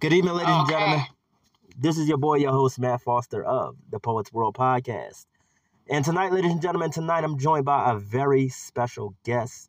Good 0.00 0.14
evening, 0.14 0.32
ladies 0.32 0.48
okay. 0.48 0.60
and 0.60 0.68
gentlemen. 0.70 1.06
This 1.78 1.98
is 1.98 2.08
your 2.08 2.16
boy, 2.16 2.36
your 2.36 2.52
host, 2.52 2.78
Matt 2.78 3.02
Foster 3.02 3.44
of 3.44 3.76
the 3.90 4.00
Poets 4.00 4.32
World 4.32 4.54
Podcast. 4.54 5.26
And 5.90 6.02
tonight, 6.02 6.32
ladies 6.32 6.52
and 6.52 6.62
gentlemen, 6.62 6.90
tonight 6.90 7.22
I'm 7.22 7.36
joined 7.36 7.66
by 7.66 7.92
a 7.92 7.98
very 7.98 8.48
special 8.48 9.14
guest, 9.24 9.68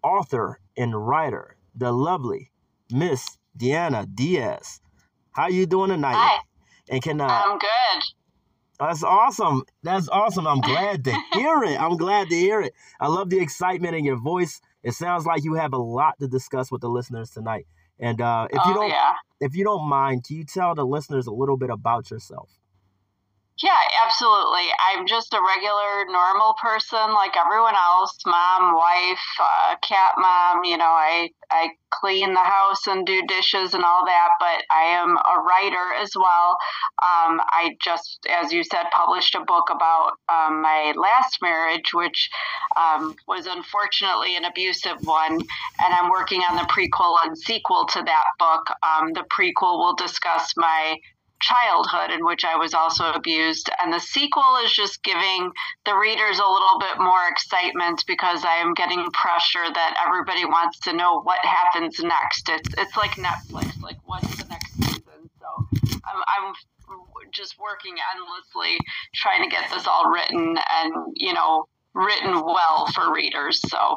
author 0.00 0.60
and 0.76 0.94
writer, 0.94 1.56
the 1.74 1.90
lovely 1.90 2.52
Miss 2.92 3.26
Deanna 3.58 4.06
Diaz. 4.14 4.80
How 5.32 5.42
are 5.42 5.50
you 5.50 5.66
doing 5.66 5.90
tonight? 5.90 6.14
Hi. 6.14 6.42
And 6.88 7.02
can 7.02 7.20
uh, 7.20 7.26
I'm 7.26 7.58
good. 7.58 8.02
That's 8.78 9.02
awesome. 9.02 9.64
That's 9.82 10.08
awesome. 10.10 10.46
I'm 10.46 10.60
glad 10.60 11.02
to 11.06 11.10
hear 11.32 11.64
it. 11.64 11.80
I'm 11.80 11.96
glad 11.96 12.28
to 12.28 12.36
hear 12.36 12.60
it. 12.60 12.72
I 13.00 13.08
love 13.08 13.30
the 13.30 13.40
excitement 13.40 13.96
in 13.96 14.04
your 14.04 14.20
voice. 14.20 14.60
It 14.84 14.92
sounds 14.92 15.26
like 15.26 15.42
you 15.42 15.54
have 15.54 15.72
a 15.72 15.78
lot 15.78 16.20
to 16.20 16.28
discuss 16.28 16.70
with 16.70 16.82
the 16.82 16.88
listeners 16.88 17.30
tonight. 17.30 17.66
And 18.02 18.20
uh, 18.20 18.48
if 18.50 18.56
you 18.56 18.72
oh, 18.72 18.74
don't, 18.74 18.88
yeah. 18.90 19.14
if 19.40 19.54
you 19.54 19.62
don't 19.62 19.88
mind, 19.88 20.24
can 20.24 20.36
you 20.36 20.44
tell 20.44 20.74
the 20.74 20.84
listeners 20.84 21.28
a 21.28 21.32
little 21.32 21.56
bit 21.56 21.70
about 21.70 22.10
yourself? 22.10 22.50
Yeah, 23.60 23.76
absolutely. 24.04 24.66
I'm 24.90 25.06
just 25.06 25.32
a 25.34 25.40
regular, 25.40 26.06
normal 26.10 26.54
person 26.60 27.12
like 27.14 27.36
everyone 27.36 27.74
else. 27.76 28.16
Mom, 28.26 28.74
wife, 28.74 29.20
uh, 29.40 29.76
cat 29.82 30.14
mom. 30.18 30.64
You 30.64 30.78
know, 30.78 30.84
I 30.90 31.30
I 31.50 31.70
clean 31.90 32.32
the 32.32 32.40
house 32.40 32.86
and 32.88 33.06
do 33.06 33.22
dishes 33.28 33.74
and 33.74 33.84
all 33.84 34.04
that. 34.06 34.30
But 34.40 34.64
I 34.70 34.84
am 34.98 35.16
a 35.16 35.40
writer 35.42 35.92
as 36.00 36.10
well. 36.16 36.56
Um, 37.02 37.40
I 37.52 37.76
just, 37.80 38.26
as 38.42 38.52
you 38.52 38.64
said, 38.64 38.86
published 38.90 39.34
a 39.36 39.44
book 39.44 39.68
about 39.70 40.12
um, 40.28 40.62
my 40.62 40.92
last 40.96 41.38
marriage, 41.42 41.92
which 41.94 42.30
um, 42.76 43.14
was 43.28 43.46
unfortunately 43.46 44.34
an 44.36 44.44
abusive 44.44 44.96
one. 45.04 45.34
And 45.34 45.94
I'm 45.94 46.10
working 46.10 46.40
on 46.40 46.56
the 46.56 46.62
prequel 46.72 47.16
and 47.24 47.36
sequel 47.38 47.84
to 47.86 48.02
that 48.02 48.24
book. 48.38 48.66
Um, 48.82 49.12
the 49.12 49.24
prequel 49.30 49.78
will 49.78 49.94
discuss 49.94 50.54
my 50.56 50.96
childhood 51.42 52.10
in 52.10 52.24
which 52.24 52.44
I 52.44 52.56
was 52.56 52.72
also 52.72 53.10
abused. 53.12 53.68
And 53.82 53.92
the 53.92 54.00
sequel 54.00 54.56
is 54.64 54.72
just 54.72 55.02
giving 55.02 55.50
the 55.84 55.94
readers 55.94 56.38
a 56.38 56.48
little 56.48 56.78
bit 56.78 56.98
more 56.98 57.28
excitement 57.28 58.04
because 58.06 58.44
I 58.44 58.56
am 58.56 58.74
getting 58.74 59.04
pressure 59.12 59.66
that 59.74 59.96
everybody 60.06 60.44
wants 60.44 60.78
to 60.80 60.92
know 60.92 61.20
what 61.20 61.44
happens 61.44 62.00
next. 62.00 62.48
It's 62.48 62.70
it's 62.78 62.96
like 62.96 63.12
Netflix, 63.12 63.80
like 63.82 63.98
what's 64.04 64.36
the 64.36 64.48
next 64.48 64.72
season? 64.74 65.30
So 65.40 65.68
I'm 65.84 66.22
I'm 66.46 66.54
just 67.32 67.58
working 67.58 67.94
endlessly 68.14 68.78
trying 69.14 69.42
to 69.42 69.48
get 69.48 69.70
this 69.70 69.86
all 69.86 70.10
written 70.10 70.56
and 70.70 70.92
you 71.16 71.32
know 71.32 71.66
written 71.94 72.32
well 72.32 72.86
for 72.94 73.12
readers. 73.12 73.60
So 73.68 73.96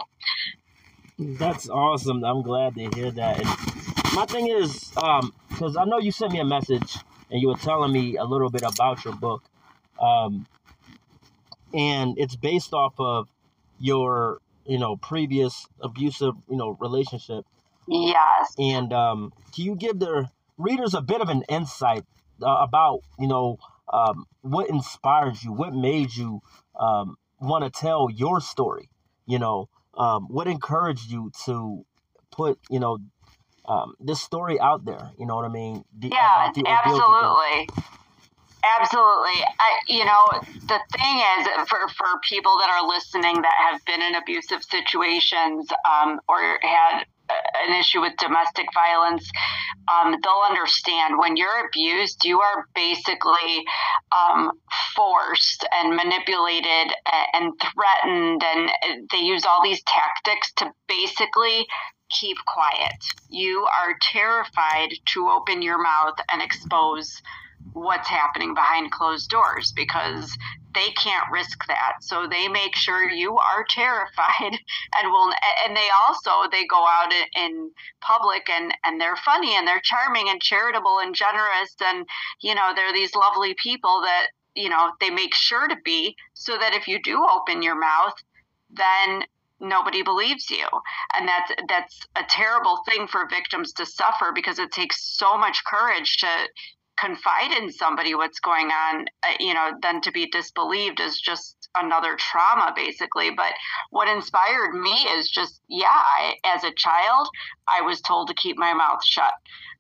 that's 1.17 1.69
awesome. 1.69 2.23
I'm 2.23 2.41
glad 2.41 2.75
to 2.75 2.89
hear 2.93 3.11
that. 3.11 3.39
And 3.39 4.15
my 4.15 4.25
thing 4.25 4.47
is, 4.47 4.91
um, 4.97 5.33
because 5.49 5.77
I 5.77 5.85
know 5.85 5.99
you 5.99 6.11
sent 6.11 6.33
me 6.33 6.39
a 6.39 6.45
message 6.45 6.97
and 7.29 7.41
you 7.41 7.47
were 7.47 7.55
telling 7.55 7.91
me 7.91 8.17
a 8.17 8.23
little 8.23 8.49
bit 8.49 8.63
about 8.63 9.03
your 9.03 9.15
book. 9.15 9.43
Um, 9.99 10.45
and 11.73 12.17
it's 12.17 12.35
based 12.35 12.73
off 12.73 12.93
of 12.99 13.27
your, 13.79 14.39
you 14.65 14.79
know, 14.79 14.95
previous 14.95 15.67
abusive, 15.81 16.35
you 16.49 16.57
know, 16.57 16.77
relationship. 16.79 17.45
Yes. 17.87 18.53
And 18.57 18.93
um, 18.93 19.33
can 19.53 19.65
you 19.65 19.75
give 19.75 19.99
the 19.99 20.29
readers 20.57 20.93
a 20.93 21.01
bit 21.01 21.21
of 21.21 21.29
an 21.29 21.43
insight 21.49 22.03
uh, 22.41 22.57
about, 22.61 23.01
you 23.19 23.27
know, 23.27 23.57
um, 23.91 24.25
what 24.41 24.69
inspired 24.69 25.41
you, 25.43 25.51
what 25.51 25.73
made 25.73 26.15
you 26.15 26.41
um, 26.79 27.17
want 27.39 27.63
to 27.63 27.69
tell 27.69 28.09
your 28.09 28.41
story? 28.41 28.89
You 29.25 29.39
know, 29.39 29.69
um, 29.95 30.27
what 30.29 30.47
encouraged 30.47 31.09
you 31.09 31.31
to 31.45 31.85
put, 32.31 32.59
you 32.69 32.79
know, 32.79 32.99
um, 33.67 33.95
this 33.99 34.21
story 34.21 34.59
out 34.59 34.85
there. 34.85 35.11
You 35.17 35.25
know 35.25 35.35
what 35.35 35.45
I 35.45 35.49
mean? 35.49 35.83
The, 35.97 36.09
yeah, 36.09 36.51
absolutely. 36.85 37.69
Absolutely. 38.81 39.45
I, 39.59 39.79
you 39.87 40.05
know, 40.05 40.25
the 40.67 40.79
thing 40.97 41.21
is, 41.37 41.47
for, 41.69 41.87
for 41.97 42.07
people 42.27 42.57
that 42.59 42.69
are 42.69 42.87
listening 42.87 43.41
that 43.41 43.53
have 43.71 43.85
been 43.85 44.01
in 44.01 44.15
abusive 44.15 44.63
situations 44.63 45.69
um, 45.85 46.19
or 46.27 46.39
had 46.63 47.05
an 47.29 47.79
issue 47.79 48.01
with 48.01 48.13
domestic 48.17 48.65
violence, 48.73 49.29
um, 49.91 50.15
they'll 50.23 50.43
understand 50.49 51.17
when 51.17 51.37
you're 51.37 51.67
abused, 51.67 52.25
you 52.25 52.41
are 52.41 52.65
basically 52.73 53.63
um, 54.11 54.51
forced 54.95 55.67
and 55.71 55.95
manipulated 55.95 56.93
and 57.33 57.53
threatened, 57.61 58.43
and 58.43 58.69
they 59.11 59.19
use 59.19 59.45
all 59.45 59.63
these 59.63 59.81
tactics 59.83 60.51
to 60.57 60.71
basically 60.87 61.65
keep 62.09 62.37
quiet. 62.45 63.03
You 63.29 63.65
are 63.65 63.95
terrified 64.01 64.89
to 65.13 65.29
open 65.29 65.61
your 65.61 65.81
mouth 65.81 66.15
and 66.31 66.41
expose 66.41 67.21
what's 67.73 68.07
happening 68.07 68.53
behind 68.53 68.91
closed 68.91 69.29
doors 69.29 69.73
because 69.75 70.37
they 70.73 70.89
can't 70.91 71.31
risk 71.31 71.65
that. 71.67 71.95
So 72.01 72.27
they 72.27 72.47
make 72.47 72.75
sure 72.75 73.09
you 73.09 73.37
are 73.37 73.65
terrified 73.69 74.59
and 74.93 75.11
will 75.11 75.31
and 75.65 75.75
they 75.75 75.87
also 76.07 76.49
they 76.51 76.65
go 76.67 76.85
out 76.85 77.11
in 77.35 77.71
public 78.01 78.49
and 78.49 78.73
and 78.85 78.99
they're 78.99 79.15
funny 79.17 79.55
and 79.55 79.67
they're 79.67 79.81
charming 79.81 80.29
and 80.29 80.41
charitable 80.41 80.99
and 80.99 81.15
generous 81.15 81.75
and 81.83 82.05
you 82.41 82.53
know 82.53 82.73
they're 82.75 82.93
these 82.93 83.15
lovely 83.15 83.55
people 83.61 84.01
that 84.01 84.27
you 84.53 84.69
know 84.69 84.91
they 84.99 85.09
make 85.09 85.33
sure 85.33 85.67
to 85.67 85.75
be 85.83 86.15
so 86.33 86.57
that 86.57 86.73
if 86.73 86.87
you 86.87 87.01
do 87.01 87.25
open 87.25 87.61
your 87.61 87.79
mouth 87.79 88.15
then 88.69 89.23
nobody 89.59 90.03
believes 90.03 90.49
you. 90.49 90.67
And 91.13 91.27
that's 91.27 91.51
that's 91.67 92.07
a 92.15 92.23
terrible 92.29 92.79
thing 92.87 93.07
for 93.07 93.27
victims 93.29 93.73
to 93.73 93.85
suffer 93.85 94.31
because 94.33 94.59
it 94.59 94.71
takes 94.71 95.17
so 95.17 95.37
much 95.37 95.63
courage 95.65 96.17
to 96.17 96.27
confide 96.97 97.51
in 97.51 97.69
somebody 97.71 98.15
what's 98.15 98.39
going 98.39 98.67
on 98.67 99.05
uh, 99.23 99.33
you 99.37 99.53
know 99.53 99.71
then 99.81 99.99
to 99.99 100.13
be 100.13 100.29
disbelieved 100.29 101.01
is 101.01 101.19
just 101.19 101.69
another 101.75 102.15
trauma 102.17 102.73
basically. 102.75 103.31
But 103.31 103.53
what 103.89 104.07
inspired 104.07 104.73
me 104.73 104.93
is 105.17 105.29
just 105.29 105.61
yeah 105.67 105.87
I, 105.89 106.35
as 106.45 106.63
a 106.63 106.73
child 106.75 107.27
i 107.67 107.81
was 107.81 108.01
told 108.01 108.27
to 108.29 108.33
keep 108.33 108.57
my 108.57 108.73
mouth 108.73 109.03
shut. 109.03 109.33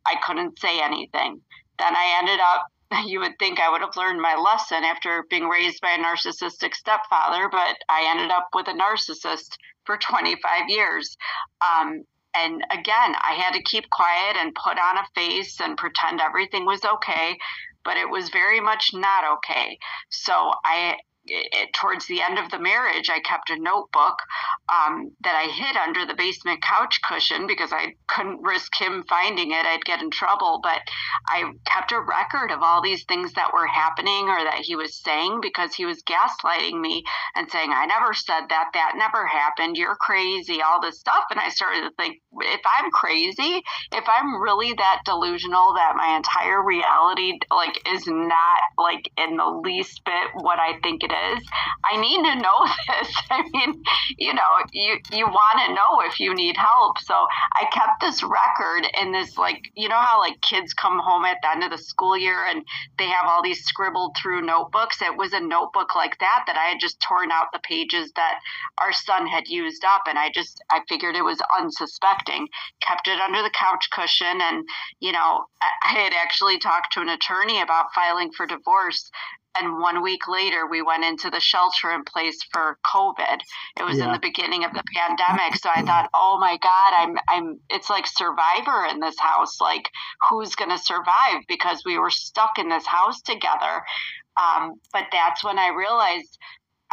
I 0.05 0.15
couldn't 0.25 0.59
say 0.59 0.81
anything. 0.81 1.41
Then 1.79 1.95
i 1.95 2.19
ended 2.21 2.39
up 2.39 2.67
you 3.05 3.19
would 3.19 3.37
think 3.39 3.59
I 3.59 3.69
would 3.69 3.81
have 3.81 3.97
learned 3.97 4.21
my 4.21 4.35
lesson 4.35 4.83
after 4.83 5.25
being 5.29 5.47
raised 5.47 5.81
by 5.81 5.91
a 5.91 5.97
narcissistic 5.97 6.73
stepfather, 6.73 7.49
but 7.49 7.77
I 7.89 8.07
ended 8.09 8.31
up 8.31 8.47
with 8.53 8.67
a 8.67 8.73
narcissist 8.73 9.57
for 9.85 9.97
25 9.97 10.69
years. 10.69 11.15
Um, 11.61 12.03
and 12.35 12.61
again, 12.71 13.15
I 13.15 13.33
had 13.37 13.53
to 13.53 13.63
keep 13.63 13.89
quiet 13.89 14.37
and 14.37 14.53
put 14.55 14.77
on 14.77 14.97
a 14.97 15.07
face 15.15 15.59
and 15.61 15.77
pretend 15.77 16.19
everything 16.19 16.65
was 16.65 16.83
okay, 16.83 17.37
but 17.83 17.97
it 17.97 18.09
was 18.09 18.29
very 18.29 18.59
much 18.59 18.91
not 18.93 19.23
okay. 19.37 19.77
So 20.09 20.33
I 20.65 20.97
it, 21.27 21.73
towards 21.73 22.05
the 22.07 22.21
end 22.21 22.39
of 22.39 22.51
the 22.51 22.59
marriage, 22.59 23.09
I 23.09 23.19
kept 23.19 23.49
a 23.49 23.59
notebook 23.59 24.19
um, 24.69 25.11
that 25.23 25.35
I 25.35 25.51
hid 25.51 25.77
under 25.77 26.05
the 26.05 26.15
basement 26.17 26.61
couch 26.61 26.99
cushion 27.01 27.47
because 27.47 27.71
I 27.71 27.95
couldn't 28.07 28.41
risk 28.41 28.79
him 28.79 29.03
finding 29.09 29.51
it. 29.51 29.65
I'd 29.65 29.85
get 29.85 30.01
in 30.01 30.11
trouble. 30.11 30.59
But 30.61 30.81
I 31.27 31.51
kept 31.65 31.91
a 31.91 31.99
record 31.99 32.51
of 32.51 32.61
all 32.61 32.81
these 32.81 33.03
things 33.05 33.33
that 33.33 33.53
were 33.53 33.67
happening 33.67 34.29
or 34.29 34.43
that 34.43 34.61
he 34.63 34.75
was 34.75 34.95
saying 34.95 35.39
because 35.41 35.73
he 35.73 35.85
was 35.85 36.03
gaslighting 36.03 36.79
me 36.79 37.03
and 37.35 37.49
saying, 37.49 37.71
I 37.73 37.85
never 37.85 38.13
said 38.13 38.47
that. 38.49 38.69
That 38.73 38.93
never 38.97 39.25
happened. 39.25 39.77
You're 39.77 39.95
crazy, 39.95 40.61
all 40.61 40.81
this 40.81 40.99
stuff. 40.99 41.25
And 41.31 41.39
I 41.39 41.49
started 41.49 41.81
to 41.81 41.91
think, 41.97 42.17
if 42.41 42.61
I'm 42.77 42.91
crazy, 42.91 43.61
if 43.91 44.03
I'm 44.07 44.41
really 44.41 44.73
that 44.73 45.01
delusional 45.05 45.73
that 45.75 45.93
my 45.95 46.15
entire 46.15 46.63
reality 46.63 47.39
like 47.51 47.81
is 47.89 48.07
not 48.07 48.59
like 48.77 49.09
in 49.17 49.37
the 49.37 49.61
least 49.63 50.01
bit 50.05 50.29
what 50.35 50.59
I 50.59 50.79
think 50.81 51.03
it 51.03 51.11
is. 51.15 51.43
I 51.91 51.97
need 51.97 52.23
to 52.23 52.35
know 52.35 52.65
this. 52.87 53.15
I 53.29 53.43
mean, 53.53 53.83
you 54.17 54.33
know, 54.33 54.51
you 54.71 54.97
you 55.11 55.25
want 55.25 55.67
to 55.67 55.73
know 55.73 56.01
if 56.07 56.19
you 56.19 56.33
need 56.33 56.57
help. 56.57 56.99
So 56.99 57.13
I 57.13 57.65
kept 57.71 58.01
this 58.01 58.23
record 58.23 58.87
in 59.01 59.11
this 59.11 59.37
like 59.37 59.71
you 59.75 59.89
know 59.89 59.99
how 59.99 60.19
like 60.19 60.39
kids 60.41 60.73
come 60.73 60.99
home 60.99 61.25
at 61.25 61.37
the 61.41 61.51
end 61.51 61.63
of 61.63 61.71
the 61.71 61.77
school 61.77 62.17
year 62.17 62.45
and 62.47 62.63
they 62.97 63.07
have 63.07 63.25
all 63.25 63.43
these 63.43 63.63
scribbled 63.63 64.15
through 64.17 64.41
notebooks. 64.41 65.01
It 65.01 65.15
was 65.15 65.33
a 65.33 65.39
notebook 65.39 65.95
like 65.95 66.17
that 66.19 66.43
that 66.47 66.57
I 66.57 66.69
had 66.69 66.79
just 66.79 66.99
torn 66.99 67.31
out 67.31 67.47
the 67.53 67.59
pages 67.59 68.11
that 68.15 68.39
our 68.81 68.93
son 68.93 69.27
had 69.27 69.47
used 69.47 69.83
up 69.85 70.03
and 70.07 70.17
I 70.17 70.29
just 70.31 70.63
I 70.71 70.81
figured 70.87 71.15
it 71.15 71.23
was 71.23 71.39
unsuspecting. 71.59 72.47
Kept 72.81 73.07
it 73.07 73.19
under 73.19 73.41
the 73.41 73.51
couch 73.51 73.89
cushion 73.91 74.41
and 74.41 74.67
you 74.99 75.11
know, 75.11 75.45
I 75.61 75.89
had 75.89 76.13
actually 76.13 76.59
talked 76.59 76.93
to 76.93 77.01
an 77.01 77.09
attorney 77.09 77.61
about 77.61 77.93
filing 77.93 78.31
for 78.31 78.45
divorce 78.45 79.11
and 79.59 79.79
one 79.79 80.01
week 80.03 80.27
later 80.27 80.67
we 80.69 80.81
went 80.81 81.03
into 81.03 81.29
the 81.29 81.39
shelter 81.39 81.91
in 81.91 82.03
place 82.03 82.37
for 82.51 82.77
covid 82.85 83.39
it 83.79 83.83
was 83.83 83.97
yeah. 83.97 84.05
in 84.05 84.11
the 84.11 84.19
beginning 84.19 84.63
of 84.63 84.73
the 84.73 84.83
pandemic 84.93 85.55
so 85.55 85.69
i 85.75 85.81
thought 85.81 86.09
oh 86.13 86.37
my 86.39 86.57
god 86.61 86.93
i'm 86.97 87.17
i'm 87.29 87.59
it's 87.69 87.89
like 87.89 88.05
survivor 88.07 88.85
in 88.89 88.99
this 88.99 89.19
house 89.19 89.59
like 89.59 89.89
who's 90.29 90.55
going 90.55 90.71
to 90.71 90.77
survive 90.77 91.41
because 91.47 91.83
we 91.85 91.97
were 91.97 92.09
stuck 92.09 92.57
in 92.57 92.69
this 92.69 92.85
house 92.85 93.21
together 93.21 93.83
um, 94.37 94.73
but 94.91 95.05
that's 95.11 95.43
when 95.43 95.57
i 95.57 95.69
realized 95.69 96.37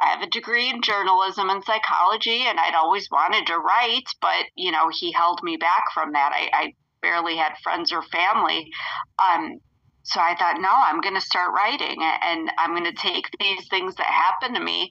I 0.01 0.09
have 0.09 0.23
a 0.23 0.31
degree 0.31 0.69
in 0.69 0.83
journalism 0.83 1.49
and 1.49 1.63
psychology, 1.63 2.45
and 2.49 2.59
I'd 2.59 2.75
always 2.75 3.09
wanted 3.13 3.47
to 3.47 3.59
write, 3.59 4.07
but 4.21 4.47
you 4.57 4.73
know, 4.73 4.91
he 4.91 5.13
held 5.13 5.43
me 5.45 5.57
back 5.57 5.85
from 5.95 6.13
that. 6.13 6.33
I, 6.35 6.51
I 6.53 6.75
barely 7.03 7.37
had 7.37 7.53
friends 7.63 7.93
or 7.93 8.03
family. 8.03 8.71
Um, 9.19 9.59
so 10.03 10.21
I 10.21 10.35
thought, 10.37 10.61
no, 10.61 10.71
I'm 10.73 11.01
going 11.01 11.15
to 11.15 11.21
start 11.21 11.53
writing 11.53 11.99
and 12.03 12.51
I'm 12.59 12.71
going 12.71 12.85
to 12.85 12.93
take 12.93 13.27
these 13.39 13.69
things 13.69 13.95
that 13.97 14.07
happen 14.07 14.55
to 14.55 14.61
me 14.61 14.91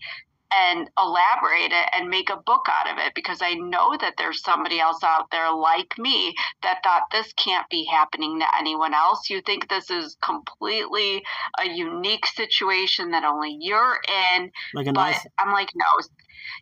and 0.53 0.89
elaborate 0.99 1.71
it 1.71 1.89
and 1.97 2.09
make 2.09 2.29
a 2.29 2.41
book 2.45 2.67
out 2.69 2.91
of 2.91 2.97
it 2.97 3.13
because 3.15 3.39
I 3.41 3.53
know 3.53 3.95
that 3.99 4.15
there's 4.17 4.43
somebody 4.43 4.79
else 4.79 5.01
out 5.03 5.31
there 5.31 5.51
like 5.53 5.97
me 5.97 6.35
that 6.61 6.81
thought 6.83 7.03
this 7.11 7.31
can't 7.33 7.69
be 7.69 7.85
happening 7.85 8.39
to 8.39 8.45
anyone 8.57 8.93
else. 8.93 9.29
You 9.29 9.41
think 9.41 9.69
this 9.69 9.89
is 9.89 10.17
completely 10.21 11.23
a 11.59 11.69
unique 11.69 12.25
situation 12.25 13.11
that 13.11 13.23
only 13.23 13.57
you're 13.59 13.97
in. 14.35 14.51
Like 14.73 14.87
but 14.87 14.93
nice- 14.93 15.27
I'm 15.39 15.53
like, 15.53 15.69
no, 15.73 15.85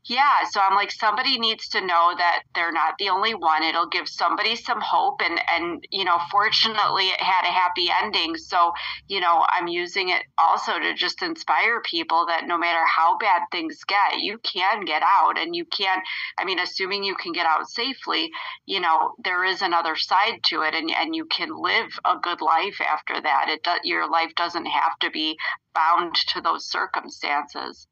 yeah 0.06 0.44
so 0.52 0.60
i'm 0.62 0.76
like 0.76 0.92
somebody 0.92 1.40
needs 1.40 1.68
to 1.68 1.82
know 1.82 2.14
that 2.18 2.44
they're 2.56 2.72
not 2.72 2.96
the 3.00 3.10
only 3.10 3.34
one. 3.34 3.64
It'll 3.64 3.88
give 3.88 4.08
somebody 4.08 4.56
some 4.56 4.82
hope 4.82 5.22
and 5.24 5.40
and 5.52 5.84
you 5.92 6.06
know 6.06 6.18
fortunately 6.32 7.06
it 7.06 7.22
had 7.22 7.44
a 7.48 7.52
happy 7.52 7.90
ending. 8.02 8.36
So 8.38 8.72
you 9.08 9.20
know 9.20 9.46
i'm 9.50 9.68
using 9.68 10.10
it 10.10 10.24
also 10.38 10.78
to 10.80 10.94
just 10.94 11.22
inspire 11.22 11.82
people 11.82 12.26
that 12.28 12.48
no 12.48 12.58
matter 12.58 12.86
how 12.86 13.18
bad 13.18 13.42
things 13.52 13.84
get 13.86 14.20
you 14.20 14.38
can 14.40 14.86
get 14.86 15.02
out 15.04 15.38
and 15.38 15.56
you 15.56 15.66
can 15.66 16.00
i 16.38 16.46
mean 16.46 16.60
assuming 16.60 17.04
you 17.04 17.16
can 17.16 17.32
get 17.32 17.46
out 17.46 17.68
safely 17.70 18.30
you 18.66 18.80
know 18.80 19.14
there 19.24 19.44
is 19.44 19.62
another 19.62 19.96
side 19.96 20.40
to 20.44 20.62
it 20.62 20.74
and 20.76 20.92
and 20.92 21.16
you 21.16 21.26
can 21.26 21.50
live 21.56 21.98
a 22.06 22.18
good 22.22 22.42
life 22.42 22.80
after 22.82 23.22
that. 23.22 23.46
It 23.50 23.68
your 23.84 24.10
life 24.10 24.34
doesn't 24.36 24.66
have 24.66 24.98
to 25.02 25.10
be 25.10 25.38
bound 25.74 26.16
to 26.34 26.42
those 26.42 26.66
circumstances. 26.66 27.88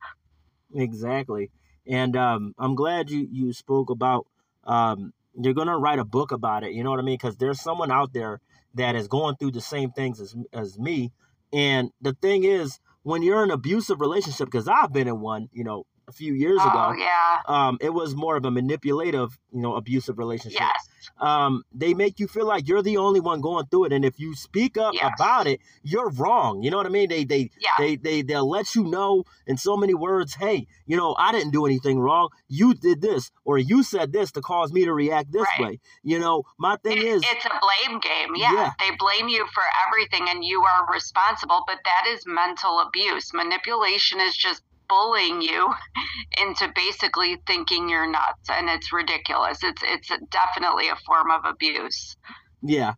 Exactly 0.76 1.50
and 1.90 2.16
um, 2.16 2.54
I'm 2.58 2.76
glad 2.76 3.10
you 3.10 3.28
you 3.32 3.54
spoke 3.54 3.90
about 3.90 4.28
um, 4.66 5.14
you're 5.40 5.54
gonna 5.54 5.78
write 5.78 6.00
a 6.00 6.06
book 6.06 6.32
about 6.32 6.64
it. 6.64 6.74
You 6.74 6.84
know 6.84 6.92
what 6.92 7.00
I 7.00 7.04
mean? 7.04 7.16
Because 7.16 7.38
there's 7.38 7.62
someone 7.62 7.92
out 7.92 8.14
there 8.14 8.40
that 8.76 8.96
is 8.96 9.08
going 9.08 9.36
through 9.38 9.52
the 9.52 9.62
same 9.62 9.92
things 9.92 10.20
as 10.20 10.36
as 10.54 10.78
me. 10.78 11.12
And 11.54 11.92
the 12.02 12.14
thing 12.14 12.44
is, 12.44 12.80
when 13.04 13.24
you're 13.24 13.44
in 13.44 13.50
an 13.50 13.52
abusive 13.52 14.02
relationship, 14.02 14.48
because 14.48 14.68
I've 14.68 14.92
been 14.92 15.08
in 15.08 15.22
one, 15.22 15.50
you 15.54 15.64
know, 15.64 15.86
a 16.08 16.12
few 16.12 16.34
years 16.34 16.60
oh, 16.62 16.70
ago. 16.70 16.94
Yeah. 16.98 17.42
Um, 17.48 17.78
it 17.82 17.94
was 17.94 18.16
more 18.16 18.38
of 18.38 18.46
a 18.46 18.52
manipulative, 18.52 19.38
you 19.52 19.62
know, 19.62 19.76
abusive 19.76 20.18
relationship. 20.18 20.62
Yes. 20.62 20.90
Um, 21.20 21.64
they 21.74 21.94
make 21.94 22.20
you 22.20 22.28
feel 22.28 22.46
like 22.46 22.68
you're 22.68 22.82
the 22.82 22.98
only 22.98 23.20
one 23.20 23.42
going 23.42 23.66
through 23.68 23.86
it, 23.86 23.94
and 23.94 24.06
if 24.06 24.20
you 24.20 24.36
speak 24.36 24.78
up 24.78 24.94
yes. 24.94 25.12
about 25.16 25.48
it, 25.48 25.60
you're 25.84 26.10
wrong. 26.12 26.62
You 26.62 26.70
know 26.70 26.78
what 26.78 26.86
I 26.86 26.90
mean? 26.90 27.10
They 27.10 27.24
they 27.24 27.50
yeah. 27.60 27.70
they 27.80 27.96
they 27.96 28.22
they'll 28.22 28.50
let 28.50 28.76
you 28.76 28.84
know 28.84 29.24
in 29.48 29.58
so 29.58 29.76
many 29.76 29.94
words. 29.94 30.36
Hey, 30.36 30.68
you 30.86 30.96
know, 30.96 31.16
I 31.18 31.32
didn't 31.32 31.52
do 31.52 31.66
anything 31.66 32.00
wrong. 32.00 32.30
You 32.48 32.74
did 32.74 33.02
this, 33.02 33.32
or 33.46 33.58
you 33.58 33.84
said 33.84 34.14
this 34.14 34.32
to 34.34 34.42
cause 34.42 34.72
me 34.72 34.86
to 34.86 34.94
react 34.94 35.32
this 35.32 35.48
right. 35.58 35.68
way. 35.68 35.80
You 36.04 36.20
know, 36.20 36.44
my 36.60 36.76
thing 36.78 36.98
it, 36.98 37.04
is, 37.06 37.24
it's 37.26 37.46
a 37.46 37.50
blame 37.50 38.00
game. 38.00 38.36
Yeah, 38.36 38.54
yeah, 38.54 38.72
they 38.80 38.96
blame 38.98 39.28
you 39.28 39.46
for 39.54 39.64
everything, 39.88 40.28
and 40.30 40.44
you 40.44 40.62
are 40.62 40.94
responsible. 40.94 41.64
But 41.66 41.80
that 41.84 42.06
is 42.10 42.26
mental 42.28 42.80
abuse. 42.80 43.34
Manipulation 43.34 44.20
is 44.20 44.38
just 44.38 44.62
bullying 44.90 45.42
you 45.42 45.74
into 46.42 46.72
basically 46.76 47.38
thinking 47.48 47.90
you're 47.90 48.10
nuts 48.10 48.50
and 48.50 48.70
it's 48.70 48.92
ridiculous. 48.92 49.60
It's 49.64 49.82
it's 49.84 50.12
definitely 50.30 50.90
a 50.90 50.96
form 51.06 51.32
of 51.32 51.46
abuse. 51.46 52.16
Yeah. 52.62 52.94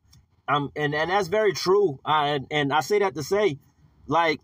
Um 0.48 0.72
and 0.76 0.94
and 0.96 1.10
that's 1.12 1.28
very 1.28 1.54
true. 1.54 2.00
I, 2.06 2.40
and 2.52 2.74
i 2.74 2.82
say 2.82 3.00
that 3.00 3.16
to 3.16 3.24
say 3.24 3.60
like 4.08 4.42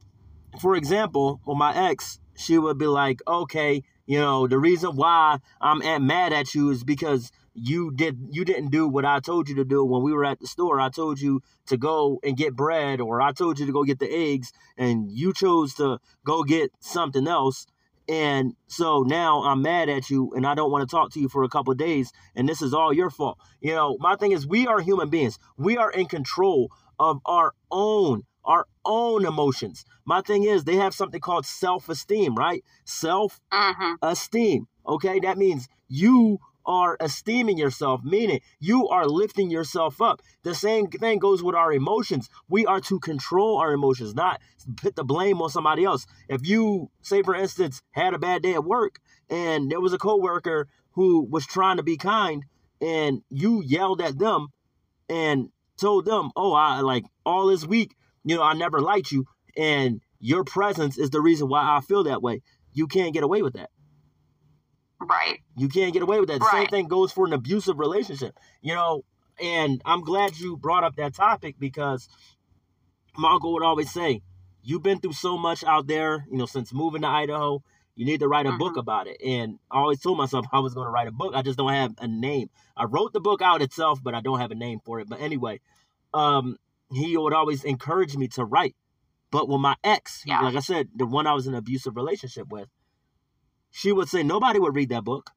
for 0.62 0.76
example 0.76 1.42
with 1.46 1.58
my 1.58 1.90
ex 1.90 2.20
she 2.38 2.58
would 2.58 2.78
be 2.78 2.88
like 2.88 3.22
okay 3.28 3.84
you 4.06 4.20
know 4.20 4.48
the 4.48 4.58
reason 4.58 4.96
why 4.96 5.40
i'm 5.60 6.06
mad 6.06 6.32
at 6.32 6.54
you 6.54 6.70
is 6.70 6.84
because 6.84 7.32
you 7.56 7.92
did 7.92 8.20
you 8.32 8.46
didn't 8.46 8.70
do 8.70 8.88
what 8.88 9.06
I 9.06 9.20
told 9.20 9.48
you 9.50 9.56
to 9.56 9.66
do 9.66 9.84
when 9.84 10.04
we 10.04 10.14
were 10.14 10.26
at 10.26 10.40
the 10.40 10.48
store. 10.48 10.80
I 10.80 10.90
told 10.90 11.20
you 11.20 11.42
to 11.68 11.78
go 11.78 12.20
and 12.24 12.38
get 12.38 12.56
bread 12.56 13.02
or 13.02 13.22
I 13.22 13.32
told 13.32 13.58
you 13.60 13.66
to 13.66 13.72
go 13.72 13.84
get 13.84 14.00
the 14.00 14.12
eggs 14.12 14.52
and 14.78 15.10
you 15.10 15.34
chose 15.34 15.74
to 15.76 16.00
go 16.26 16.44
get 16.44 16.72
something 16.80 17.28
else. 17.28 17.66
And 18.08 18.54
so 18.68 19.02
now 19.02 19.44
I'm 19.44 19.62
mad 19.62 19.90
at 19.90 20.10
you 20.10 20.32
and 20.36 20.46
I 20.46 20.54
don't 20.54 20.72
want 20.72 20.88
to 20.88 20.96
talk 20.96 21.12
to 21.14 21.20
you 21.20 21.30
for 21.30 21.44
a 21.44 21.50
couple 21.50 21.74
days 21.74 22.12
and 22.36 22.48
this 22.48 22.62
is 22.62 22.74
all 22.74 22.94
your 22.94 23.10
fault. 23.10 23.40
You 23.62 23.74
know, 23.74 23.98
my 24.00 24.16
thing 24.16 24.32
is 24.32 24.46
we 24.46 24.68
are 24.68 24.80
human 24.80 25.10
beings. 25.10 25.40
We 25.58 25.78
are 25.78 25.90
in 25.90 26.06
control 26.06 26.70
of 27.00 27.20
our 27.26 27.54
own 27.72 28.24
our 28.44 28.68
own 28.86 29.26
emotions. 29.26 29.86
My 30.06 30.22
thing 30.22 30.44
is 30.44 30.64
they 30.64 30.76
have 30.76 30.94
something 30.94 31.20
called 31.20 31.48
self-esteem, 31.48 32.36
right? 32.36 32.64
Self-esteem. 32.86 34.62
Mm-hmm. 34.62 34.94
Okay? 34.94 35.20
That 35.20 35.40
means 35.40 35.68
you 35.88 36.40
are 36.66 36.98
esteeming 37.00 37.58
yourself, 37.58 38.02
meaning 38.04 38.42
you 38.60 38.88
are 38.88 39.08
lifting 39.08 39.50
yourself 39.50 40.02
up. 40.02 40.22
The 40.44 40.56
same 40.56 40.88
thing 40.88 41.20
goes 41.20 41.44
with 41.44 41.56
our 41.56 41.72
emotions. 41.72 42.30
We 42.50 42.66
are 42.66 42.82
to 42.82 43.00
control 43.00 43.58
our 43.58 43.74
emotions, 43.74 44.16
not 44.16 44.42
put 44.78 44.96
the 44.96 45.04
blame 45.04 45.42
on 45.42 45.50
somebody 45.50 45.84
else. 45.84 46.06
If 46.30 46.48
you, 46.48 46.90
say 47.02 47.22
for 47.22 47.36
instance, 47.36 47.82
had 47.92 48.14
a 48.14 48.20
bad 48.20 48.42
day 48.42 48.54
at 48.54 48.64
work 48.64 49.00
and 49.30 49.72
there 49.72 49.82
was 49.82 49.94
a 49.94 49.98
coworker 49.98 50.68
who 50.92 51.28
was 51.30 51.46
trying 51.46 51.78
to 51.78 51.84
be 51.84 51.98
kind 51.98 52.44
and 52.82 53.22
you 53.30 53.62
yelled 53.66 54.02
at 54.02 54.18
them 54.18 54.48
and 55.10 55.50
told 55.78 56.06
them, 56.06 56.32
"Oh, 56.36 56.54
I 56.54 56.82
like 56.82 57.06
all 57.26 57.48
this 57.48 57.66
week, 57.66 57.96
you 58.24 58.36
know, 58.36 58.44
I 58.44 58.54
never 58.54 58.80
liked 58.80 59.12
you 59.12 59.26
and 59.56 60.02
your 60.20 60.44
presence 60.44 60.98
is 60.98 61.10
the 61.10 61.22
reason 61.22 61.48
why 61.48 61.78
I 61.78 61.82
feel 61.82 62.04
that 62.06 62.22
way." 62.22 62.42
You 62.74 62.88
can't 62.88 63.14
get 63.14 63.24
away 63.24 63.42
with 63.42 63.54
that. 63.54 63.70
Right. 65.00 65.40
You 65.58 65.68
can't 65.68 65.94
get 65.94 66.02
away 66.02 66.20
with 66.20 66.30
that. 66.30 66.40
The 66.40 66.46
right. 66.46 66.64
same 66.64 66.68
thing 66.68 66.88
goes 66.88 67.12
for 67.12 67.26
an 67.26 67.34
abusive 67.34 67.80
relationship. 67.80 68.38
You 68.62 68.76
know, 68.76 69.04
and 69.42 69.82
I'm 69.86 70.02
glad 70.02 70.38
you 70.38 70.58
brought 70.58 70.84
up 70.84 70.96
that 70.96 71.14
topic 71.14 71.56
because 71.60 72.08
my 73.18 73.32
uncle 73.32 73.54
would 73.54 73.64
always 73.64 73.92
say, 73.92 74.22
You've 74.68 74.82
been 74.82 75.00
through 75.00 75.14
so 75.14 75.38
much 75.38 75.64
out 75.64 75.86
there, 75.86 76.26
you 76.30 76.40
know, 76.40 76.48
since 76.48 76.74
moving 76.74 77.04
to 77.04 77.08
Idaho. 77.08 77.62
You 77.96 78.06
need 78.06 78.20
to 78.22 78.28
write 78.28 78.48
a 78.48 78.50
mm-hmm. 78.50 78.58
book 78.58 78.78
about 78.78 79.06
it. 79.06 79.22
And 79.24 79.60
I 79.70 79.78
always 79.78 80.02
told 80.02 80.18
myself 80.18 80.48
I 80.52 80.60
was 80.60 80.74
going 80.74 80.88
to 80.88 80.92
write 80.92 81.08
a 81.08 81.12
book. 81.12 81.34
I 81.36 81.44
just 81.44 81.58
don't 81.58 81.72
have 81.72 81.94
a 82.00 82.08
name. 82.08 82.50
I 82.76 82.86
wrote 82.86 83.14
the 83.14 83.20
book 83.20 83.44
out 83.44 83.62
itself, 83.62 84.04
but 84.04 84.16
I 84.16 84.22
don't 84.22 84.40
have 84.40 84.52
a 84.52 84.56
name 84.56 84.80
for 84.84 85.00
it. 85.00 85.08
But 85.08 85.22
anyway, 85.22 85.62
um, 86.16 86.58
he 86.92 87.16
would 87.16 87.34
always 87.34 87.64
encourage 87.64 88.18
me 88.18 88.28
to 88.30 88.44
write. 88.44 88.76
But 89.32 89.48
with 89.48 89.62
my 89.62 89.76
ex, 89.84 90.24
yeah. 90.26 90.42
like 90.42 90.56
I 90.56 90.60
said, 90.60 90.90
the 90.96 91.06
one 91.06 91.28
I 91.28 91.34
was 91.34 91.46
in 91.46 91.54
an 91.54 91.60
abusive 91.60 91.96
relationship 91.96 92.48
with, 92.50 92.68
she 93.76 93.92
would 93.92 94.08
say 94.08 94.24
nobody 94.24 94.58
would 94.58 94.74
read 94.74 94.88
that 94.88 95.04
book. 95.04 95.32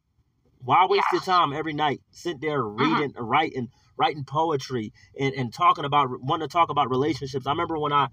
Why 0.62 0.86
waste 0.86 1.06
yeah. 1.12 1.16
your 1.16 1.22
time 1.22 1.52
every 1.52 1.72
night, 1.72 2.02
sit 2.12 2.40
there 2.40 2.62
mm-hmm. 2.62 2.94
reading, 2.94 3.12
writing, 3.18 3.68
writing 3.96 4.22
poetry, 4.22 4.92
and, 5.18 5.34
and 5.34 5.52
talking 5.52 5.84
about 5.84 6.08
wanting 6.22 6.46
to 6.46 6.52
talk 6.52 6.70
about 6.70 6.88
relationships? 6.88 7.48
I 7.48 7.50
remember 7.50 7.80
when 7.80 7.92
I 7.92 8.06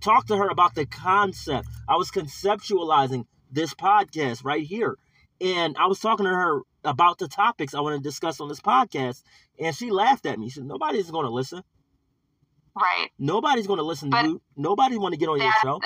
talked 0.00 0.28
to 0.28 0.36
her 0.36 0.48
about 0.48 0.74
the 0.74 0.84
concept. 0.84 1.68
I 1.88 1.94
was 1.94 2.10
conceptualizing 2.10 3.26
this 3.52 3.72
podcast 3.72 4.44
right 4.44 4.66
here, 4.66 4.98
and 5.40 5.76
I 5.78 5.86
was 5.86 6.00
talking 6.00 6.26
to 6.26 6.32
her 6.32 6.62
about 6.82 7.18
the 7.18 7.28
topics 7.28 7.72
I 7.72 7.80
want 7.80 8.02
to 8.02 8.02
discuss 8.02 8.40
on 8.40 8.48
this 8.48 8.60
podcast, 8.60 9.22
and 9.60 9.76
she 9.76 9.92
laughed 9.92 10.26
at 10.26 10.40
me. 10.40 10.48
She 10.48 10.54
said, 10.54 10.64
"Nobody's 10.64 11.08
going 11.08 11.26
to 11.26 11.32
listen." 11.32 11.62
Right. 12.74 13.10
Nobody's 13.16 13.68
going 13.68 13.78
to 13.78 13.84
listen 13.84 14.10
but 14.10 14.22
to 14.22 14.28
you. 14.28 14.42
Nobody 14.56 14.98
want 14.98 15.14
to 15.14 15.20
get 15.20 15.28
on 15.28 15.40
your 15.40 15.52
show 15.62 15.80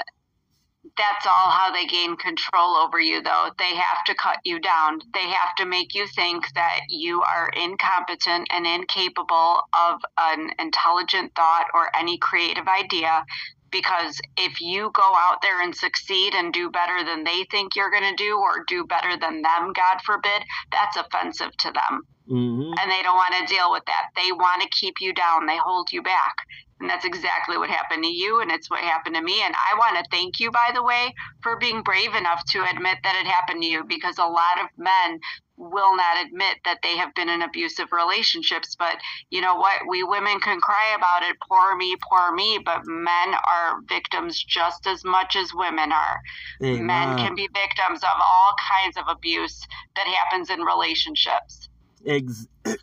that's 0.97 1.27
all 1.27 1.51
how 1.51 1.73
they 1.73 1.87
gain 1.87 2.17
control 2.17 2.77
over 2.77 3.01
you 3.01 3.23
though. 3.23 3.51
They 3.59 3.75
have 3.77 4.05
to 4.07 4.15
cut 4.15 4.39
you 4.45 4.61
down. 4.61 5.01
They 5.15 5.29
have 5.29 5.55
to 5.59 5.67
make 5.67 5.95
you 5.95 6.07
think 6.07 6.45
that 6.55 6.81
you 6.89 7.23
are 7.23 7.51
incompetent 7.51 8.49
and 8.53 8.67
incapable 8.67 9.63
of 9.73 10.01
an 10.19 10.51
intelligent 10.59 11.35
thought 11.35 11.67
or 11.75 11.95
any 11.97 12.19
creative 12.19 12.69
idea 12.69 13.25
because 13.71 14.21
if 14.37 14.61
you 14.61 14.91
go 14.95 15.13
out 15.17 15.43
there 15.43 15.63
and 15.63 15.75
succeed 15.75 16.35
and 16.35 16.53
do 16.53 16.71
better 16.71 17.05
than 17.05 17.25
they 17.25 17.45
think 17.51 17.75
you're 17.75 17.91
going 17.91 18.17
to 18.17 18.23
do 18.23 18.39
or 18.39 18.65
do 18.69 18.85
better 18.85 19.17
than 19.21 19.43
them 19.43 19.73
god 19.75 19.99
forbid 20.05 20.43
that's 20.71 20.97
offensive 20.97 21.57
to 21.59 21.73
them. 21.73 22.03
Mm-hmm. 22.29 22.73
and 22.81 22.91
they 22.91 23.03
don't 23.05 23.15
want 23.15 23.35
to 23.39 23.55
deal 23.55 23.71
with 23.71 23.85
that. 23.87 24.09
They 24.17 24.33
want 24.33 24.61
to 24.61 24.69
keep 24.71 24.97
you 25.01 25.15
down. 25.15 25.47
They 25.47 25.59
hold 25.59 25.93
you 25.93 26.03
back 26.03 26.35
and 26.81 26.91
that's 26.91 27.05
exactly 27.05 27.57
what 27.57 27.71
happened 27.71 28.05
to 28.05 28.11
you, 28.11 28.41
and 28.41 28.51
it's 28.51 28.69
what 28.71 28.81
happened 28.81 29.15
to 29.15 29.23
me. 29.23 29.43
And 29.43 29.55
I 29.55 29.79
want 29.79 29.97
to 29.97 30.11
thank 30.11 30.41
you, 30.41 30.51
by 30.51 30.71
the 30.75 30.83
way, 30.83 31.15
for 31.43 31.57
being 31.57 31.83
brave 31.83 32.15
enough 32.15 32.45
to 32.53 32.65
admit 32.65 32.99
that 33.03 33.17
it 33.21 33.27
happened 33.27 33.63
to 33.63 33.69
you 33.69 33.85
because 33.85 34.19
a 34.19 34.25
lot 34.25 34.61
of 34.63 34.69
men 34.77 35.21
will 35.57 35.97
not 35.97 36.27
admit 36.27 36.59
that 36.67 36.81
they 36.83 36.99
have 36.99 37.15
been 37.15 37.31
in 37.31 37.41
abusive 37.41 37.89
relationships. 37.93 38.77
But 38.79 38.99
you 39.31 39.41
know 39.41 39.55
what? 39.55 39.83
We 39.89 40.03
women 40.03 40.39
can 40.41 40.61
cry 40.61 40.95
about 40.95 41.23
it, 41.23 41.37
poor 41.49 41.75
me, 41.77 41.97
poor 42.11 42.35
me, 42.35 42.59
but 42.63 42.83
men 42.85 43.35
are 43.35 43.81
victims 43.89 44.43
just 44.45 44.87
as 44.87 45.03
much 45.03 45.35
as 45.35 45.55
women 45.55 45.93
are. 45.93 46.21
Men 46.61 47.17
can 47.17 47.35
be 47.35 47.49
victims 47.55 48.03
of 48.03 48.21
all 48.23 48.53
kinds 48.83 48.99
of 48.99 49.05
abuse 49.09 49.67
that 49.97 50.07
happens 50.07 50.51
in 50.51 50.61
relationships. 50.61 51.71
Ex- 52.07 52.49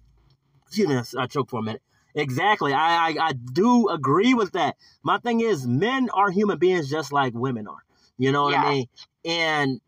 Excuse 0.65 0.87
me, 0.87 0.99
I 1.19 1.27
choked 1.27 1.51
for 1.51 1.59
a 1.59 1.63
minute. 1.63 1.83
Exactly. 2.15 2.73
I, 2.73 3.09
I, 3.09 3.15
I 3.19 3.33
do 3.33 3.89
agree 3.89 4.33
with 4.33 4.51
that. 4.53 4.75
My 5.03 5.17
thing 5.17 5.41
is, 5.41 5.65
men 5.65 6.09
are 6.11 6.29
human 6.29 6.59
beings 6.59 6.89
just 6.89 7.11
like 7.11 7.33
women 7.33 7.67
are. 7.67 7.83
You 8.17 8.31
know 8.31 8.43
what 8.43 8.53
yeah. 8.53 8.63
I 8.63 8.71
mean? 8.71 8.85
And 9.25 9.81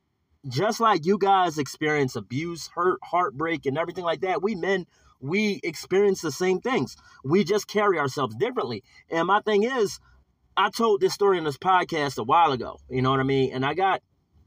just 0.48 0.80
like 0.80 1.06
you 1.06 1.18
guys 1.18 1.58
experience 1.58 2.16
abuse, 2.16 2.70
hurt, 2.74 3.00
heartbreak, 3.04 3.66
and 3.66 3.78
everything 3.78 4.04
like 4.04 4.22
that, 4.22 4.42
we 4.42 4.56
men 4.56 4.86
we 5.22 5.60
experience 5.64 6.22
the 6.22 6.32
same 6.32 6.60
things. 6.60 6.98
We 7.24 7.44
just 7.44 7.68
carry 7.68 8.00
ourselves 8.00 8.36
differently. 8.36 8.84
And 9.10 9.28
my 9.28 9.42
thing 9.42 9.64
is, 9.64 10.00
I 10.58 10.70
told 10.70 11.02
this 11.02 11.14
story 11.14 11.38
in 11.38 11.44
this 11.44 11.58
podcast 11.58 12.18
a 12.18 12.24
while 12.24 12.52
ago. 12.52 12.80
You 12.90 13.02
know 13.02 13.12
what 13.12 13.20
I 13.20 13.24
mean? 13.24 13.52
And 13.54 13.66
I 13.66 13.74
got 13.74 14.02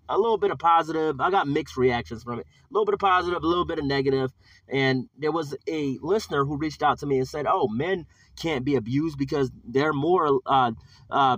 a 0.09 0.17
little 0.17 0.39
bit 0.39 0.51
of 0.51 0.59
positive. 0.59 1.21
I 1.21 1.31
got 1.31 1.49
mixed 1.49 1.77
reactions 1.77 2.23
from 2.23 2.41
it. 2.41 2.47
A 2.47 2.73
little 2.73 2.85
bit 2.85 2.95
of 2.95 3.01
positive, 3.01 3.43
a 3.43 3.47
little 3.47 3.65
bit 3.65 3.79
of 3.79 3.85
negative. 3.85 4.33
And 4.69 5.09
there 5.17 5.33
was 5.33 5.57
a 5.69 5.99
listener 6.01 6.45
who 6.45 6.57
reached 6.57 6.83
out 6.83 6.99
to 7.01 7.07
me 7.07 7.19
and 7.19 7.29
said, 7.29 7.47
"Oh, 7.49 7.69
men 7.69 8.07
can't 8.39 8.65
be 8.65 8.77
abused 8.77 9.19
because 9.19 9.51
they're 9.65 9.93
more 9.93 10.41
uh, 10.47 10.73
uh, 11.11 11.37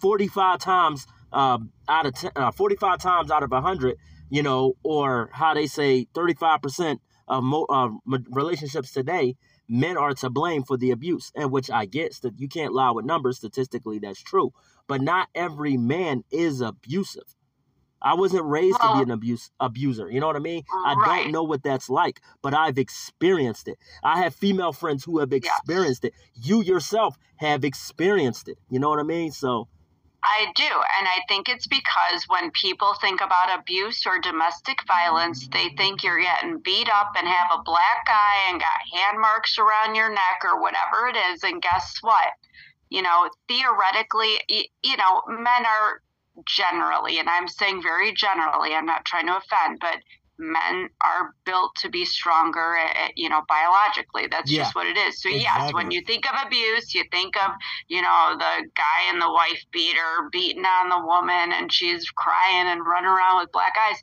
45 0.00 0.58
times 0.58 1.06
uh, 1.32 1.58
out 1.88 2.06
of 2.06 2.14
10, 2.14 2.32
uh, 2.36 2.50
45 2.52 2.98
times 2.98 3.30
out 3.30 3.42
of 3.42 3.50
100, 3.50 3.96
you 4.30 4.42
know, 4.42 4.74
or 4.82 5.30
how 5.32 5.54
they 5.54 5.66
say 5.66 6.06
35% 6.14 6.98
of 7.28 7.42
mo- 7.42 7.66
relationships 8.30 8.92
today, 8.92 9.36
men 9.68 9.96
are 9.96 10.12
to 10.14 10.28
blame 10.28 10.62
for 10.62 10.76
the 10.76 10.90
abuse, 10.90 11.32
and 11.34 11.50
which 11.50 11.70
I 11.70 11.86
get 11.86 12.20
that 12.22 12.38
you 12.38 12.48
can't 12.48 12.74
lie 12.74 12.90
with 12.90 13.04
numbers. 13.04 13.38
Statistically, 13.38 13.98
that's 13.98 14.20
true, 14.20 14.52
but 14.86 15.00
not 15.00 15.28
every 15.34 15.76
man 15.76 16.24
is 16.30 16.60
abusive. 16.60 17.34
I 18.02 18.14
wasn't 18.14 18.44
raised 18.44 18.80
to 18.80 18.94
be 18.96 19.02
an 19.02 19.10
abuse 19.10 19.50
abuser. 19.60 20.10
You 20.10 20.20
know 20.20 20.26
what 20.26 20.36
I 20.36 20.40
mean? 20.40 20.64
Right. 20.72 20.96
I 20.96 21.22
don't 21.22 21.32
know 21.32 21.44
what 21.44 21.62
that's 21.62 21.88
like, 21.88 22.20
but 22.42 22.52
I've 22.52 22.78
experienced 22.78 23.68
it. 23.68 23.78
I 24.02 24.22
have 24.22 24.34
female 24.34 24.72
friends 24.72 25.04
who 25.04 25.20
have 25.20 25.32
experienced 25.32 26.04
it. 26.04 26.12
You 26.34 26.62
yourself 26.62 27.16
have 27.36 27.64
experienced 27.64 28.48
it. 28.48 28.58
You 28.68 28.80
know 28.80 28.90
what 28.90 28.98
I 28.98 29.04
mean? 29.04 29.30
So 29.30 29.68
I 30.24 30.52
do. 30.54 30.64
And 30.64 31.08
I 31.08 31.20
think 31.28 31.48
it's 31.48 31.66
because 31.66 32.24
when 32.28 32.50
people 32.52 32.94
think 33.00 33.20
about 33.20 33.58
abuse 33.58 34.06
or 34.06 34.20
domestic 34.20 34.78
violence, 34.86 35.48
they 35.48 35.70
think 35.76 36.04
you're 36.04 36.20
getting 36.20 36.58
beat 36.58 36.88
up 36.88 37.12
and 37.18 37.26
have 37.26 37.48
a 37.52 37.62
black 37.62 38.06
eye 38.06 38.50
and 38.50 38.60
got 38.60 39.00
hand 39.00 39.20
marks 39.20 39.58
around 39.58 39.94
your 39.94 40.10
neck 40.10 40.42
or 40.44 40.60
whatever 40.60 41.08
it 41.08 41.16
is. 41.32 41.42
And 41.42 41.60
guess 41.60 41.98
what? 42.02 42.28
You 42.88 43.02
know, 43.02 43.28
theoretically, 43.48 44.40
you 44.48 44.96
know, 44.96 45.22
men 45.28 45.66
are 45.66 46.02
generally, 46.46 47.18
and 47.18 47.28
I'm 47.28 47.48
saying 47.48 47.82
very 47.82 48.12
generally, 48.12 48.74
I'm 48.74 48.86
not 48.86 49.04
trying 49.04 49.26
to 49.26 49.36
offend, 49.36 49.78
but 49.80 49.98
men 50.38 50.88
are 51.04 51.34
built 51.44 51.74
to 51.76 51.88
be 51.88 52.04
stronger, 52.04 52.76
eh, 52.76 52.92
eh, 53.04 53.08
you 53.16 53.28
know, 53.28 53.42
biologically. 53.48 54.26
That's 54.30 54.50
yeah, 54.50 54.62
just 54.62 54.74
what 54.74 54.86
it 54.86 54.96
is. 54.96 55.20
So 55.20 55.28
exactly. 55.28 55.66
yes, 55.66 55.74
when 55.74 55.90
you 55.90 56.02
think 56.02 56.24
of 56.26 56.46
abuse, 56.46 56.94
you 56.94 57.04
think 57.10 57.36
of, 57.42 57.52
you 57.88 58.02
know, 58.02 58.34
the 58.38 58.68
guy 58.74 59.10
and 59.10 59.20
the 59.20 59.30
wife 59.30 59.64
beater 59.72 60.28
beating 60.30 60.64
on 60.64 60.88
the 60.88 61.06
woman 61.06 61.52
and 61.52 61.72
she's 61.72 62.10
crying 62.10 62.66
and 62.66 62.84
running 62.84 63.10
around 63.10 63.40
with 63.40 63.52
black 63.52 63.74
eyes. 63.88 64.00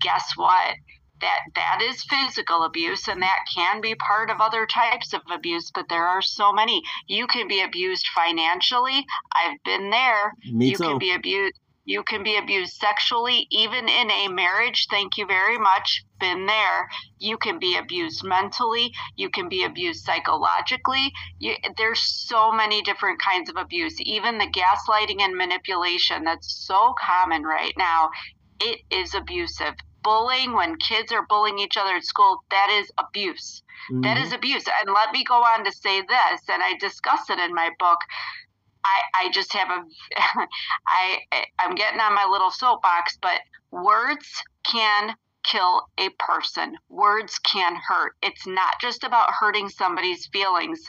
Guess 0.00 0.32
what? 0.36 0.76
That 1.22 1.40
that 1.54 1.80
is 1.80 2.04
physical 2.04 2.64
abuse 2.64 3.08
and 3.08 3.22
that 3.22 3.46
can 3.54 3.80
be 3.80 3.94
part 3.94 4.30
of 4.30 4.40
other 4.40 4.66
types 4.66 5.14
of 5.14 5.22
abuse, 5.32 5.70
but 5.70 5.88
there 5.88 6.06
are 6.06 6.20
so 6.22 6.52
many. 6.52 6.82
You 7.06 7.26
can 7.26 7.48
be 7.48 7.62
abused 7.62 8.06
financially. 8.08 9.06
I've 9.34 9.62
been 9.64 9.88
there. 9.90 10.34
Me 10.52 10.70
you 10.70 10.76
too. 10.76 10.84
can 10.84 10.98
be 10.98 11.14
abused 11.14 11.58
you 11.84 12.04
can 12.04 12.22
be 12.22 12.36
abused 12.36 12.74
sexually, 12.74 13.48
even 13.50 13.88
in 13.88 14.10
a 14.10 14.28
marriage. 14.28 14.86
Thank 14.88 15.18
you 15.18 15.26
very 15.26 15.58
much. 15.58 16.04
Been 16.20 16.46
there. 16.46 16.88
You 17.18 17.36
can 17.38 17.58
be 17.58 17.76
abused 17.76 18.22
mentally. 18.22 18.92
You 19.16 19.30
can 19.30 19.48
be 19.48 19.64
abused 19.64 20.04
psychologically. 20.04 21.12
You, 21.40 21.56
there's 21.76 22.00
so 22.00 22.52
many 22.52 22.82
different 22.82 23.20
kinds 23.20 23.50
of 23.50 23.56
abuse. 23.56 24.00
Even 24.00 24.38
the 24.38 24.46
gaslighting 24.46 25.20
and 25.20 25.36
manipulation 25.36 26.22
that's 26.22 26.64
so 26.66 26.94
common 27.04 27.42
right 27.42 27.74
now, 27.76 28.10
it 28.60 28.80
is 28.90 29.14
abusive. 29.14 29.74
Bullying, 30.02 30.52
when 30.52 30.76
kids 30.76 31.12
are 31.12 31.26
bullying 31.28 31.58
each 31.58 31.76
other 31.76 31.94
at 31.94 32.04
school, 32.04 32.42
that 32.50 32.68
is 32.70 32.90
abuse. 32.98 33.62
Mm-hmm. 33.90 34.02
That 34.02 34.18
is 34.18 34.32
abuse. 34.32 34.64
And 34.66 34.94
let 34.94 35.12
me 35.12 35.24
go 35.24 35.36
on 35.36 35.64
to 35.64 35.72
say 35.72 36.00
this, 36.00 36.40
and 36.48 36.62
I 36.62 36.74
discuss 36.78 37.30
it 37.30 37.38
in 37.38 37.54
my 37.54 37.70
book 37.78 38.00
I, 38.84 39.26
I 39.26 39.30
just 39.30 39.52
have 39.52 39.68
a 39.70 39.84
I 40.86 41.20
I'm 41.58 41.74
getting 41.74 42.00
on 42.00 42.14
my 42.14 42.26
little 42.30 42.50
soapbox, 42.50 43.18
but 43.20 43.40
words 43.70 44.42
can 44.64 45.14
kill 45.44 45.88
a 45.98 46.08
person. 46.18 46.76
Words 46.88 47.38
can 47.40 47.76
hurt. 47.76 48.14
It's 48.22 48.46
not 48.46 48.80
just 48.80 49.04
about 49.04 49.32
hurting 49.32 49.68
somebody's 49.68 50.26
feelings. 50.26 50.80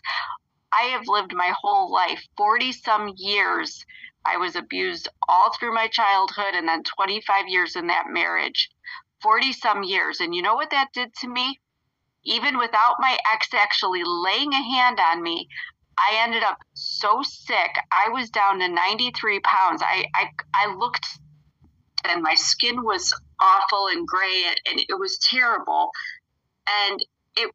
I 0.71 0.85
have 0.87 1.07
lived 1.07 1.33
my 1.35 1.53
whole 1.61 1.91
life, 1.91 2.23
40 2.37 2.71
some 2.71 3.13
years. 3.15 3.85
I 4.25 4.37
was 4.37 4.55
abused 4.55 5.07
all 5.27 5.51
through 5.53 5.73
my 5.73 5.87
childhood 5.87 6.53
and 6.53 6.67
then 6.67 6.83
25 6.83 7.47
years 7.47 7.75
in 7.75 7.87
that 7.87 8.05
marriage. 8.09 8.69
40 9.21 9.53
some 9.53 9.83
years. 9.83 10.19
And 10.19 10.35
you 10.35 10.41
know 10.41 10.55
what 10.55 10.71
that 10.71 10.89
did 10.93 11.13
to 11.21 11.27
me? 11.27 11.59
Even 12.25 12.57
without 12.57 12.95
my 12.99 13.17
ex 13.33 13.49
actually 13.53 14.03
laying 14.05 14.53
a 14.53 14.61
hand 14.61 14.99
on 14.99 15.21
me, 15.21 15.47
I 15.97 16.17
ended 16.23 16.43
up 16.43 16.57
so 16.73 17.21
sick. 17.23 17.71
I 17.91 18.09
was 18.09 18.29
down 18.29 18.59
to 18.59 18.67
93 18.67 19.39
pounds. 19.41 19.81
I, 19.83 20.05
I, 20.15 20.29
I 20.53 20.75
looked 20.75 21.05
and 22.05 22.21
my 22.21 22.35
skin 22.35 22.83
was 22.83 23.13
awful 23.39 23.87
and 23.87 24.07
gray 24.07 24.45
and 24.69 24.79
it 24.79 24.99
was 24.99 25.17
terrible. 25.19 25.91
And 26.89 27.05
it 27.37 27.51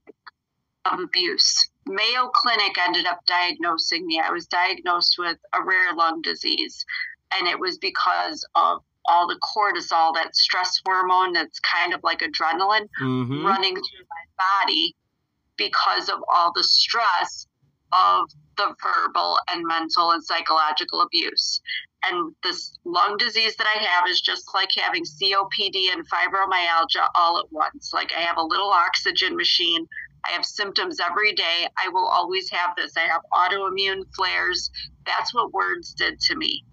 abuse. 0.87 1.69
Mayo 1.89 2.29
Clinic 2.35 2.77
ended 2.79 3.07
up 3.07 3.25
diagnosing 3.27 4.07
me. 4.07 4.21
I 4.21 4.31
was 4.31 4.47
diagnosed 4.47 5.17
with 5.19 5.39
a 5.55 5.63
rare 5.63 5.95
lung 5.95 6.23
disease. 6.23 6.85
And 7.39 7.47
it 7.47 7.59
was 7.59 7.79
because 7.79 8.47
of 8.55 8.83
all 9.07 9.27
the 9.27 9.39
cortisol, 9.55 10.15
that 10.15 10.37
stress 10.37 10.81
hormone 10.87 11.33
that's 11.33 11.61
kind 11.61 11.95
of 11.95 12.01
like 12.03 12.21
adrenaline 12.21 12.89
mm-hmm. 13.01 13.45
running 13.45 13.75
through 13.75 14.07
my 14.11 14.45
body 14.65 14.95
because 15.57 16.09
of 16.09 16.19
all 16.33 16.53
the 16.55 16.63
stress 16.63 17.47
of 17.93 18.29
the 18.57 18.75
verbal 18.83 19.39
and 19.51 19.67
mental 19.67 20.11
and 20.11 20.23
psychological 20.23 21.01
abuse. 21.01 21.61
And 22.05 22.35
this 22.43 22.79
lung 22.85 23.17
disease 23.17 23.57
that 23.57 23.67
I 23.67 23.83
have 23.83 24.09
is 24.09 24.21
just 24.21 24.55
like 24.55 24.71
having 24.77 25.05
COPD 25.05 25.93
and 25.93 26.09
fibromyalgia 26.09 27.07
all 27.15 27.39
at 27.39 27.51
once. 27.51 27.93
Like 27.93 28.13
I 28.17 28.21
have 28.21 28.37
a 28.37 28.43
little 28.43 28.71
oxygen 28.71 29.37
machine. 29.37 29.89
I 30.29 30.33
have 30.33 30.45
symptoms 30.45 30.99
every 31.01 31.33
day. 31.33 31.69
I 31.79 31.89
will 31.89 32.07
always 32.07 32.51
have 32.51 32.77
this. 32.77 32.97
I 32.97 33.01
have 33.01 33.23
autoimmune 33.33 34.03
flares. 34.15 34.71
That's 35.07 35.35
what 35.35 35.53
words 35.53 35.95
did 35.95 36.21
to 36.21 36.37
me. 36.37 36.65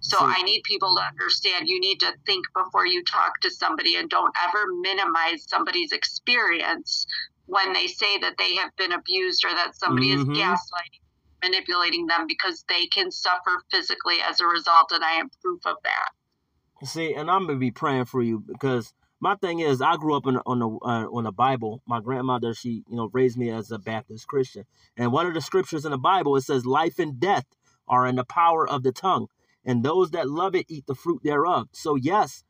So 0.00 0.18
I 0.20 0.42
need 0.42 0.62
people 0.64 0.94
to 0.96 1.02
understand 1.02 1.66
you 1.66 1.80
need 1.80 1.98
to 2.00 2.12
think 2.26 2.44
before 2.54 2.86
you 2.86 3.02
talk 3.04 3.40
to 3.40 3.50
somebody 3.50 3.96
and 3.96 4.10
don't 4.10 4.34
ever 4.46 4.66
minimize 4.82 5.48
somebody's 5.48 5.92
experience 5.92 7.06
when 7.46 7.72
they 7.72 7.86
say 7.86 8.18
that 8.18 8.34
they 8.38 8.54
have 8.56 8.76
been 8.76 8.92
abused 8.92 9.46
or 9.46 9.50
that 9.50 9.74
somebody 9.74 10.14
mm-hmm. 10.14 10.30
is 10.32 10.38
gaslighting, 10.38 11.00
manipulating 11.42 12.06
them 12.06 12.26
because 12.26 12.64
they 12.68 12.86
can 12.86 13.10
suffer 13.10 13.62
physically 13.70 14.16
as 14.28 14.40
a 14.40 14.46
result, 14.46 14.92
and 14.92 15.02
I 15.02 15.12
am 15.12 15.30
proof 15.40 15.64
of 15.64 15.76
that. 15.84 16.86
See, 16.86 17.14
and 17.14 17.30
I'm 17.30 17.46
gonna 17.46 17.58
be 17.58 17.70
praying 17.70 18.04
for 18.04 18.22
you 18.22 18.40
because 18.40 18.92
my 19.24 19.36
thing 19.36 19.60
is, 19.60 19.80
I 19.80 19.96
grew 19.96 20.14
up 20.14 20.26
in, 20.26 20.36
on 20.44 20.58
the 20.58 20.68
uh, 20.68 21.06
on 21.06 21.24
the 21.24 21.32
Bible. 21.32 21.80
My 21.86 21.98
grandmother, 21.98 22.52
she 22.52 22.84
you 22.86 22.96
know 22.96 23.08
raised 23.10 23.38
me 23.38 23.48
as 23.48 23.70
a 23.70 23.78
Baptist 23.78 24.26
Christian, 24.26 24.66
and 24.98 25.12
one 25.12 25.26
of 25.26 25.32
the 25.32 25.40
scriptures 25.40 25.86
in 25.86 25.92
the 25.92 25.98
Bible 25.98 26.36
it 26.36 26.42
says, 26.42 26.66
"Life 26.66 26.98
and 26.98 27.18
death 27.18 27.46
are 27.88 28.06
in 28.06 28.16
the 28.16 28.24
power 28.26 28.68
of 28.68 28.82
the 28.82 28.92
tongue, 28.92 29.28
and 29.64 29.82
those 29.82 30.10
that 30.10 30.28
love 30.28 30.54
it 30.54 30.66
eat 30.68 30.86
the 30.86 30.94
fruit 30.94 31.22
thereof." 31.24 31.68
So 31.72 31.94
yes, 31.94 32.44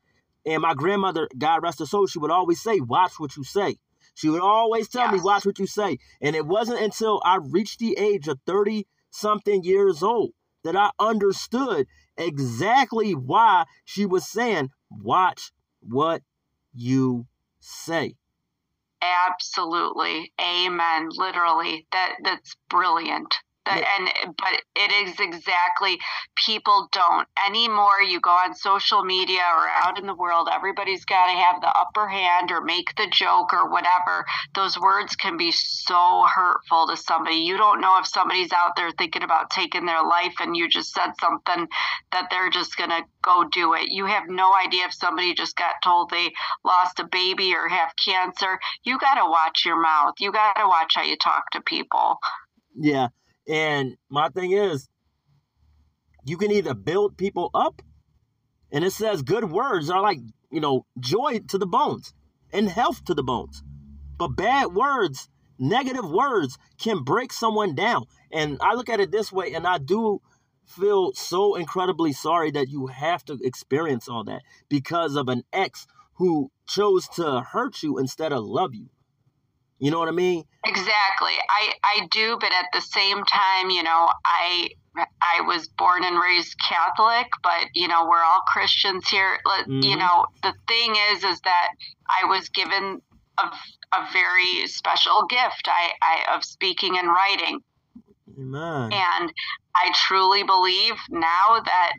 and 0.45 0.63
my 0.63 0.75
grandmother, 0.75 1.29
God 1.39 1.63
rest 1.63 1.79
her 1.79 1.87
soul, 1.87 2.09
she 2.09 2.19
would 2.19 2.33
always 2.33 2.61
say, 2.61 2.81
"Watch 2.81 3.21
what 3.21 3.37
you 3.37 3.45
say." 3.45 3.77
She 4.17 4.29
would 4.29 4.43
always 4.43 4.89
tell 4.89 5.07
yes. 5.07 5.13
me, 5.13 5.21
watch 5.21 5.47
what 5.47 5.59
you 5.59 5.67
say. 5.67 5.99
And 6.21 6.37
it 6.37 6.47
wasn't 6.47 6.81
until 6.81 7.21
I 7.25 7.39
reached 7.41 7.81
the 7.81 7.97
age 7.99 8.29
of 8.29 8.39
30 8.47 8.87
something 9.11 9.65
years 9.65 10.05
old 10.05 10.31
that 10.63 10.77
I 10.77 10.91
understood 11.01 11.89
exactly 12.17 13.13
why 13.13 13.65
she 13.85 14.07
was 14.07 14.29
saying, 14.29 14.71
watch 14.91 15.51
what 15.81 16.23
you 16.75 17.27
say. 17.61 18.17
Absolutely. 19.03 20.33
Amen. 20.41 21.09
Literally. 21.17 21.87
That 21.93 22.17
that's 22.25 22.57
brilliant 22.69 23.35
and 23.67 24.09
but 24.37 24.63
it 24.77 25.09
is 25.09 25.19
exactly 25.19 25.99
people 26.37 26.89
don't 26.93 27.27
anymore 27.47 28.03
you 28.07 28.21
go 28.21 28.31
on 28.31 28.55
social 28.55 29.03
media 29.05 29.41
or 29.57 29.69
out 29.69 29.99
in 29.99 30.07
the 30.07 30.15
world 30.15 30.49
everybody's 30.53 31.05
got 31.05 31.27
to 31.27 31.33
have 31.33 31.61
the 31.61 31.69
upper 31.69 32.07
hand 32.09 32.51
or 32.51 32.61
make 32.61 32.95
the 32.97 33.07
joke 33.11 33.53
or 33.53 33.71
whatever. 33.71 34.25
Those 34.55 34.79
words 34.79 35.17
can 35.17 35.37
be 35.37 35.53
so 35.53 36.25
hurtful 36.33 36.87
to 36.89 36.97
somebody. 36.97 37.37
You 37.37 37.57
don't 37.57 37.81
know 37.81 37.99
if 37.99 38.07
somebody's 38.07 38.53
out 38.53 38.77
there 38.77 38.91
thinking 38.93 39.23
about 39.23 39.51
taking 39.51 39.87
their 39.87 40.03
life 40.03 40.35
and 40.41 40.57
you 40.57 40.69
just 40.69 40.93
said 40.93 41.13
something 41.21 41.69
that 42.13 42.29
they're 42.31 42.51
just 42.51 42.77
going 42.77 42.91
to 42.91 43.03
go 43.23 43.45
do 43.53 43.75
it. 43.75 43.89
You 43.89 44.07
have 44.07 44.25
no 44.29 44.53
idea 44.55 44.87
if 44.87 44.95
somebody 44.95 45.35
just 45.35 45.57
got 45.57 45.77
told 45.83 46.11
they 46.11 46.33
lost 46.65 47.01
a 47.01 47.09
baby 47.11 47.55
or 47.55 47.69
have 47.69 47.91
cancer. 48.05 48.59
You 48.85 48.99
got 48.99 49.15
to 49.15 49.29
watch 49.29 49.65
your 49.65 49.81
mouth. 49.81 50.15
You 50.19 50.33
got 50.33 50.55
to 50.55 50.67
watch 50.67 50.93
how 50.95 51.03
you 51.03 51.17
talk 51.17 51.51
to 51.53 51.61
people. 51.61 52.19
Yeah 52.77 53.09
and 53.49 53.97
my 54.09 54.29
thing 54.29 54.53
is, 54.53 54.89
you 56.25 56.37
can 56.37 56.51
either 56.51 56.75
build 56.75 57.17
people 57.17 57.51
up, 57.55 57.83
and 58.73 58.85
it 58.85 58.93
says 58.93 59.23
good 59.23 59.51
words 59.51 59.91
are 59.91 60.01
like, 60.01 60.19
you 60.51 60.61
know, 60.61 60.87
joy 60.99 61.41
to 61.49 61.59
the 61.59 61.67
bones 61.67 62.15
and 62.53 62.69
health 62.69 63.05
to 63.05 63.15
the 63.15 63.23
bones. 63.23 63.63
But 64.17 64.29
bad 64.29 64.75
words 64.75 65.29
negative 65.59 66.09
words 66.09 66.59
can 66.79 67.03
break 67.03 67.33
someone 67.33 67.75
down. 67.75 68.05
And 68.33 68.59
I 68.61 68.75
look 68.75 68.89
at 68.89 69.01
it 69.01 69.11
this 69.11 69.33
way, 69.33 69.55
and 69.55 69.67
I 69.67 69.79
do 69.79 70.21
feel 70.67 71.13
so 71.15 71.57
incredibly 71.57 72.13
sorry 72.13 72.51
that 72.53 72.69
you 72.69 72.87
have 72.87 73.25
to 73.27 73.39
experience 73.43 74.09
all 74.09 74.25
that 74.25 74.43
because 74.69 75.15
of 75.15 75.29
an 75.29 75.43
ex 75.53 75.87
who 76.15 76.51
chose 76.67 77.07
to 77.09 77.41
hurt 77.41 77.83
you 77.83 77.99
instead 77.99 78.33
of 78.33 78.45
love 78.45 78.75
you. 78.75 78.89
You 79.85 79.91
know 79.91 79.99
what 79.99 80.09
I 80.09 80.13
mean? 80.13 80.45
Exactly. 80.65 81.35
I 81.51 81.75
I 81.85 82.09
do, 82.11 82.39
but 82.41 82.51
at 82.55 82.69
the 82.73 82.81
same 82.81 83.23
time, 83.25 83.69
you 83.69 83.83
know, 83.83 84.09
I 84.25 84.71
I 85.21 85.43
was 85.43 85.69
born 85.69 86.05
and 86.05 86.19
raised 86.19 86.57
Catholic, 86.59 87.27
but 87.43 87.67
you 87.75 87.87
know, 87.87 88.07
we're 88.09 88.23
all 88.23 88.41
Christians 88.47 89.07
here. 89.07 89.37
Mm-hmm. 89.47 89.81
You 89.83 89.97
know, 89.99 90.25
the 90.43 90.55
thing 90.69 90.97
is 91.13 91.23
is 91.23 91.39
that 91.43 91.69
I 92.09 92.25
was 92.25 92.49
given 92.49 93.03
a, 93.37 93.43
a 93.43 94.09
very 94.11 94.67
special 94.69 95.27
gift 95.29 95.69
I, 95.69 95.91
I 96.01 96.35
of 96.35 96.45
speaking 96.45 96.97
and 96.97 97.07
writing. 97.07 97.61
Amen. 98.39 98.91
And 98.91 99.33
I 99.77 99.93
truly 100.07 100.45
believe 100.45 100.95
now 101.11 101.61
that 101.63 101.93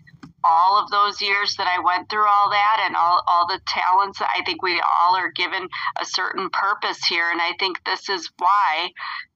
all 0.45 0.81
of 0.81 0.89
those 0.91 1.21
years 1.21 1.55
that 1.57 1.67
I 1.67 1.81
went 1.83 2.09
through 2.09 2.27
all 2.27 2.49
that 2.49 2.83
and 2.85 2.95
all, 2.95 3.23
all 3.27 3.47
the 3.47 3.59
talents, 3.67 4.21
I 4.21 4.43
think 4.45 4.61
we 4.61 4.81
all 4.81 5.15
are 5.15 5.31
given 5.31 5.67
a 5.99 6.05
certain 6.05 6.49
purpose 6.49 7.03
here. 7.05 7.29
And 7.31 7.41
I 7.41 7.53
think 7.59 7.83
this 7.83 8.09
is 8.09 8.29
why, 8.37 8.89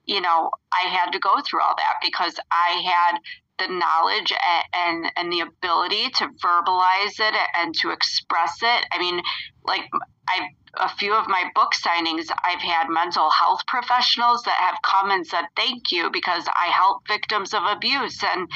you 0.06 0.22
know, 0.22 0.52
I 0.72 0.88
had 0.88 1.12
to 1.12 1.20
go 1.20 1.42
through 1.42 1.62
all 1.62 1.76
that 1.76 1.96
because 2.04 2.40
I 2.52 2.82
had 2.86 3.20
the 3.60 3.74
knowledge 3.74 4.32
and, 4.32 5.06
and, 5.06 5.12
and 5.18 5.34
the 5.34 5.42
ability 5.42 6.10
to 6.16 6.30
verbalize 6.44 7.20
it 7.20 7.36
and 7.58 7.76
to 7.76 7.90
express 7.90 8.58
it. 8.62 8.86
I 8.92 9.00
mean, 9.00 9.22
like 9.66 9.84
I 10.30 10.50
a 10.78 10.90
few 10.90 11.14
of 11.16 11.28
my 11.28 11.44
book 11.56 11.72
signings, 11.74 12.30
I've 12.44 12.62
had 12.62 12.90
mental 12.90 13.30
health 13.32 13.66
professionals 13.68 14.44
that 14.44 14.54
have 14.54 14.82
come 14.84 15.12
and 15.12 15.26
said 15.26 15.46
thank 15.56 15.92
you 15.92 16.10
because 16.12 16.48
I 16.48 16.68
help 16.68 17.08
victims 17.08 17.54
of 17.54 17.64
abuse 17.64 18.24
and 18.24 18.48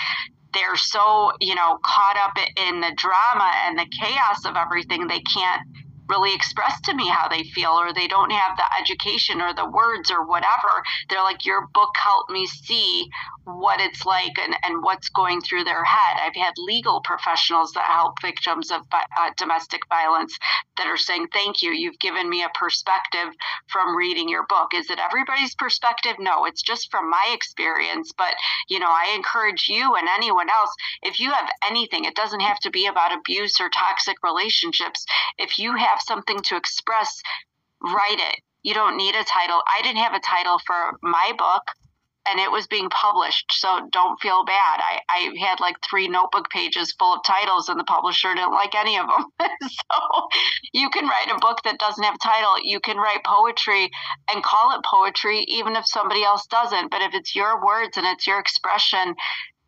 they're 0.54 0.76
so, 0.76 1.32
you 1.40 1.56
know, 1.56 1.80
caught 1.84 2.18
up 2.18 2.38
in 2.58 2.82
the 2.82 2.94
drama 2.96 3.52
and 3.66 3.78
the 3.78 3.88
chaos 4.00 4.46
of 4.46 4.56
everything, 4.56 5.08
they 5.08 5.22
can't 5.22 5.62
really 6.10 6.34
express 6.34 6.80
to 6.82 6.94
me 6.94 7.08
how 7.08 7.28
they 7.28 7.44
feel 7.44 7.72
or 7.72 7.94
they 7.94 8.08
don't 8.08 8.32
have 8.32 8.58
the 8.58 8.64
education 8.82 9.42
or 9.42 9.54
the 9.54 9.70
words 9.70 10.12
or 10.12 10.26
whatever. 10.26 10.84
They're 11.10 11.24
like 11.24 11.46
your 11.46 11.68
book 11.74 11.96
helped 11.96 12.30
me 12.30 12.46
see 12.46 13.10
what 13.46 13.80
it's 13.82 14.06
like 14.06 14.38
and, 14.40 14.56
and 14.64 14.84
what's 14.84 15.10
going 15.10 15.42
through 15.42 15.64
their 15.64 15.84
head. 15.84 16.22
I've 16.22 16.36
had 16.36 16.54
legal 16.58 17.02
professionals 17.02 17.72
that 17.74 17.86
help 17.86 18.22
victims 18.22 18.72
of 18.72 18.82
uh, 18.92 19.32
domestic 19.38 19.82
violence 19.90 20.38
that 20.78 20.88
are 20.88 20.98
saying 20.98 21.28
thank 21.34 21.62
you. 21.62 21.72
You've 21.72 22.00
given 22.00 22.30
me 22.30 22.44
a 22.44 22.50
perspective 22.58 23.34
from 23.68 23.96
reading 23.96 24.30
your 24.30 24.46
book. 24.48 24.74
Is 24.74 24.90
it 24.90 25.00
everybody's 25.00 25.56
perspective? 25.56 26.14
No 26.20 26.46
it's 26.46 26.62
just 26.62 26.92
from 26.92 27.10
my 27.10 27.32
experience. 27.34 28.12
But 28.18 28.36
you 28.70 28.80
know 28.80 28.90
i 28.90 29.14
encourage 29.16 29.68
you 29.68 29.96
and 29.96 30.08
anyone 30.16 30.50
else 30.50 30.74
if 31.02 31.20
you 31.20 31.32
have 31.32 31.50
anything 31.68 32.06
it 32.06 32.16
doesn't 32.16 32.40
have 32.40 32.60
to 32.60 32.70
be 32.70 32.88
about 32.88 33.18
abuse 33.18 33.60
or 33.60 33.70
toxic 33.70 34.18
relationships. 34.24 35.06
If 35.38 35.60
you 35.60 35.76
have 35.76 35.94
have 35.94 36.02
something 36.06 36.42
to 36.44 36.56
express, 36.56 37.22
write 37.82 38.20
it. 38.20 38.40
You 38.64 38.74
don't 38.74 38.98
need 38.98 39.16
a 39.16 39.24
title. 39.24 39.62
I 39.68 39.82
didn't 39.82 40.04
have 40.04 40.14
a 40.14 40.20
title 40.20 40.60
for 40.66 40.98
my 41.02 41.34
book 41.38 41.64
and 42.28 42.40
it 42.40 42.52
was 42.52 42.68
being 42.68 42.90
published. 42.90 43.52
So 43.52 43.88
don't 43.92 44.20
feel 44.22 44.46
bad. 44.46 44.80
I, 44.80 45.00
I 45.10 45.32
had 45.40 45.60
like 45.60 45.76
three 45.88 46.08
notebook 46.08 46.50
pages 46.50 46.94
full 46.98 47.14
of 47.14 47.24
titles, 47.26 47.70
and 47.70 47.80
the 47.80 47.84
publisher 47.84 48.34
didn't 48.34 48.52
like 48.52 48.76
any 48.76 48.98
of 48.98 49.08
them. 49.08 49.26
so 49.62 50.28
you 50.74 50.90
can 50.90 51.08
write 51.08 51.32
a 51.32 51.40
book 51.40 51.60
that 51.66 51.80
doesn't 51.80 52.04
have 52.04 52.16
a 52.16 52.26
title. 52.26 52.56
You 52.64 52.80
can 52.80 52.98
write 52.98 53.24
poetry 53.26 53.90
and 54.32 54.44
call 54.44 54.78
it 54.78 54.86
poetry, 54.86 55.40
even 55.48 55.76
if 55.76 55.86
somebody 55.86 56.24
else 56.24 56.46
doesn't. 56.48 56.92
But 56.92 57.02
if 57.02 57.14
it's 57.14 57.36
your 57.36 57.64
words 57.64 57.98
and 57.98 58.06
it's 58.06 58.26
your 58.26 58.40
expression, 58.40 59.16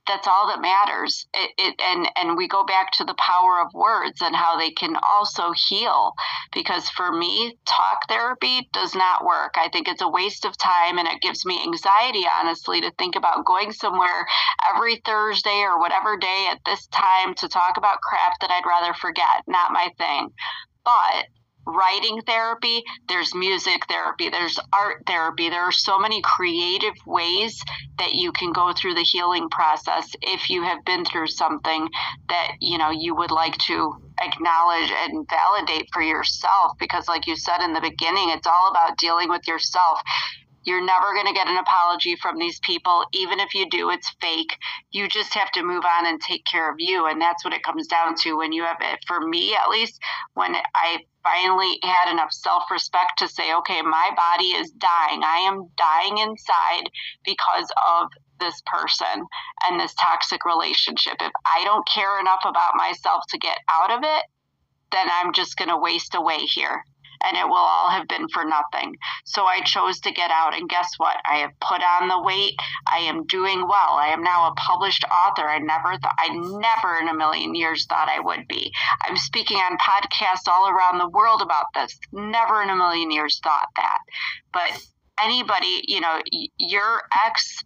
that's 0.08 0.28
all 0.28 0.48
that 0.48 0.62
matters. 0.62 1.26
It, 1.34 1.52
it, 1.58 1.82
and 1.82 2.08
and 2.16 2.38
we 2.38 2.48
go 2.48 2.64
back 2.64 2.92
to 2.94 3.04
the 3.04 3.16
power 3.16 3.62
of 3.62 3.74
words 3.74 4.22
and 4.22 4.36
how 4.36 4.58
they 4.58 4.72
can 4.72 4.96
also 5.04 5.54
heal. 5.68 6.14
Because 6.54 6.90
for 6.90 7.12
me, 7.12 7.58
talk 7.66 8.08
therapy 8.08 8.70
does 8.74 8.96
not 8.96 9.26
work. 9.26 9.56
I 9.58 9.70
think 9.70 9.88
it's 9.88 10.02
a 10.02 10.08
waste 10.08 10.46
of 10.46 10.58
time, 10.58 10.98
and 10.98 11.08
it 11.08 11.22
gives 11.22 11.46
me 11.46 11.62
anxiety, 11.64 12.26
honestly, 12.40 12.82
to 12.82 12.92
think 12.92 13.16
about 13.16 13.46
going 13.46 13.72
somewhere 13.72 14.28
every 14.74 15.02
Thursday 15.06 15.62
or 15.62 15.80
whatever 15.80 16.18
day 16.18 16.48
at 16.52 16.60
this 16.66 16.88
time 16.88 17.34
to 17.36 17.48
talk 17.48 17.78
about 17.78 18.02
crap 18.02 18.40
that 18.42 18.52
I'd 18.52 18.68
rather 18.68 18.94
forget. 18.94 19.44
Not 19.48 19.72
my 19.72 19.90
thing. 19.98 20.30
But 20.84 21.26
writing 21.66 22.22
therapy, 22.22 22.84
there's 23.08 23.34
music 23.34 23.86
therapy, 23.90 24.30
there's 24.30 24.60
art 24.72 25.04
therapy. 25.08 25.50
There 25.50 25.62
are 25.62 25.72
so 25.72 25.98
many 25.98 26.22
creative 26.22 26.94
ways 27.06 27.62
that 27.98 28.14
you 28.14 28.32
can 28.32 28.52
go 28.52 28.74
through 28.74 28.96
the 28.96 29.04
healing 29.04 29.50
process 29.50 30.16
if 30.22 30.50
you 30.50 30.64
have 30.64 30.84
been 30.86 31.06
through 31.06 31.28
something 31.28 31.90
that, 32.30 32.54
you 32.60 32.78
know, 32.78 32.92
you 32.92 33.16
would 33.16 33.32
like 33.32 33.58
to 33.60 33.96
acknowledge 34.22 34.92
and 34.92 35.28
validate 35.30 35.90
for 35.92 36.02
yourself 36.02 36.74
because 36.80 37.08
like 37.08 37.28
you 37.28 37.36
said 37.36 37.62
in 37.62 37.74
the 37.74 37.82
beginning, 37.82 38.30
it's 38.30 38.48
all 38.48 38.70
about 38.70 38.98
dealing 38.98 39.30
with 39.30 39.48
yourself. 39.48 40.00
You're 40.66 40.84
never 40.84 41.14
going 41.14 41.28
to 41.28 41.34
get 41.34 41.48
an 41.48 41.58
apology 41.58 42.16
from 42.16 42.38
these 42.38 42.60
people. 42.60 43.06
Even 43.14 43.40
if 43.40 43.54
you 43.54 43.70
do, 43.70 43.92
it's 43.92 44.10
fake. 44.20 44.58
You 44.92 45.08
just 45.08 45.34
have 45.36 45.52
to 45.52 45.64
move 45.64 45.84
on 45.86 46.08
and 46.08 46.20
take 46.20 46.44
care 46.46 46.70
of 46.70 46.78
you. 46.80 47.06
And 47.06 47.22
that's 47.22 47.46
what 47.46 47.54
it 47.54 47.64
comes 47.64 47.88
down 47.88 48.16
to 48.18 48.38
when 48.38 48.52
you 48.52 48.64
have 48.64 48.78
it. 48.82 49.00
For 49.08 49.22
me, 49.22 49.56
at 49.56 49.70
least, 49.70 50.02
when 50.34 50.56
I 50.76 50.98
finally 51.24 51.80
had 51.84 52.12
enough 52.12 52.32
self 52.32 52.64
respect 52.72 53.14
to 53.20 53.28
say, 53.28 53.54
okay, 53.54 53.82
my 53.82 54.10
body 54.16 54.50
is 54.50 54.72
dying. 54.72 55.22
I 55.24 55.48
am 55.48 55.70
dying 55.78 56.18
inside 56.18 56.90
because 57.24 57.72
of 57.88 58.10
this 58.40 58.62
person 58.66 59.26
and 59.66 59.80
this 59.80 59.94
toxic 59.96 60.46
relationship. 60.46 61.16
If 61.22 61.32
I 61.46 61.64
don't 61.64 61.88
care 61.88 62.20
enough 62.20 62.42
about 62.44 62.76
myself 62.76 63.24
to 63.30 63.38
get 63.38 63.58
out 63.70 63.92
of 63.92 64.00
it, 64.04 64.26
then 64.92 65.08
I'm 65.12 65.32
just 65.32 65.58
going 65.58 65.70
to 65.70 65.78
waste 65.78 66.16
away 66.16 66.40
here 66.40 66.84
and 67.24 67.38
it 67.38 67.48
will 67.48 67.56
all 67.56 67.90
have 67.90 68.08
been 68.08 68.28
for 68.30 68.44
nothing. 68.46 68.98
So 69.26 69.46
I 69.46 69.62
chose 69.62 70.00
to 70.02 70.12
get 70.12 70.32
out, 70.32 70.54
and 70.54 70.70
guess 70.70 70.90
what? 70.98 71.18
I 71.30 71.38
have 71.38 71.52
put 71.60 71.82
on 71.82 72.08
the 72.08 72.22
weight. 72.22 72.56
I 72.88 73.00
am 73.00 73.26
doing 73.26 73.62
well. 73.62 73.98
I 73.98 74.08
am 74.08 74.24
now 74.24 74.48
a 74.48 74.56
published 74.56 75.04
author. 75.06 75.48
I 75.48 75.60
never 75.60 75.98
thought, 75.98 76.16
I 76.18 76.30
never 76.30 76.98
in 76.98 77.08
a 77.08 77.16
million 77.16 77.56
years 77.56 77.86
thought 77.86 78.10
I 78.10 78.20
would 78.20 78.48
be. 78.48 78.72
I'm 79.02 79.18
speaking 79.18 79.58
on 79.58 79.78
podcasts 79.78 80.48
all 80.48 80.70
around 80.70 80.98
the 80.98 81.10
world 81.10 81.42
about 81.42 81.66
this. 81.74 81.98
Never 82.12 82.62
in 82.62 82.70
a 82.70 82.76
million 82.76 83.12
years 83.12 83.40
thought 83.44 83.70
that. 83.76 84.00
But 84.52 84.86
anybody, 85.22 85.84
you 85.88 86.02
know, 86.02 86.22
your 86.58 87.02
ex 87.26 87.64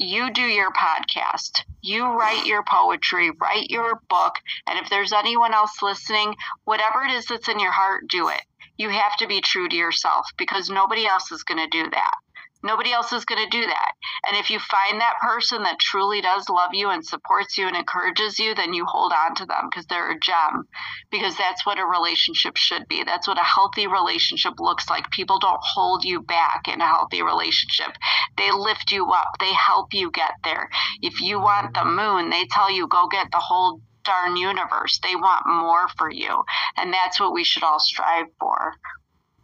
you 0.00 0.32
do 0.32 0.40
your 0.40 0.72
podcast, 0.72 1.62
you 1.82 2.06
write 2.06 2.46
your 2.46 2.64
poetry, 2.64 3.30
write 3.38 3.68
your 3.68 4.00
book, 4.08 4.32
and 4.66 4.78
if 4.78 4.88
there's 4.88 5.12
anyone 5.12 5.52
else 5.52 5.82
listening, 5.82 6.34
whatever 6.64 7.02
it 7.02 7.12
is 7.12 7.26
that's 7.26 7.48
in 7.48 7.60
your 7.60 7.70
heart, 7.70 8.08
do 8.08 8.28
it 8.28 8.40
you 8.80 8.88
have 8.88 9.14
to 9.18 9.26
be 9.26 9.42
true 9.42 9.68
to 9.68 9.76
yourself 9.76 10.26
because 10.38 10.70
nobody 10.70 11.06
else 11.06 11.30
is 11.30 11.42
going 11.44 11.60
to 11.62 11.68
do 11.68 11.90
that. 11.90 12.14
Nobody 12.62 12.92
else 12.92 13.12
is 13.12 13.26
going 13.26 13.42
to 13.42 13.50
do 13.50 13.66
that. 13.66 13.92
And 14.26 14.38
if 14.38 14.48
you 14.48 14.58
find 14.58 15.00
that 15.00 15.20
person 15.22 15.62
that 15.64 15.78
truly 15.78 16.22
does 16.22 16.48
love 16.48 16.70
you 16.72 16.88
and 16.88 17.04
supports 17.04 17.58
you 17.58 17.66
and 17.66 17.76
encourages 17.76 18.38
you, 18.38 18.54
then 18.54 18.72
you 18.72 18.86
hold 18.86 19.12
on 19.12 19.34
to 19.36 19.44
them 19.44 19.68
because 19.70 19.84
they're 19.86 20.10
a 20.10 20.18
gem. 20.18 20.64
Because 21.10 21.36
that's 21.36 21.66
what 21.66 21.78
a 21.78 21.84
relationship 21.84 22.56
should 22.56 22.88
be. 22.88 23.04
That's 23.04 23.28
what 23.28 23.38
a 23.38 23.44
healthy 23.44 23.86
relationship 23.86 24.54
looks 24.58 24.88
like. 24.88 25.10
People 25.10 25.38
don't 25.38 25.60
hold 25.62 26.04
you 26.04 26.22
back 26.22 26.62
in 26.66 26.80
a 26.80 26.86
healthy 26.86 27.22
relationship. 27.22 27.92
They 28.38 28.50
lift 28.50 28.92
you 28.92 29.10
up, 29.10 29.28
they 29.40 29.52
help 29.52 29.92
you 29.92 30.10
get 30.10 30.32
there. 30.42 30.70
If 31.02 31.20
you 31.20 31.38
want 31.38 31.74
the 31.74 31.84
moon, 31.84 32.30
they 32.30 32.46
tell 32.50 32.70
you 32.70 32.88
go 32.88 33.08
get 33.08 33.28
the 33.30 33.38
whole 33.38 33.80
darn 34.04 34.36
universe. 34.36 35.00
They 35.02 35.16
want 35.16 35.44
more 35.46 35.88
for 35.96 36.10
you. 36.10 36.42
And 36.76 36.92
that's 36.92 37.20
what 37.20 37.32
we 37.32 37.44
should 37.44 37.62
all 37.62 37.80
strive 37.80 38.26
for. 38.38 38.74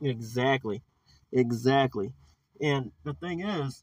Exactly. 0.00 0.82
Exactly. 1.32 2.12
And 2.60 2.92
the 3.04 3.14
thing 3.14 3.40
is, 3.40 3.82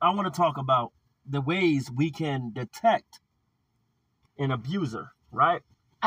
I 0.00 0.10
want 0.10 0.32
to 0.32 0.36
talk 0.36 0.58
about 0.58 0.92
the 1.26 1.40
ways 1.40 1.90
we 1.90 2.10
can 2.10 2.52
detect 2.52 3.20
an 4.38 4.50
abuser, 4.50 5.08
right? 5.32 5.62
Uh, 6.02 6.06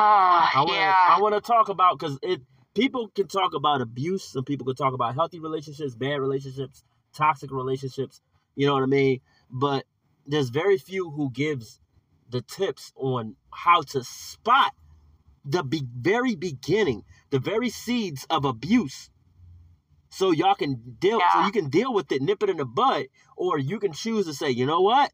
I 0.53 0.63
wanna, 0.65 0.79
yeah. 0.79 0.95
I 1.09 1.19
want 1.19 1.33
to 1.35 1.41
talk 1.41 1.69
about 1.69 1.97
because 1.97 2.19
it 2.21 2.41
people 2.75 3.09
can 3.15 3.27
talk 3.27 3.55
about 3.55 3.81
abuse 3.81 4.35
and 4.35 4.45
people 4.45 4.65
can 4.67 4.75
talk 4.75 4.93
about 4.93 5.15
healthy 5.15 5.39
relationships, 5.39 5.95
bad 5.95 6.19
relationships, 6.19 6.83
toxic 7.15 7.51
relationships. 7.51 8.21
You 8.55 8.67
know 8.67 8.75
what 8.75 8.83
I 8.83 8.87
mean? 8.87 9.21
But 9.49 9.85
there's 10.27 10.49
very 10.49 10.77
few 10.77 11.09
who 11.09 11.31
gives 11.31 11.79
the 12.29 12.41
tips 12.41 12.93
on 12.95 13.35
how 13.51 13.81
to 13.81 14.03
spot 14.03 14.73
the 15.45 15.63
be- 15.63 15.87
very 15.95 16.35
beginning, 16.35 17.03
the 17.29 17.39
very 17.39 17.69
seeds 17.69 18.25
of 18.29 18.45
abuse. 18.45 19.09
So 20.09 20.31
y'all 20.31 20.55
can 20.55 20.95
deal 20.99 21.19
yeah. 21.19 21.33
so 21.33 21.45
you 21.45 21.51
can 21.51 21.69
deal 21.69 21.93
with 21.93 22.11
it, 22.11 22.21
nip 22.21 22.41
it 22.43 22.49
in 22.49 22.57
the 22.57 22.65
bud, 22.65 23.05
or 23.35 23.59
you 23.59 23.79
can 23.79 23.93
choose 23.93 24.25
to 24.25 24.33
say, 24.33 24.49
you 24.49 24.65
know 24.65 24.81
what? 24.81 25.11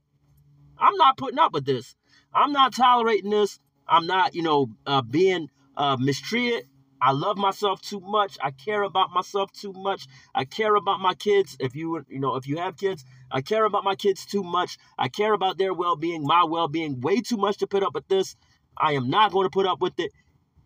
I'm 0.77 0.95
not 0.95 1.17
putting 1.17 1.39
up 1.39 1.53
with 1.53 1.65
this. 1.65 1.95
I'm 2.33 2.51
not 2.51 2.73
tolerating 2.73 3.29
this. 3.29 3.59
I'm 3.87 4.07
not, 4.07 4.33
you 4.33 4.41
know, 4.41 4.69
uh, 4.85 5.01
being 5.01 5.49
uh, 5.77 5.97
mistreated. 5.99 6.67
I 7.01 7.11
love 7.11 7.37
myself 7.37 7.81
too 7.81 7.99
much. 7.99 8.37
I 8.41 8.51
care 8.51 8.81
about 8.81 9.11
myself 9.11 9.51
too 9.51 9.73
much. 9.73 10.07
I 10.33 10.45
care 10.45 10.73
about 10.75 11.01
my 11.01 11.13
kids. 11.13 11.57
If 11.59 11.75
you 11.75 12.05
you 12.07 12.19
know, 12.19 12.35
if 12.37 12.47
you 12.47 12.57
have 12.57 12.77
kids, 12.77 13.03
I 13.33 13.41
care 13.41 13.65
about 13.65 13.83
my 13.83 13.95
kids 13.95 14.25
too 14.25 14.43
much. 14.43 14.77
I 14.97 15.09
care 15.09 15.33
about 15.33 15.57
their 15.57 15.73
well-being, 15.73 16.23
my 16.23 16.43
well-being 16.43 17.01
way 17.01 17.19
too 17.19 17.35
much 17.35 17.57
to 17.57 17.67
put 17.67 17.81
up 17.83 17.95
with 17.95 18.07
this. 18.07 18.35
I 18.77 18.93
am 18.93 19.09
not 19.09 19.31
going 19.31 19.45
to 19.45 19.49
put 19.49 19.65
up 19.65 19.81
with 19.81 19.99
it. 19.99 20.11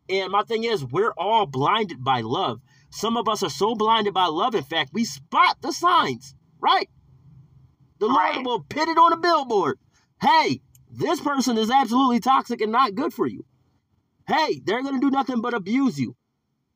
And 0.09 0.31
my 0.31 0.43
thing 0.43 0.65
is, 0.65 0.83
we're 0.83 1.13
all 1.17 1.45
blinded 1.45 2.03
by 2.03 2.21
love. 2.21 2.59
Some 2.91 3.15
of 3.15 3.29
us 3.29 3.41
are 3.41 3.49
so 3.49 3.73
blinded 3.73 4.13
by 4.13 4.25
love, 4.25 4.53
in 4.53 4.63
fact, 4.63 4.91
we 4.93 5.05
spot 5.05 5.57
the 5.61 5.71
signs, 5.71 6.35
right? 6.59 6.89
The 7.99 8.09
right. 8.09 8.35
Lord 8.35 8.45
will 8.45 8.59
put 8.61 8.89
it 8.89 8.97
on 8.97 9.13
a 9.13 9.17
billboard. 9.17 9.79
Hey, 10.21 10.61
this 10.91 11.21
person 11.21 11.57
is 11.57 11.71
absolutely 11.71 12.19
toxic 12.19 12.61
and 12.61 12.71
not 12.71 12.95
good 12.95 13.13
for 13.13 13.27
you. 13.27 13.45
Hey, 14.27 14.61
they're 14.63 14.83
going 14.83 14.99
to 14.99 15.01
do 15.01 15.09
nothing 15.09 15.41
but 15.41 15.53
abuse 15.53 15.97
you. 15.97 16.15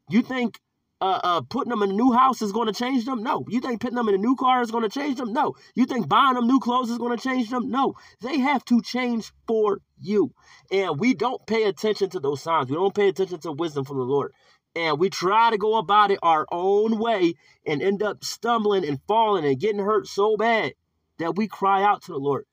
You 0.10 0.22
think 0.22 0.60
uh, 1.02 1.20
uh, 1.24 1.42
putting 1.42 1.72
them 1.72 1.82
in 1.82 1.90
a 1.90 1.94
new 1.94 2.12
house 2.12 2.42
is 2.42 2.52
going 2.52 2.68
to 2.68 2.74
change 2.74 3.06
them? 3.06 3.24
No. 3.24 3.44
You 3.50 3.60
think 3.60 3.82
putting 3.82 3.96
them 3.96 4.08
in 4.08 4.16
a 4.16 4.20
new 4.20 4.36
car 4.36 4.62
is 4.62 4.72
going 4.72 4.84
to 4.84 4.90
change 4.90 5.18
them? 5.18 5.34
No. 5.34 5.56
You 5.76 5.86
think 5.86 6.08
buying 6.08 6.36
them 6.36 6.48
new 6.48 6.60
clothes 6.60 6.92
is 6.92 7.00
going 7.00 7.18
to 7.18 7.22
change 7.22 7.50
them? 7.50 7.72
No. 7.72 7.96
They 8.22 8.40
have 8.40 8.64
to 8.66 8.82
change 8.82 9.32
for 9.48 9.80
you. 10.00 10.32
And 10.72 11.00
we 11.00 11.16
don't 11.16 11.46
pay 11.48 11.64
attention 11.64 12.12
to 12.12 12.20
those 12.20 12.42
signs. 12.42 12.70
We 12.70 12.76
don't 12.76 12.94
pay 12.94 13.08
attention 13.08 13.40
to 13.42 13.52
wisdom 13.52 13.84
from 13.84 13.98
the 13.98 14.04
Lord. 14.04 14.32
And 14.76 15.00
we 15.00 15.10
try 15.10 15.50
to 15.50 15.58
go 15.58 15.78
about 15.78 16.12
it 16.12 16.20
our 16.22 16.46
own 16.52 17.00
way 17.00 17.34
and 17.66 17.82
end 17.82 18.04
up 18.04 18.24
stumbling 18.24 18.88
and 18.88 19.00
falling 19.08 19.44
and 19.44 19.60
getting 19.60 19.84
hurt 19.84 20.08
so 20.08 20.38
bad 20.38 20.74
that 21.18 21.36
we 21.36 21.48
cry 21.48 21.84
out 21.84 22.04
to 22.04 22.12
the 22.12 22.20
Lord. 22.20 22.46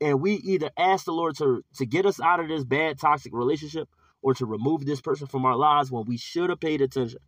And 0.00 0.20
we 0.20 0.34
either 0.34 0.70
ask 0.76 1.04
the 1.04 1.12
Lord 1.12 1.36
to, 1.38 1.64
to 1.76 1.86
get 1.86 2.04
us 2.04 2.20
out 2.20 2.40
of 2.40 2.48
this 2.48 2.64
bad, 2.64 2.98
toxic 2.98 3.32
relationship 3.32 3.88
or 4.20 4.34
to 4.34 4.44
remove 4.44 4.84
this 4.84 5.00
person 5.00 5.28
from 5.28 5.44
our 5.44 5.56
lives 5.56 5.90
when 5.90 6.04
we 6.04 6.16
should 6.16 6.50
have 6.50 6.60
paid 6.60 6.80
attention. 6.80 7.20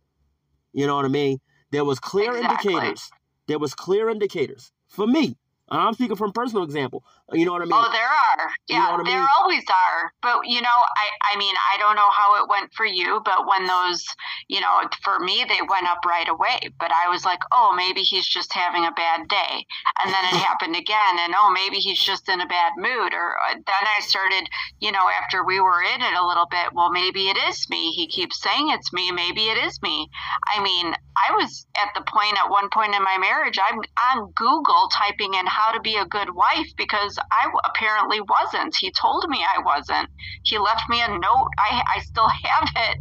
You 0.75 0.85
know 0.85 0.95
what 0.95 1.05
I 1.05 1.09
mean? 1.09 1.39
There 1.71 1.85
was 1.85 1.99
clear 1.99 2.35
exactly. 2.35 2.73
indicators. 2.73 3.09
There 3.47 3.59
was 3.59 3.73
clear 3.73 4.09
indicators 4.09 4.71
for 4.87 5.07
me 5.07 5.35
I'm 5.69 5.93
speaking 5.93 6.15
from 6.15 6.31
personal 6.31 6.63
example. 6.63 7.03
You 7.33 7.43
know 7.43 7.53
what 7.53 7.63
I 7.63 7.65
mean? 7.65 7.73
Oh, 7.73 7.89
there 7.91 8.05
are. 8.05 8.51
Yeah, 8.69 8.77
you 8.77 8.83
know 8.83 8.93
I 8.93 8.97
mean? 8.97 9.05
there 9.05 9.27
always 9.39 9.63
are. 9.67 10.13
But 10.21 10.45
you 10.45 10.61
know, 10.61 10.69
I 10.69 11.33
I 11.33 11.37
mean, 11.37 11.53
I 11.73 11.77
don't 11.77 11.95
know 11.95 12.09
how 12.11 12.43
it 12.43 12.49
went 12.49 12.71
for 12.73 12.85
you, 12.85 13.19
but 13.25 13.47
when 13.47 13.65
those, 13.65 14.05
you 14.47 14.61
know, 14.61 14.81
for 15.01 15.19
me 15.19 15.43
they 15.47 15.59
went 15.67 15.89
up 15.89 16.05
right 16.05 16.29
away. 16.29 16.59
But 16.79 16.91
I 16.91 17.09
was 17.09 17.25
like, 17.25 17.39
oh, 17.51 17.73
maybe 17.75 18.01
he's 18.01 18.27
just 18.27 18.53
having 18.53 18.85
a 18.85 18.91
bad 18.91 19.27
day, 19.27 19.65
and 20.03 20.13
then 20.13 20.23
it 20.25 20.37
happened 20.45 20.75
again, 20.75 21.17
and 21.19 21.33
oh, 21.35 21.51
maybe 21.51 21.77
he's 21.77 21.99
just 21.99 22.29
in 22.29 22.41
a 22.41 22.45
bad 22.47 22.73
mood. 22.77 23.13
Or 23.13 23.37
uh, 23.49 23.53
then 23.55 23.85
I 23.97 23.99
started, 24.01 24.47
you 24.79 24.91
know, 24.91 25.09
after 25.21 25.43
we 25.43 25.59
were 25.59 25.81
in 25.81 26.01
it 26.01 26.13
a 26.13 26.27
little 26.27 26.47
bit, 26.51 26.73
well, 26.73 26.91
maybe 26.91 27.29
it 27.29 27.37
is 27.49 27.67
me. 27.69 27.91
He 27.91 28.07
keeps 28.07 28.39
saying 28.39 28.69
it's 28.69 28.93
me. 28.93 29.11
Maybe 29.11 29.45
it 29.45 29.57
is 29.57 29.81
me. 29.81 30.09
I 30.55 30.61
mean, 30.61 30.93
I 31.17 31.33
was 31.33 31.65
at 31.75 31.89
the 31.95 32.01
point 32.01 32.37
at 32.37 32.51
one 32.51 32.69
point 32.69 32.93
in 32.93 33.03
my 33.03 33.17
marriage, 33.17 33.57
I'm 33.57 33.79
on 34.13 34.31
Google 34.35 34.89
typing 34.93 35.33
in 35.33 35.45
how 35.47 35.71
to 35.71 35.79
be 35.79 35.95
a 35.95 36.05
good 36.05 36.29
wife 36.33 36.69
because 36.77 37.14
I 37.31 37.49
apparently 37.65 38.21
wasn't. 38.21 38.75
He 38.75 38.91
told 38.91 39.25
me 39.29 39.43
I 39.43 39.61
wasn't. 39.61 40.09
He 40.43 40.57
left 40.57 40.83
me 40.89 41.01
a 41.01 41.07
note. 41.07 41.49
I, 41.59 41.83
I 41.95 41.99
still 42.01 42.27
have 42.43 42.69
it. 42.75 42.97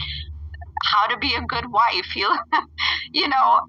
How 0.85 1.07
to 1.07 1.19
be 1.19 1.35
a 1.35 1.43
good 1.43 1.71
wife. 1.71 2.15
You, 2.15 2.31
you 3.13 3.29
know, 3.29 3.61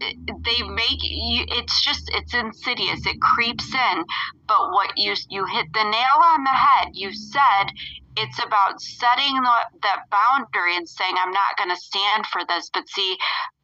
they 0.00 0.62
make 0.62 1.02
you, 1.02 1.44
it's 1.48 1.84
just, 1.84 2.10
it's 2.14 2.34
insidious. 2.34 3.06
It 3.06 3.20
creeps 3.20 3.72
in. 3.74 4.04
But 4.46 4.72
what 4.72 4.92
you, 4.96 5.14
you 5.30 5.46
hit 5.46 5.66
the 5.72 5.84
nail 5.84 6.20
on 6.22 6.44
the 6.44 6.50
head. 6.50 6.88
You 6.92 7.12
said 7.12 7.70
it's 8.16 8.38
about 8.44 8.80
setting 8.80 9.34
the, 9.34 9.56
that 9.82 10.04
boundary 10.10 10.76
and 10.76 10.88
saying 10.88 11.14
i'm 11.18 11.32
not 11.32 11.56
going 11.56 11.70
to 11.70 11.76
stand 11.76 12.24
for 12.26 12.42
this 12.48 12.70
but 12.72 12.88
see 12.88 13.16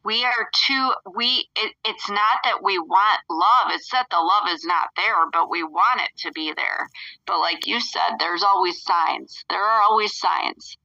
we 0.03 0.25
are 0.25 0.47
too 0.65 0.91
we 1.15 1.47
it, 1.55 1.73
it's 1.85 2.09
not 2.09 2.39
that 2.43 2.63
we 2.63 2.77
want 2.77 3.19
love 3.29 3.71
it's 3.73 3.89
that 3.91 4.07
the 4.09 4.17
love 4.17 4.53
is 4.53 4.63
not 4.65 4.89
there 4.95 5.29
but 5.31 5.49
we 5.49 5.63
want 5.63 6.01
it 6.01 6.11
to 6.17 6.31
be 6.31 6.53
there 6.55 6.87
but 7.25 7.39
like 7.39 7.65
you 7.65 7.79
said 7.79 8.17
there's 8.19 8.43
always 8.43 8.81
signs 8.83 9.43
there 9.49 9.63
are 9.63 9.81
always 9.83 10.17
signs 10.17 10.77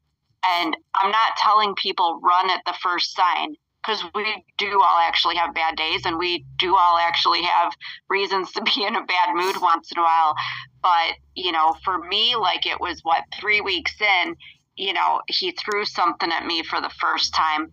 and 0.55 0.77
i'm 0.95 1.11
not 1.11 1.37
telling 1.37 1.75
people 1.75 2.21
run 2.23 2.51
at 2.51 2.61
the 2.67 2.75
first 2.83 3.15
sign 3.15 3.55
because 3.83 4.03
we 4.15 4.45
do 4.59 4.81
all 4.83 4.99
actually 4.99 5.37
have 5.37 5.55
bad 5.55 5.77
days 5.77 6.05
and 6.05 6.19
we 6.19 6.45
do 6.59 6.77
all 6.77 6.99
actually 6.99 7.43
have 7.43 7.73
reasons 8.11 8.51
to 8.53 8.63
be 8.63 8.85
in 8.85 8.97
a 8.97 9.05
bad 9.05 9.35
mood 9.35 9.57
once 9.61 9.91
in 9.93 9.99
a 9.99 10.03
while 10.03 10.35
but 10.83 11.15
you 11.35 11.53
know 11.53 11.75
for 11.85 11.99
me 11.99 12.35
like 12.37 12.67
it 12.67 12.81
was 12.81 13.01
what 13.03 13.23
three 13.41 13.61
weeks 13.61 13.95
in 14.01 14.35
you 14.77 14.93
know 14.93 15.21
he 15.29 15.53
threw 15.53 15.85
something 15.85 16.31
at 16.33 16.47
me 16.47 16.63
for 16.63 16.81
the 16.81 16.91
first 17.01 17.35
time 17.35 17.73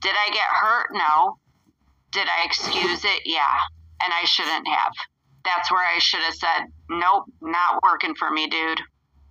did 0.00 0.12
I 0.12 0.32
get 0.32 0.48
hurt? 0.48 0.88
No. 0.92 1.38
Did 2.12 2.26
I 2.26 2.44
excuse 2.44 3.04
it? 3.04 3.22
Yeah. 3.26 3.56
And 4.02 4.12
I 4.12 4.24
shouldn't 4.24 4.66
have. 4.66 4.92
That's 5.44 5.70
where 5.70 5.84
I 5.84 5.98
should 5.98 6.20
have 6.20 6.34
said, 6.34 6.66
nope, 6.88 7.24
not 7.40 7.82
working 7.82 8.14
for 8.14 8.30
me, 8.30 8.48
dude. 8.48 8.80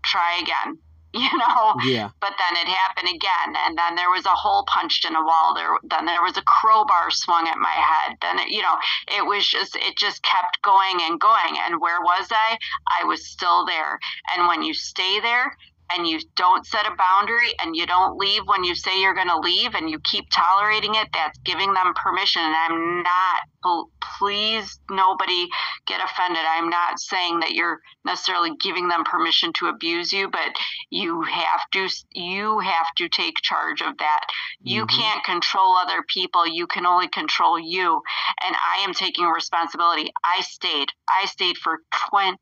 Try 0.06 0.40
again. 0.42 0.78
You 1.20 1.38
know? 1.38 1.74
Yeah. 1.86 2.10
But 2.22 2.34
then 2.38 2.62
it 2.62 2.68
happened 2.68 3.10
again. 3.10 3.56
And 3.66 3.76
then 3.76 3.96
there 3.96 4.10
was 4.12 4.26
a 4.26 4.30
hole 4.30 4.64
punched 4.68 5.06
in 5.06 5.16
a 5.16 5.24
wall. 5.24 5.56
There 5.56 5.76
then 5.84 6.06
there 6.06 6.22
was 6.22 6.38
a 6.38 6.44
crowbar 6.44 7.10
swung 7.10 7.48
at 7.48 7.58
my 7.58 7.72
head. 7.72 8.18
Then 8.22 8.38
it, 8.38 8.50
you 8.50 8.62
know, 8.62 8.78
it 9.08 9.26
was 9.26 9.48
just 9.48 9.76
it 9.76 9.98
just 9.98 10.22
kept 10.22 10.62
going 10.62 11.02
and 11.02 11.20
going. 11.20 11.58
And 11.66 11.82
where 11.82 12.02
was 12.02 12.28
I? 12.32 12.58
I 13.02 13.06
was 13.06 13.26
still 13.26 13.66
there. 13.66 14.00
And 14.36 14.48
when 14.48 14.62
you 14.62 14.74
stay 14.76 15.20
there, 15.20 15.58
and 15.92 16.08
you 16.08 16.20
don't 16.36 16.66
set 16.66 16.86
a 16.86 16.96
boundary 16.96 17.54
and 17.62 17.76
you 17.76 17.86
don't 17.86 18.18
leave 18.18 18.44
when 18.46 18.64
you 18.64 18.76
say 18.76 19.02
you're 19.02 19.14
going 19.14 19.30
to 19.30 19.40
leave 19.40 19.74
and 19.76 19.90
you 19.90 20.00
keep 20.00 20.26
tolerating 20.30 20.96
it, 20.96 21.08
that's 21.14 21.38
giving 21.40 21.74
them 21.74 21.94
permission. 21.96 22.42
And 22.42 22.56
I'm 22.56 23.04
not, 23.04 23.90
please, 24.20 24.80
nobody 24.90 25.48
get 25.88 26.04
offended. 26.04 26.44
I'm 26.48 26.70
not 26.70 27.00
saying 27.00 27.40
that 27.42 27.54
you're 27.54 27.80
necessarily 28.06 28.52
giving 28.62 28.88
them 28.88 29.04
permission 29.04 29.52
to 29.54 29.68
abuse 29.68 30.14
you, 30.14 30.30
but 30.30 30.56
you 30.90 31.22
have 31.24 31.62
to, 31.74 31.88
you 32.14 32.60
have 32.60 32.88
to 32.98 33.10
take 33.10 33.36
charge 33.42 33.82
of 33.82 33.98
that. 33.98 34.26
You 34.62 34.86
mm-hmm. 34.86 35.00
can't 35.00 35.24
control 35.24 35.76
other 35.76 36.04
people. 36.08 36.48
You 36.48 36.68
can 36.68 36.86
only 36.86 37.08
control 37.08 37.60
you. 37.60 38.02
And 38.46 38.56
I 38.56 38.84
am 38.84 38.94
taking 38.94 39.26
responsibility. 39.26 40.12
I 40.24 40.42
stayed, 40.42 40.90
I 41.10 41.26
stayed 41.26 41.58
for 41.58 41.80
20 42.10 42.38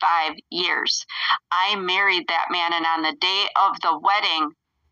five 0.00 0.34
years. 0.50 1.04
I 1.50 1.76
married 1.76 2.28
that 2.28 2.46
man, 2.50 2.72
and 2.72 2.86
on 2.86 3.02
the 3.02 3.16
day 3.20 3.44
of 3.68 3.80
the 3.80 3.98
wedding, 3.98 4.50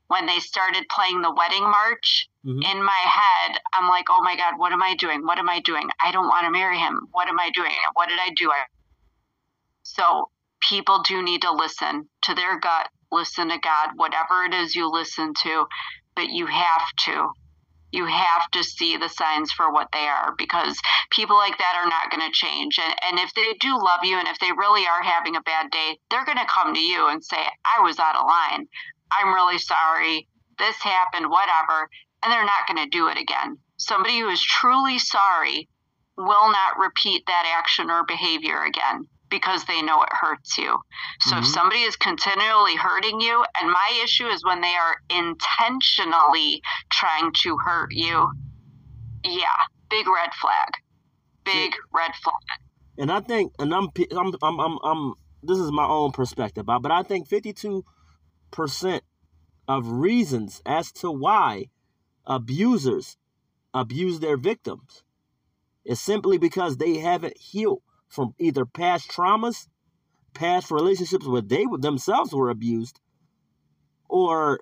when 0.09 0.27
they 0.27 0.39
started 0.39 0.87
playing 0.91 1.21
the 1.21 1.35
wedding 1.35 1.63
march, 1.63 2.29
mm-hmm. 2.45 2.63
in 2.63 2.83
my 2.83 3.03
head, 3.05 3.59
I'm 3.75 3.89
like, 3.89 4.07
oh 4.09 4.23
my 4.23 4.37
God, 4.37 4.55
what 4.57 4.73
am 4.73 4.83
I 4.83 4.95
doing? 4.95 5.25
What 5.25 5.39
am 5.39 5.49
I 5.49 5.61
doing? 5.61 5.89
I 6.03 6.13
don't 6.13 6.29
want 6.29 6.47
to 6.47 6.51
marry 6.51 6.79
him. 6.79 7.09
What 7.13 7.29
am 7.29 7.39
I 7.39 7.51
doing? 7.55 7.73
What 7.95 8.09
did 8.09 8.19
I 8.19 8.31
do? 8.37 8.51
So 9.83 10.31
people 10.67 11.03
do 11.03 11.23
need 11.23 11.43
to 11.43 11.53
listen 11.53 12.09
to 12.23 12.35
their 12.35 12.59
gut, 12.59 12.89
listen 13.13 13.49
to 13.49 13.59
God, 13.59 13.91
whatever 13.97 14.45
it 14.45 14.55
is 14.55 14.75
you 14.75 14.91
listen 14.91 15.35
to, 15.43 15.67
but 16.17 16.31
you 16.31 16.47
have 16.47 16.87
to 17.05 17.29
you 17.91 18.07
have 18.07 18.51
to 18.53 18.63
see 18.63 18.97
the 18.97 19.09
signs 19.09 19.53
for 19.53 19.73
what 19.73 19.89
they 19.93 20.07
are 20.07 20.35
because 20.37 20.79
people 21.11 21.37
like 21.37 21.57
that 21.59 21.81
are 21.83 21.89
not 21.89 22.11
going 22.11 22.27
to 22.27 22.37
change. 22.37 22.79
And, 22.79 22.95
and 23.09 23.19
if 23.19 23.33
they 23.35 23.55
do 23.61 23.77
love 23.77 24.01
you 24.05 24.17
and 24.19 24.29
if 24.29 24.39
they 24.39 24.53
really 24.53 24.87
are 24.87 25.03
having 25.03 25.37
a 25.37 25.43
bad 25.43 25.71
day, 25.71 25.99
they're 26.11 26.25
going 26.25 26.39
to 26.39 26.47
come 26.47 26.75
to 26.75 26.81
you 26.81 27.09
and 27.09 27.25
say, 27.25 27.39
I 27.39 27.83
was 27.83 27.99
out 27.99 28.17
of 28.17 28.27
line. 28.27 28.67
I'm 29.11 29.35
really 29.35 29.59
sorry. 29.59 30.29
This 30.59 30.77
happened, 30.77 31.31
whatever. 31.31 31.89
And 32.23 32.33
they're 32.33 32.45
not 32.45 32.67
going 32.67 32.85
to 32.85 32.91
do 32.91 33.09
it 33.09 33.17
again. 33.17 33.59
Somebody 33.79 34.19
who 34.19 34.29
is 34.29 34.43
truly 34.43 34.99
sorry 34.99 35.69
will 36.17 36.51
not 36.51 36.79
repeat 36.79 37.23
that 37.27 37.55
action 37.57 37.91
or 37.91 38.05
behavior 38.05 38.65
again 38.65 39.07
because 39.31 39.65
they 39.65 39.83
know 39.83 40.03
it 40.03 40.09
hurts 40.13 40.59
you. 40.59 40.79
So 41.21 41.33
mm-hmm. 41.33 41.43
if 41.43 41.49
somebody 41.49 41.81
is 41.81 41.97
continually 41.97 42.77
hurting 42.77 43.21
you, 43.21 43.45
and 43.61 43.71
my 43.71 44.01
issue 44.03 44.27
is 44.27 44.45
when 44.45 44.61
they 44.61 44.75
are 44.75 44.97
intentionally 45.11 46.63
trying 46.91 47.33
to 47.43 47.57
hurt 47.59 47.93
you, 47.93 48.31
yeah, 49.25 49.47
big 49.91 50.07
red 50.07 50.33
flag. 50.41 50.69
Big 51.45 51.73
red 51.93 52.13
flag. 52.23 52.35
And 52.99 53.11
I 53.11 53.21
think, 53.21 53.53
and 53.59 53.73
I'm, 53.73 53.89
I'm, 54.17 54.35
I'm, 54.43 54.61
I'm, 54.61 54.79
I'm 54.83 55.15
this 55.43 55.59
is 55.59 55.71
my 55.71 55.87
own 55.87 56.13
perspective, 56.13 56.67
but 56.67 56.91
I 56.91 57.03
think 57.03 57.29
52% 57.29 57.83
of 59.69 59.91
reasons 59.91 60.63
as 60.67 60.91
to 60.93 61.11
why 61.11 61.67
abusers 62.27 63.17
abuse 63.73 64.21
their 64.21 64.37
victims 64.37 65.05
is 65.85 66.01
simply 66.01 66.39
because 66.39 66.77
they 66.77 66.99
haven't 66.99 67.37
healed 67.39 67.83
from 68.09 68.35
either 68.39 68.65
past 68.65 69.11
traumas, 69.11 69.69
past 70.35 70.71
relationships 70.71 71.27
where 71.27 71.43
they 71.43 71.65
themselves 71.79 72.33
were 72.33 72.51
abused, 72.51 73.01
or 74.09 74.61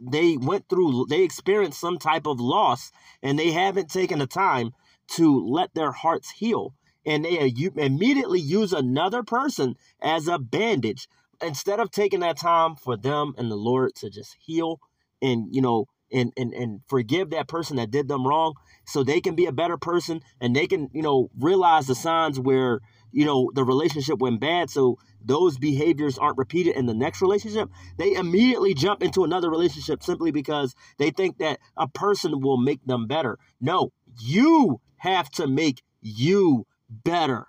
they 0.00 0.36
went 0.36 0.68
through, 0.68 1.06
they 1.08 1.22
experienced 1.22 1.80
some 1.80 1.98
type 1.98 2.26
of 2.26 2.40
loss 2.40 2.92
and 3.22 3.38
they 3.38 3.50
haven't 3.50 3.90
taken 3.90 4.18
the 4.18 4.26
time 4.26 4.72
to 5.08 5.44
let 5.46 5.74
their 5.74 5.92
hearts 5.92 6.30
heal. 6.30 6.74
And 7.04 7.24
they 7.24 7.38
uh, 7.38 7.70
immediately 7.76 8.40
use 8.40 8.72
another 8.72 9.22
person 9.22 9.76
as 10.02 10.26
a 10.26 10.38
bandage 10.38 11.08
instead 11.42 11.80
of 11.80 11.90
taking 11.90 12.20
that 12.20 12.36
time 12.36 12.74
for 12.74 12.96
them 12.96 13.34
and 13.38 13.50
the 13.50 13.56
Lord 13.56 13.94
to 13.96 14.10
just 14.10 14.36
heal 14.40 14.80
and, 15.22 15.54
you 15.54 15.62
know, 15.62 15.86
and, 16.12 16.32
and 16.36 16.52
and 16.52 16.80
forgive 16.88 17.30
that 17.30 17.48
person 17.48 17.76
that 17.76 17.90
did 17.90 18.08
them 18.08 18.26
wrong 18.26 18.54
so 18.86 19.02
they 19.02 19.20
can 19.20 19.34
be 19.34 19.46
a 19.46 19.52
better 19.52 19.76
person 19.76 20.20
and 20.40 20.54
they 20.54 20.66
can 20.66 20.88
you 20.92 21.02
know 21.02 21.30
realize 21.38 21.86
the 21.86 21.94
signs 21.94 22.38
where 22.38 22.80
you 23.12 23.24
know 23.24 23.50
the 23.54 23.64
relationship 23.64 24.18
went 24.18 24.40
bad. 24.40 24.70
So 24.70 24.98
those 25.24 25.58
behaviors 25.58 26.18
aren't 26.18 26.38
repeated 26.38 26.76
in 26.76 26.86
the 26.86 26.94
next 26.94 27.20
relationship. 27.20 27.68
They 27.98 28.14
immediately 28.14 28.74
jump 28.74 29.02
into 29.02 29.24
another 29.24 29.50
relationship 29.50 30.02
simply 30.02 30.30
because 30.30 30.74
they 30.98 31.10
think 31.10 31.38
that 31.38 31.58
a 31.76 31.88
person 31.88 32.40
will 32.40 32.58
make 32.58 32.84
them 32.84 33.06
better. 33.06 33.38
No 33.60 33.92
you 34.20 34.80
have 34.98 35.30
to 35.30 35.46
make 35.46 35.82
you 36.00 36.66
better. 36.88 37.46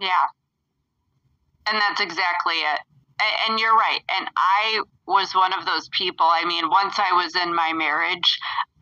Yeah. 0.00 0.26
And 1.66 1.80
that's 1.80 2.00
exactly 2.00 2.54
it 2.54 2.80
and 3.48 3.58
you're 3.58 3.74
right. 3.74 4.00
And 4.18 4.28
i 4.36 4.82
was 5.06 5.34
one 5.34 5.52
of 5.52 5.66
those 5.66 5.88
people. 5.88 6.26
I 6.30 6.44
mean 6.44 6.68
once 6.70 6.98
i 6.98 7.12
was 7.12 7.34
in 7.36 7.54
my 7.54 7.72
marriage 7.72 8.38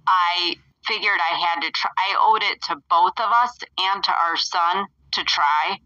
i 0.07 0.57
figured 0.87 1.19
i 1.21 1.37
had 1.37 1.61
to 1.63 1.71
try 1.71 1.91
i 1.99 2.17
owed 2.19 2.43
it 2.43 2.63
to 2.63 2.77
both 2.89 3.19
of 3.19 3.31
us 3.33 3.53
and 3.79 4.03
to 4.05 4.13
our 4.13 4.37
son 4.37 4.87
to 5.13 5.25
try. 5.25 5.79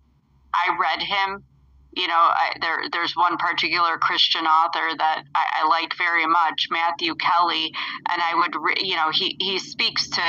I 0.53 0.77
read 0.81 1.03
him. 1.03 1.45
You 1.93 2.09
know 2.09 2.15
I, 2.15 2.53
there 2.61 2.83
there's 2.93 3.17
one 3.17 3.37
particular 3.37 3.99
christian 3.99 4.47
author 4.47 4.97
that 4.97 5.25
I, 5.35 5.63
I 5.63 5.69
like 5.69 5.97
very 5.99 6.27
much 6.27 6.69
matthew 6.71 7.15
kelly. 7.17 7.73
And 8.09 8.23
i 8.23 8.35
would 8.35 8.55
re, 8.61 8.75
you 8.81 8.97
know 8.97 9.11
he 9.13 9.37
he 9.41 9.59
speaks 9.59 10.09
to 10.11 10.23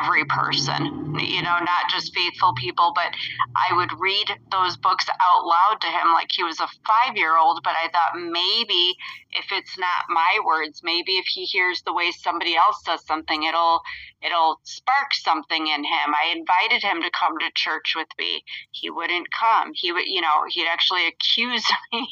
every 0.00 0.24
person, 0.24 1.14
you 1.18 1.42
know, 1.42 1.58
not 1.58 1.90
just 1.90 2.14
faithful 2.14 2.54
people, 2.54 2.92
but 2.94 3.14
I 3.56 3.74
would 3.76 3.90
read 3.98 4.26
those 4.50 4.76
books 4.76 5.06
out 5.08 5.46
loud 5.46 5.80
to 5.80 5.86
him 5.86 6.12
like 6.12 6.28
he 6.30 6.42
was 6.42 6.60
a 6.60 6.68
five 6.86 7.16
year 7.16 7.36
old. 7.36 7.60
But 7.62 7.74
I 7.76 7.88
thought 7.88 8.18
maybe 8.18 8.96
if 9.32 9.46
it's 9.50 9.78
not 9.78 10.08
my 10.08 10.38
words, 10.44 10.80
maybe 10.82 11.12
if 11.12 11.26
he 11.26 11.44
hears 11.44 11.82
the 11.82 11.92
way 11.92 12.10
somebody 12.10 12.56
else 12.56 12.82
does 12.84 13.04
something, 13.06 13.42
it'll 13.44 13.80
it'll 14.24 14.60
spark 14.64 15.12
something 15.12 15.66
in 15.66 15.84
him. 15.84 16.14
I 16.14 16.34
invited 16.34 16.82
him 16.82 17.02
to 17.02 17.10
come 17.10 17.38
to 17.38 17.50
church 17.54 17.94
with 17.96 18.08
me. 18.18 18.44
He 18.72 18.90
wouldn't 18.90 19.30
come. 19.30 19.72
He 19.74 19.92
would, 19.92 20.06
you 20.06 20.20
know, 20.20 20.44
he'd 20.48 20.66
actually 20.66 21.06
accuse 21.08 21.64
me 21.92 22.08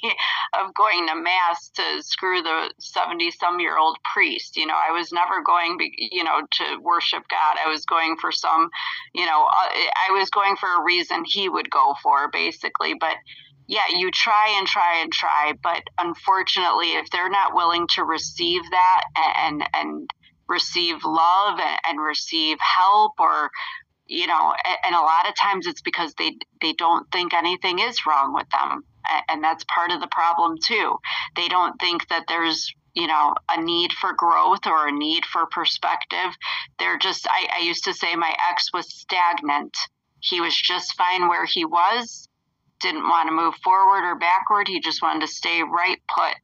of 0.58 0.74
going 0.74 1.08
to 1.08 1.14
mass 1.14 1.70
to 1.70 2.02
screw 2.02 2.42
the 2.42 2.72
70 2.78 3.30
some 3.32 3.60
year 3.60 3.78
old 3.78 3.98
priest. 4.04 4.56
You 4.56 4.66
know, 4.66 4.76
I 4.76 4.92
was 4.92 5.12
never 5.12 5.42
going, 5.42 5.78
you 5.96 6.24
know, 6.24 6.42
to 6.58 6.76
worship 6.80 7.22
God. 7.30 7.56
I 7.64 7.68
was 7.68 7.84
going 7.86 8.16
for 8.20 8.32
some, 8.32 8.70
you 9.14 9.26
know, 9.26 9.44
uh, 9.44 9.70
I 10.08 10.12
was 10.12 10.30
going 10.30 10.56
for 10.56 10.68
a 10.68 10.84
reason 10.84 11.24
he 11.24 11.48
would 11.48 11.70
go 11.70 11.94
for 12.02 12.30
basically. 12.30 12.94
But 12.94 13.16
yeah, 13.68 13.88
you 13.96 14.10
try 14.10 14.54
and 14.58 14.66
try 14.66 15.00
and 15.00 15.12
try, 15.12 15.54
but 15.62 15.82
unfortunately, 15.98 16.88
if 16.94 17.08
they're 17.10 17.30
not 17.30 17.54
willing 17.54 17.86
to 17.94 18.04
receive 18.04 18.62
that 18.70 19.04
and 19.14 19.64
and 19.72 20.10
receive 20.48 21.04
love 21.04 21.58
and, 21.88 22.00
receive 22.00 22.58
help 22.60 23.12
or 23.18 23.50
you 24.06 24.26
know 24.26 24.54
and 24.84 24.94
a 24.94 25.00
lot 25.00 25.28
of 25.28 25.34
times 25.36 25.66
it's 25.66 25.82
because 25.82 26.14
they 26.14 26.36
they 26.60 26.72
don't 26.72 27.10
think 27.12 27.32
anything 27.32 27.78
is 27.78 28.06
wrong 28.06 28.34
with 28.34 28.48
them. 28.50 28.84
And 29.28 29.42
that's 29.42 29.64
part 29.64 29.90
of 29.90 30.00
the 30.00 30.08
problem 30.08 30.56
too. 30.58 30.96
They 31.36 31.48
don't 31.48 31.78
think 31.80 32.08
that 32.08 32.24
there's 32.28 32.72
you 32.94 33.06
know 33.06 33.34
a 33.48 33.60
need 33.60 33.92
for 33.92 34.12
growth 34.12 34.66
or 34.66 34.88
a 34.88 34.92
need 34.92 35.24
for 35.24 35.46
perspective. 35.46 36.36
They're 36.78 36.98
just 36.98 37.26
I, 37.28 37.60
I 37.60 37.62
used 37.62 37.84
to 37.84 37.94
say 37.94 38.16
my 38.16 38.34
ex 38.50 38.72
was 38.72 38.92
stagnant. 38.92 39.76
He 40.20 40.40
was 40.40 40.56
just 40.56 40.96
fine 40.96 41.28
where 41.28 41.46
he 41.46 41.64
was 41.64 42.28
didn't 42.82 43.08
want 43.08 43.28
to 43.28 43.34
move 43.34 43.54
forward 43.62 44.04
or 44.04 44.16
backward. 44.16 44.68
He 44.68 44.80
just 44.80 45.00
wanted 45.00 45.20
to 45.20 45.28
stay 45.28 45.62
right 45.62 46.00
put 46.08 46.34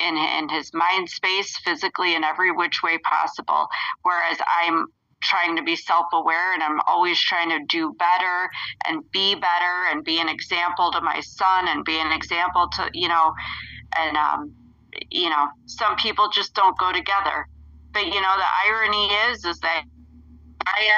in, 0.00 0.16
in 0.16 0.48
his 0.48 0.72
mind 0.72 1.08
space, 1.08 1.56
physically, 1.58 2.14
in 2.14 2.24
every 2.24 2.52
which 2.52 2.82
way 2.82 2.98
possible. 2.98 3.66
Whereas 4.02 4.38
I'm 4.62 4.86
trying 5.22 5.56
to 5.56 5.62
be 5.62 5.76
self 5.76 6.06
aware 6.12 6.54
and 6.54 6.62
I'm 6.62 6.80
always 6.86 7.20
trying 7.20 7.50
to 7.50 7.60
do 7.68 7.94
better 7.98 8.50
and 8.86 9.02
be 9.12 9.34
better 9.34 9.90
and 9.90 10.04
be 10.04 10.18
an 10.18 10.28
example 10.28 10.90
to 10.92 11.00
my 11.00 11.20
son 11.20 11.68
and 11.68 11.84
be 11.84 11.98
an 12.00 12.12
example 12.12 12.68
to, 12.76 12.90
you 12.94 13.08
know, 13.08 13.32
and, 13.98 14.16
um, 14.16 14.54
you 15.10 15.28
know, 15.28 15.46
some 15.66 15.96
people 15.96 16.28
just 16.30 16.54
don't 16.54 16.76
go 16.78 16.92
together. 16.92 17.46
But, 17.92 18.06
you 18.06 18.20
know, 18.20 18.36
the 18.36 18.68
irony 18.68 19.06
is, 19.30 19.44
is 19.44 19.58
that 19.60 19.82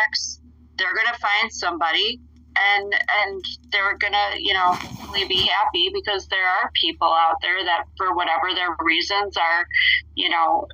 ex, 0.08 0.40
they're 0.76 0.94
going 0.94 1.12
to 1.12 1.20
find 1.20 1.52
somebody 1.52 2.20
and 2.56 2.94
and 2.94 3.44
they're 3.70 3.96
gonna 3.98 4.36
you 4.38 4.52
know 4.52 4.76
be 5.28 5.46
happy 5.46 5.90
because 5.92 6.26
there 6.28 6.46
are 6.46 6.70
people 6.74 7.08
out 7.08 7.36
there 7.42 7.64
that 7.64 7.84
for 7.96 8.14
whatever 8.14 8.54
their 8.54 8.76
reasons 8.80 9.36
are 9.36 9.66
you 10.14 10.28
know 10.28 10.66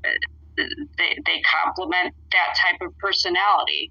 they, 0.58 1.18
they 1.26 1.42
complement 1.42 2.14
that 2.32 2.56
type 2.60 2.80
of 2.86 2.96
personality. 2.98 3.90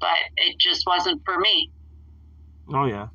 But 0.00 0.16
it 0.36 0.58
just 0.58 0.86
wasn't 0.86 1.24
for 1.24 1.38
me. 1.38 1.70
Oh 2.72 2.86
yeah. 2.86 3.08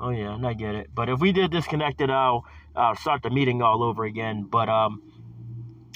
Oh 0.00 0.10
yeah 0.10 0.34
and 0.34 0.46
i 0.46 0.52
get 0.52 0.74
it. 0.74 0.90
But 0.94 1.08
if 1.08 1.20
we 1.20 1.32
did 1.32 1.50
disconnect 1.50 2.00
it 2.00 2.10
i'll, 2.10 2.44
I'll 2.74 2.96
start 2.96 3.22
the 3.22 3.30
meeting 3.30 3.62
all 3.62 3.82
over 3.82 4.04
again. 4.04 4.46
But 4.50 4.68
um 4.68 5.02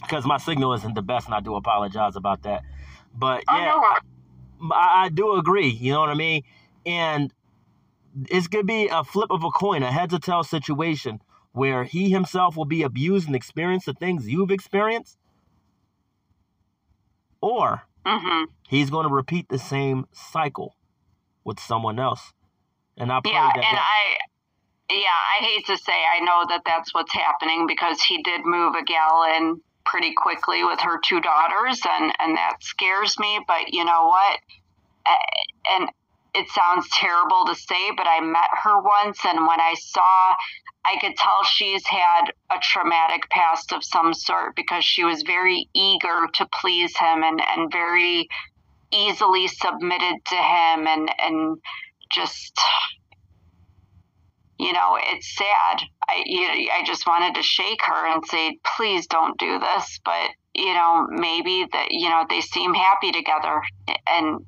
because 0.01 0.25
my 0.25 0.39
signal 0.39 0.73
isn't 0.75 0.95
the 0.95 1.03
best 1.03 1.27
and 1.27 1.35
i 1.35 1.41
do 1.41 1.55
apologize 1.55 2.17
about 2.17 2.43
that. 2.43 2.63
But 3.15 3.45
oh, 3.49 3.57
yeah 3.57 3.65
no. 3.67 4.75
I, 4.75 5.05
I 5.05 5.09
do 5.09 5.35
agree. 5.35 5.69
You 5.69 5.93
know 5.93 6.01
what 6.01 6.11
i 6.11 6.15
mean? 6.15 6.43
And 6.87 7.33
it's 8.29 8.49
going 8.49 8.67
to 8.67 8.67
be 8.67 8.89
a 8.89 9.05
flip 9.05 9.31
of 9.31 9.45
a 9.45 9.51
coin, 9.51 9.83
a 9.83 9.91
heads 9.91 10.15
or 10.15 10.19
tails 10.19 10.51
situation 10.51 11.21
where 11.53 11.85
he 11.85 12.11
himself 12.11 12.57
will 12.57 12.65
be 12.65 12.83
abused 12.83 13.27
and 13.27 13.37
experience 13.37 13.85
the 13.85 13.93
things 13.93 14.29
you've 14.29 14.51
experienced, 14.51 15.19
or 17.41 17.83
mm-hmm. 18.07 18.45
he's 18.69 18.91
going 18.91 19.07
to 19.07 19.13
repeat 19.13 19.49
the 19.49 19.59
same 19.59 20.07
cycle 20.13 20.77
with 21.45 21.59
someone 21.59 21.99
else. 21.99 22.33
And 22.97 23.11
I 23.11 23.21
pray 23.21 23.33
yeah, 23.33 23.51
that. 23.55 23.57
and 23.57 23.77
that- 23.77 23.87
I. 23.87 24.17
Yeah, 24.93 25.07
I 25.07 25.45
hate 25.45 25.67
to 25.67 25.79
say, 25.79 25.93
I 25.93 26.19
know 26.19 26.47
that 26.49 26.63
that's 26.67 26.93
what's 26.93 27.13
happening 27.13 27.69
because 27.69 28.03
he 28.03 28.25
did 28.25 28.41
move 28.45 28.75
a 28.75 28.83
gal 28.83 29.23
in 29.37 29.61
pretty 29.85 30.13
quickly 30.15 30.65
with 30.65 30.81
her 30.81 30.99
two 31.05 31.21
daughters, 31.21 31.81
and 31.89 32.13
and 32.19 32.37
that 32.37 32.57
scares 32.61 33.17
me. 33.21 33.39
But 33.47 33.73
you 33.73 33.85
know 33.85 34.07
what? 34.07 34.41
And 35.77 35.89
it 36.35 36.49
sounds 36.51 36.89
terrible 36.91 37.45
to 37.47 37.55
say, 37.55 37.91
but 37.97 38.07
I 38.07 38.21
met 38.21 38.51
her 38.63 38.81
once, 38.81 39.19
and 39.25 39.41
when 39.41 39.61
I 39.61 39.75
saw, 39.79 40.35
I 40.85 40.97
could 41.01 41.17
tell 41.17 41.45
she's 41.45 41.87
had 41.87 42.33
a 42.51 42.59
traumatic 42.61 43.29
past 43.31 43.73
of 43.73 43.85
some 43.85 44.15
sort 44.15 44.57
because 44.57 44.85
she 44.85 45.05
was 45.05 45.23
very 45.23 45.69
eager 45.75 46.27
to 46.35 46.49
please 46.61 46.97
him 46.97 47.23
and, 47.23 47.41
and 47.41 47.71
very 47.71 48.29
easily 48.93 49.47
submitted 49.47 50.17
to 50.27 50.35
him 50.35 50.87
and 50.87 51.11
and 51.19 51.59
just 52.11 52.59
you 54.59 54.73
know 54.73 54.99
it's 55.01 55.37
sad. 55.37 55.83
I 56.09 56.23
you 56.27 56.43
know, 56.43 56.55
i 56.75 56.83
just 56.85 57.07
wanted 57.07 57.35
to 57.37 57.43
shake 57.43 57.81
her 57.85 58.13
and 58.13 58.25
say 58.27 58.59
please 58.77 59.07
don't 59.07 59.39
do 59.39 59.59
this 59.59 60.01
but 60.05 60.31
you 60.55 60.75
know 60.75 61.07
maybe 61.09 61.67
that 61.73 61.93
you 61.93 62.09
know 62.09 62.25
they 62.29 62.41
seem 62.41 62.75
happy 62.75 63.13
together 63.13 63.63
and 64.09 64.45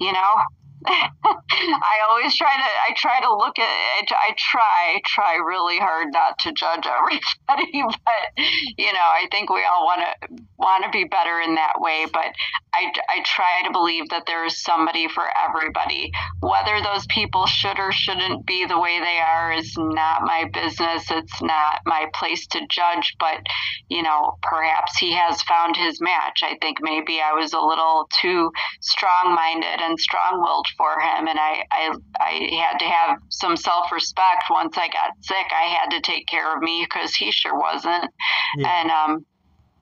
you 0.00 0.12
know 0.12 0.34
I 0.88 1.94
always 2.08 2.36
try 2.36 2.54
to 2.54 2.62
I 2.62 2.94
try 2.96 3.20
to 3.20 3.34
look 3.34 3.58
at 3.58 3.68
it 4.00 4.10
I 4.12 4.34
try 4.38 5.00
try 5.04 5.36
really 5.36 5.78
hard 5.78 6.08
not 6.12 6.38
to 6.40 6.52
judge 6.52 6.86
everybody 6.86 7.82
but 8.04 8.44
you 8.78 8.92
know 8.92 9.00
I 9.00 9.26
think 9.32 9.50
we 9.50 9.64
all 9.64 9.84
want 9.84 10.02
to 10.02 10.44
want 10.56 10.84
to 10.84 10.90
be 10.90 11.04
better 11.04 11.40
in 11.40 11.56
that 11.56 11.80
way 11.80 12.06
but 12.12 12.32
I, 12.74 12.92
I 13.08 13.22
try 13.24 13.62
to 13.66 13.72
believe 13.72 14.10
that 14.10 14.24
there 14.26 14.44
is 14.44 14.62
somebody 14.62 15.08
for 15.08 15.24
everybody. 15.48 16.12
Whether 16.40 16.80
those 16.82 17.06
people 17.06 17.46
should 17.46 17.78
or 17.78 17.90
shouldn't 17.90 18.46
be 18.46 18.66
the 18.66 18.78
way 18.78 19.00
they 19.00 19.18
are 19.18 19.52
is 19.52 19.74
not 19.76 20.22
my 20.22 20.48
business 20.52 21.10
it's 21.10 21.42
not 21.42 21.80
my 21.86 22.06
place 22.14 22.46
to 22.48 22.60
judge 22.68 23.14
but 23.18 23.40
you 23.88 24.02
know 24.02 24.38
perhaps 24.42 24.96
he 24.98 25.12
has 25.12 25.42
found 25.42 25.76
his 25.76 26.00
match. 26.00 26.40
I 26.42 26.56
think 26.60 26.78
maybe 26.80 27.20
I 27.20 27.32
was 27.32 27.52
a 27.52 27.60
little 27.60 28.08
too 28.20 28.52
strong 28.80 29.34
minded 29.34 29.80
and 29.80 29.98
strong 29.98 30.40
willed 30.40 30.67
for 30.76 31.00
him 31.00 31.28
and 31.28 31.38
I, 31.38 31.64
I 31.70 31.94
I 32.20 32.62
had 32.62 32.78
to 32.78 32.84
have 32.84 33.18
some 33.30 33.56
self 33.56 33.90
respect 33.92 34.44
once 34.50 34.76
I 34.76 34.88
got 34.88 35.10
sick. 35.20 35.46
I 35.54 35.74
had 35.74 35.90
to 35.90 36.00
take 36.00 36.26
care 36.26 36.54
of 36.54 36.62
me 36.62 36.86
because 36.88 37.14
he 37.14 37.30
sure 37.30 37.58
wasn't. 37.58 38.10
Yeah. 38.56 38.80
And 38.80 38.90
um, 38.90 39.26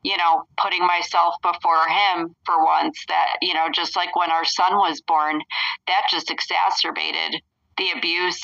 you 0.03 0.17
know, 0.17 0.45
putting 0.57 0.87
myself 0.87 1.35
before 1.43 1.89
him 1.89 2.35
for 2.45 2.65
once 2.65 3.05
that, 3.09 3.39
you 3.43 3.55
know, 3.55 3.67
just 3.75 3.97
like 3.97 4.15
when 4.15 4.31
our 4.31 4.45
son 4.45 4.77
was 4.77 5.01
born, 5.01 5.41
that 5.89 6.03
just 6.09 6.31
exacerbated 6.31 7.43
the 7.77 7.91
abuse 7.91 8.41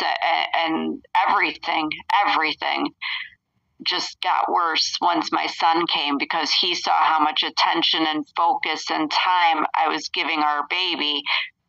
and 0.67 1.03
everything, 1.29 1.89
everything 2.27 2.89
just 3.87 4.21
got 4.23 4.51
worse 4.51 4.97
once 5.01 5.31
my 5.33 5.47
son 5.47 5.87
came 5.87 6.19
because 6.19 6.53
he 6.53 6.75
saw 6.75 7.03
how 7.03 7.19
much 7.19 7.43
attention 7.43 8.07
and 8.07 8.27
focus 8.37 8.91
and 8.91 9.11
time 9.11 9.65
I 9.75 9.89
was 9.89 10.09
giving 10.09 10.41
our 10.41 10.63
baby 10.69 11.23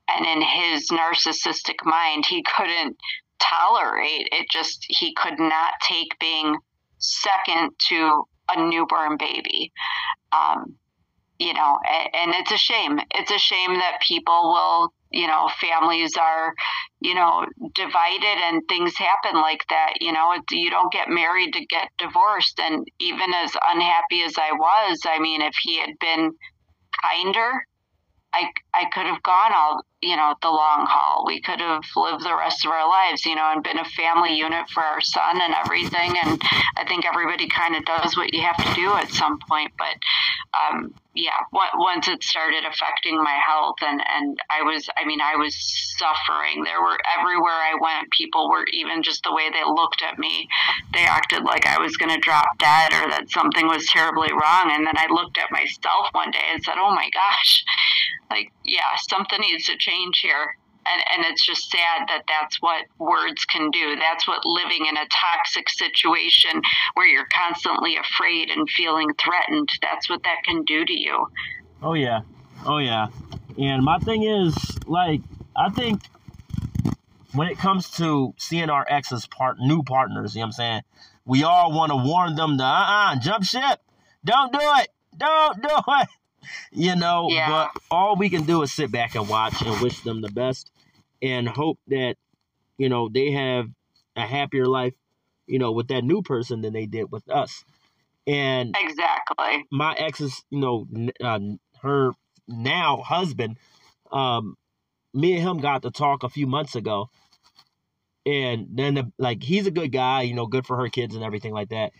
and 0.09 0.25
in 0.25 0.41
his 0.41 0.89
narcissistic 0.89 1.85
mind 1.85 2.25
he 2.25 2.43
couldn't 2.43 2.97
tolerate 3.39 4.27
it 4.31 4.47
just 4.49 4.85
he 4.87 5.13
could 5.13 5.39
not 5.39 5.73
take 5.87 6.17
being 6.19 6.57
second 6.97 7.71
to 7.89 8.23
a 8.49 8.69
newborn 8.69 9.17
baby. 9.17 9.71
Um, 10.31 10.75
you 11.39 11.53
know, 11.53 11.77
and 12.13 12.33
it's 12.35 12.51
a 12.51 12.57
shame. 12.57 12.99
It's 13.15 13.31
a 13.31 13.37
shame 13.37 13.73
that 13.73 13.99
people 14.07 14.53
will, 14.53 14.93
you 15.11 15.27
know, 15.27 15.49
families 15.59 16.15
are, 16.15 16.53
you 17.01 17.15
know, 17.15 17.45
divided 17.73 18.37
and 18.45 18.61
things 18.69 18.95
happen 18.95 19.41
like 19.41 19.63
that. 19.69 19.93
You 19.99 20.13
know, 20.13 20.35
you 20.51 20.69
don't 20.69 20.93
get 20.93 21.09
married 21.09 21.53
to 21.53 21.65
get 21.65 21.89
divorced. 21.97 22.59
And 22.59 22.87
even 22.99 23.33
as 23.33 23.51
unhappy 23.73 24.21
as 24.23 24.35
I 24.37 24.51
was, 24.53 25.01
I 25.05 25.19
mean, 25.19 25.41
if 25.41 25.55
he 25.61 25.79
had 25.79 25.97
been 25.99 26.31
kinder, 27.01 27.65
I, 28.33 28.49
I 28.73 28.85
could 28.93 29.07
have 29.07 29.21
gone 29.23 29.51
all 29.53 29.83
you 30.03 30.15
know 30.15 30.35
the 30.41 30.49
long 30.49 30.85
haul. 30.89 31.23
We 31.25 31.41
could 31.41 31.59
have 31.59 31.83
lived 31.95 32.23
the 32.23 32.35
rest 32.35 32.65
of 32.65 32.71
our 32.71 32.87
lives, 32.87 33.25
you 33.25 33.35
know, 33.35 33.51
and 33.53 33.63
been 33.63 33.79
a 33.79 33.85
family 33.85 34.35
unit 34.35 34.69
for 34.69 34.83
our 34.83 35.01
son 35.01 35.41
and 35.41 35.53
everything. 35.53 36.13
And 36.23 36.41
I 36.77 36.85
think 36.85 37.05
everybody 37.05 37.47
kind 37.47 37.75
of 37.75 37.85
does 37.85 38.17
what 38.17 38.33
you 38.33 38.41
have 38.41 38.57
to 38.57 38.73
do 38.75 38.93
at 38.95 39.09
some 39.09 39.39
point. 39.47 39.71
But 39.77 39.95
um, 40.53 40.93
yeah, 41.15 41.39
once 41.51 42.07
it 42.07 42.23
started 42.23 42.65
affecting 42.65 43.17
my 43.17 43.39
health, 43.47 43.77
and 43.81 44.01
and 44.07 44.37
I 44.49 44.63
was, 44.63 44.89
I 44.97 45.05
mean, 45.05 45.21
I 45.21 45.35
was 45.35 45.55
suffering. 45.97 46.63
There 46.63 46.81
were 46.81 46.97
everywhere 47.17 47.53
I 47.53 47.75
went, 47.79 48.11
people 48.11 48.49
were 48.49 48.65
even 48.73 49.03
just 49.03 49.23
the 49.23 49.33
way 49.33 49.49
they 49.49 49.63
looked 49.63 50.01
at 50.01 50.19
me, 50.19 50.47
they 50.93 51.05
acted 51.05 51.43
like 51.43 51.65
I 51.65 51.79
was 51.79 51.97
going 51.97 52.13
to 52.13 52.19
drop 52.19 52.57
dead 52.57 52.93
or 52.93 53.09
that 53.09 53.29
something 53.29 53.67
was 53.67 53.85
terribly 53.87 54.31
wrong. 54.33 54.71
And 54.71 54.85
then 54.85 54.97
I 54.97 55.07
looked 55.09 55.37
at 55.37 55.51
myself 55.51 56.07
one 56.11 56.31
day 56.31 56.45
and 56.51 56.63
said, 56.63 56.75
"Oh 56.77 56.93
my 56.93 57.09
gosh." 57.13 57.63
like 58.33 58.51
yeah 58.63 58.95
something 59.07 59.39
needs 59.41 59.65
to 59.65 59.77
change 59.77 59.92
here. 60.21 60.57
And, 60.85 61.01
and 61.15 61.31
it's 61.31 61.45
just 61.45 61.71
sad 61.71 62.07
that 62.09 62.23
that's 62.27 62.61
what 62.61 62.85
words 62.97 63.45
can 63.45 63.71
do. 63.71 63.95
That's 63.95 64.27
what 64.27 64.41
living 64.43 64.85
in 64.85 64.97
a 64.97 65.07
toxic 65.09 65.69
situation 65.69 66.61
where 66.95 67.07
you're 67.07 67.27
constantly 67.33 67.95
afraid 67.95 68.49
and 68.49 68.69
feeling 68.69 69.07
threatened 69.13 69.69
that's 69.81 70.09
what 70.09 70.23
that 70.23 70.43
can 70.45 70.63
do 70.63 70.83
to 70.85 70.93
you. 70.93 71.27
Oh 71.81 71.93
yeah. 71.93 72.21
Oh 72.65 72.79
yeah. 72.79 73.07
And 73.57 73.83
my 73.83 73.97
thing 73.99 74.23
is 74.23 74.55
like 74.85 75.21
i 75.55 75.69
think 75.69 76.01
when 77.33 77.47
it 77.47 77.57
comes 77.57 77.89
to 77.91 78.33
seeing 78.37 78.69
our 78.69 78.85
exes 78.89 79.27
part 79.27 79.57
new 79.59 79.83
partners 79.83 80.35
you 80.35 80.39
know 80.39 80.45
what 80.45 80.47
i'm 80.47 80.51
saying? 80.51 80.81
We 81.25 81.43
all 81.43 81.71
want 81.71 81.91
to 81.91 81.95
warn 81.95 82.35
them 82.35 82.57
to 82.57 82.63
uh-uh 82.63 83.19
jump 83.19 83.45
ship. 83.45 83.79
Don't 84.25 84.51
do 84.51 84.59
it. 84.61 84.89
Don't 85.17 85.61
do 85.61 85.69
it 85.69 86.07
you 86.71 86.95
know, 86.95 87.27
yeah. 87.29 87.49
but 87.49 87.81
all 87.91 88.15
we 88.15 88.29
can 88.29 88.43
do 88.43 88.61
is 88.61 88.71
sit 88.71 88.91
back 88.91 89.15
and 89.15 89.27
watch 89.27 89.61
and 89.61 89.81
wish 89.81 89.99
them 90.01 90.21
the 90.21 90.31
best 90.31 90.71
and 91.21 91.47
hope 91.47 91.79
that, 91.87 92.15
you 92.77 92.89
know, 92.89 93.09
they 93.09 93.31
have 93.31 93.67
a 94.15 94.21
happier 94.21 94.65
life, 94.65 94.93
you 95.47 95.59
know, 95.59 95.71
with 95.71 95.87
that 95.87 96.03
new 96.03 96.21
person 96.21 96.61
than 96.61 96.73
they 96.73 96.85
did 96.85 97.11
with 97.11 97.29
us. 97.29 97.63
And 98.25 98.75
exactly, 98.79 99.65
my 99.71 99.93
ex's, 99.95 100.43
you 100.49 100.59
know, 100.59 100.87
uh, 101.21 101.39
her 101.81 102.11
now 102.47 102.97
husband, 102.97 103.57
um, 104.11 104.55
me 105.13 105.33
and 105.33 105.41
him 105.41 105.57
got 105.59 105.81
to 105.81 105.91
talk 105.91 106.23
a 106.23 106.29
few 106.29 106.47
months 106.47 106.75
ago, 106.75 107.09
and 108.25 108.67
then 108.71 108.93
the, 108.93 109.11
like 109.17 109.43
he's 109.43 109.67
a 109.67 109.71
good 109.71 109.91
guy, 109.91 110.21
you 110.21 110.33
know, 110.33 110.47
good 110.47 110.65
for 110.65 110.77
her 110.77 110.87
kids 110.87 111.15
and 111.15 111.23
everything 111.23 111.53
like 111.53 111.69
that. 111.69 111.91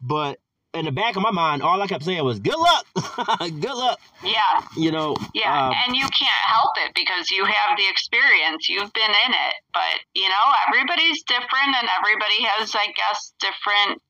But 0.00 0.38
in 0.74 0.84
the 0.84 0.92
back 0.92 1.16
of 1.16 1.22
my 1.22 1.30
mind, 1.30 1.62
all 1.62 1.80
I 1.80 1.86
kept 1.86 2.04
saying 2.04 2.22
was 2.24 2.40
"Good 2.40 2.58
luck, 2.58 2.86
good 3.40 3.74
luck." 3.74 4.00
Yeah. 4.22 4.62
You 4.76 4.92
know. 4.92 5.16
Yeah, 5.34 5.68
um, 5.68 5.74
and 5.86 5.96
you 5.96 6.04
can't 6.04 6.44
help 6.46 6.72
it 6.84 6.92
because 6.94 7.30
you 7.30 7.44
have 7.44 7.76
the 7.76 7.88
experience. 7.88 8.68
You've 8.68 8.92
been 8.92 9.10
in 9.10 9.32
it, 9.32 9.54
but 9.72 9.96
you 10.14 10.28
know 10.28 10.44
everybody's 10.68 11.22
different, 11.22 11.74
and 11.76 11.88
everybody 11.98 12.42
has, 12.44 12.74
I 12.74 12.86
guess, 12.86 13.32
different. 13.40 14.02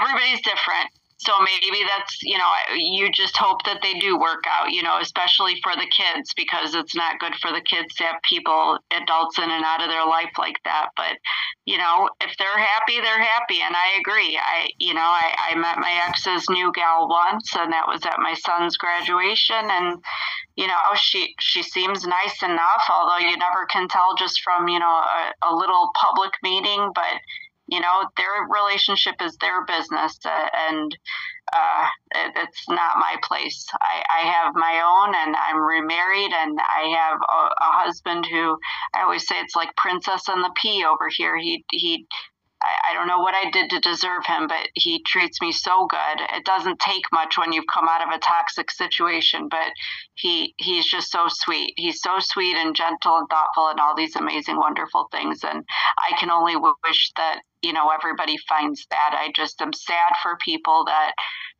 Everybody's 0.00 0.40
different, 0.42 0.88
so 1.20 1.32
maybe 1.40 1.84
that's 1.84 2.22
you 2.22 2.38
know 2.38 2.50
you 2.74 3.10
just 3.12 3.36
hope 3.36 3.62
that 3.64 3.80
they 3.82 3.94
do 3.98 4.18
work 4.18 4.44
out 4.48 4.70
you 4.70 4.82
know 4.82 4.98
especially 5.00 5.60
for 5.62 5.74
the 5.76 5.86
kids 5.86 6.32
because 6.34 6.74
it's 6.74 6.96
not 6.96 7.20
good 7.20 7.34
for 7.42 7.52
the 7.52 7.60
kids 7.60 7.94
to 7.94 8.04
have 8.04 8.16
people 8.26 8.78
adults 8.90 9.38
in 9.38 9.50
and 9.50 9.64
out 9.64 9.82
of 9.82 9.88
their 9.88 10.06
life 10.06 10.32
like 10.38 10.56
that. 10.64 10.88
But 10.96 11.18
you 11.66 11.76
know 11.76 12.08
if 12.22 12.34
they're 12.38 12.58
happy 12.58 13.00
they're 13.00 13.22
happy. 13.22 13.60
And 13.60 13.76
i 13.76 13.98
agree. 14.00 14.38
I 14.40 14.68
you 14.78 14.94
know 14.94 15.04
i, 15.04 15.52
I 15.52 15.54
met 15.56 15.78
my 15.78 15.92
ex's 16.08 16.48
new 16.48 16.72
gal 16.72 17.08
once 17.08 17.54
and 17.54 17.70
that 17.72 17.86
was 17.86 18.04
at 18.06 18.18
my 18.18 18.34
son's 18.34 18.78
graduation. 18.78 19.68
And 19.68 20.02
you 20.56 20.66
know 20.66 20.78
she 20.94 21.34
she 21.38 21.62
seems 21.62 22.06
nice 22.06 22.42
enough 22.42 22.84
although 22.90 23.18
you 23.18 23.36
never 23.36 23.66
can 23.70 23.88
tell 23.88 24.14
just 24.16 24.40
from 24.40 24.68
you 24.68 24.78
know 24.78 24.86
a, 24.86 25.32
a 25.50 25.54
little 25.54 25.90
public 26.00 26.32
meeting. 26.42 26.90
But 26.94 27.20
you 27.70 27.80
know 27.80 28.04
their 28.16 28.46
relationship 28.48 29.14
is 29.22 29.36
their 29.36 29.64
business 29.64 30.18
uh, 30.24 30.48
and 30.68 30.96
uh, 31.52 31.86
it, 32.14 32.32
it's 32.36 32.68
not 32.68 32.98
my 32.98 33.16
place. 33.24 33.66
I, 33.80 34.02
I 34.08 34.28
have 34.28 34.54
my 34.54 34.82
own 34.84 35.14
and 35.14 35.36
i'm 35.36 35.60
remarried 35.60 36.32
and 36.32 36.58
i 36.60 36.94
have 36.96 37.18
a, 37.20 37.42
a 37.64 37.72
husband 37.84 38.26
who 38.30 38.58
i 38.94 39.02
always 39.02 39.26
say 39.26 39.36
it's 39.36 39.56
like 39.56 39.74
princess 39.76 40.28
and 40.28 40.44
the 40.44 40.50
pea 40.60 40.84
over 40.84 41.08
here. 41.08 41.36
He 41.36 41.64
he 41.70 42.06
I, 42.62 42.90
I 42.90 42.94
don't 42.94 43.06
know 43.06 43.20
what 43.20 43.34
I 43.34 43.50
did 43.50 43.70
to 43.70 43.80
deserve 43.80 44.26
him, 44.26 44.46
but 44.46 44.68
he 44.74 45.02
treats 45.02 45.40
me 45.40 45.52
so 45.52 45.86
good. 45.86 46.20
It 46.36 46.44
doesn't 46.44 46.78
take 46.78 47.04
much 47.12 47.38
when 47.38 47.52
you've 47.52 47.72
come 47.72 47.88
out 47.88 48.06
of 48.06 48.14
a 48.14 48.18
toxic 48.18 48.70
situation, 48.70 49.48
but 49.48 49.72
he 50.14 50.54
he's 50.58 50.86
just 50.86 51.10
so 51.10 51.26
sweet. 51.28 51.74
He's 51.76 52.00
so 52.00 52.18
sweet 52.18 52.56
and 52.56 52.74
gentle 52.74 53.16
and 53.16 53.28
thoughtful 53.28 53.68
and 53.68 53.80
all 53.80 53.96
these 53.96 54.16
amazing, 54.16 54.56
wonderful 54.56 55.08
things. 55.10 55.44
And 55.44 55.64
I 55.98 56.16
can 56.18 56.30
only 56.30 56.56
wish 56.56 57.12
that 57.16 57.40
you 57.62 57.72
know 57.72 57.90
everybody 57.90 58.36
finds 58.48 58.86
that. 58.90 59.14
I 59.16 59.32
just 59.34 59.60
am 59.62 59.72
sad 59.72 60.12
for 60.22 60.36
people 60.44 60.84
that 60.86 61.12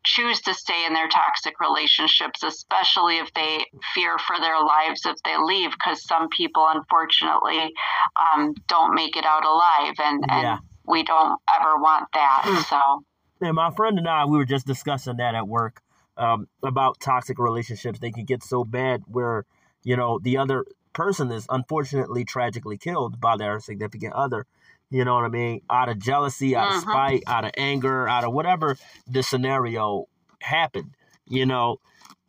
choose 0.04 0.40
to 0.42 0.54
stay 0.54 0.86
in 0.86 0.94
their 0.94 1.08
toxic 1.08 1.60
relationships, 1.60 2.42
especially 2.42 3.18
if 3.18 3.32
they 3.34 3.64
fear 3.94 4.18
for 4.18 4.38
their 4.40 4.58
lives 4.62 5.02
if 5.04 5.16
they 5.24 5.36
leave, 5.38 5.70
because 5.72 6.02
some 6.06 6.28
people 6.30 6.66
unfortunately 6.70 7.72
um, 8.16 8.54
don't 8.66 8.94
make 8.94 9.16
it 9.16 9.26
out 9.26 9.44
alive, 9.44 9.94
and, 9.98 10.24
yeah. 10.28 10.58
We 10.90 11.02
don't 11.02 11.40
ever 11.54 11.76
want 11.76 12.08
that. 12.14 12.42
Hmm. 12.44 12.62
So, 12.62 13.04
and 13.40 13.54
my 13.54 13.70
friend 13.70 13.98
and 13.98 14.08
I, 14.08 14.24
we 14.24 14.36
were 14.36 14.44
just 14.44 14.66
discussing 14.66 15.16
that 15.16 15.34
at 15.34 15.48
work 15.48 15.82
um, 16.16 16.48
about 16.62 17.00
toxic 17.00 17.38
relationships. 17.38 17.98
They 17.98 18.10
can 18.10 18.24
get 18.24 18.42
so 18.42 18.64
bad 18.64 19.02
where 19.06 19.46
you 19.82 19.96
know 19.96 20.18
the 20.18 20.36
other 20.36 20.64
person 20.92 21.30
is 21.30 21.46
unfortunately 21.48 22.24
tragically 22.24 22.76
killed 22.76 23.20
by 23.20 23.36
their 23.36 23.60
significant 23.60 24.14
other. 24.14 24.46
You 24.90 25.04
know 25.04 25.14
what 25.14 25.24
I 25.24 25.28
mean? 25.28 25.62
Out 25.70 25.88
of 25.88 26.00
jealousy, 26.00 26.56
out 26.56 26.74
of 26.74 26.82
mm-hmm. 26.82 26.90
spite, 26.90 27.22
out 27.26 27.44
of 27.44 27.52
anger, 27.56 28.08
out 28.08 28.24
of 28.24 28.32
whatever 28.32 28.76
the 29.06 29.22
scenario 29.22 30.06
happened. 30.40 30.94
You 31.26 31.46
know, 31.46 31.78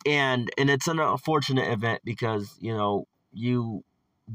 and 0.06 0.50
and 0.58 0.69
it's 0.69 0.88
an 0.88 1.00
unfortunate 1.00 1.71
event 1.71 2.02
because 2.06 2.56
you 2.60 2.74
know 2.74 3.08
you 3.34 3.84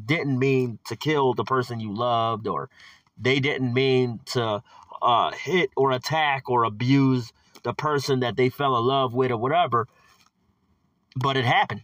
didn't 0.04 0.38
mean 0.38 0.78
to 0.86 0.96
kill 0.96 1.34
the 1.34 1.44
person 1.44 1.80
you 1.80 1.94
loved 1.94 2.46
or 2.46 2.68
they 3.18 3.40
didn't 3.40 3.72
mean 3.72 4.20
to 4.26 4.62
uh, 5.02 5.30
hit 5.32 5.70
or 5.76 5.92
attack 5.92 6.48
or 6.48 6.64
abuse 6.64 7.32
the 7.62 7.74
person 7.74 8.20
that 8.20 8.36
they 8.36 8.48
fell 8.48 8.76
in 8.78 8.84
love 8.84 9.14
with 9.14 9.30
or 9.30 9.36
whatever, 9.36 9.88
but 11.16 11.36
it 11.36 11.44
happened. 11.44 11.82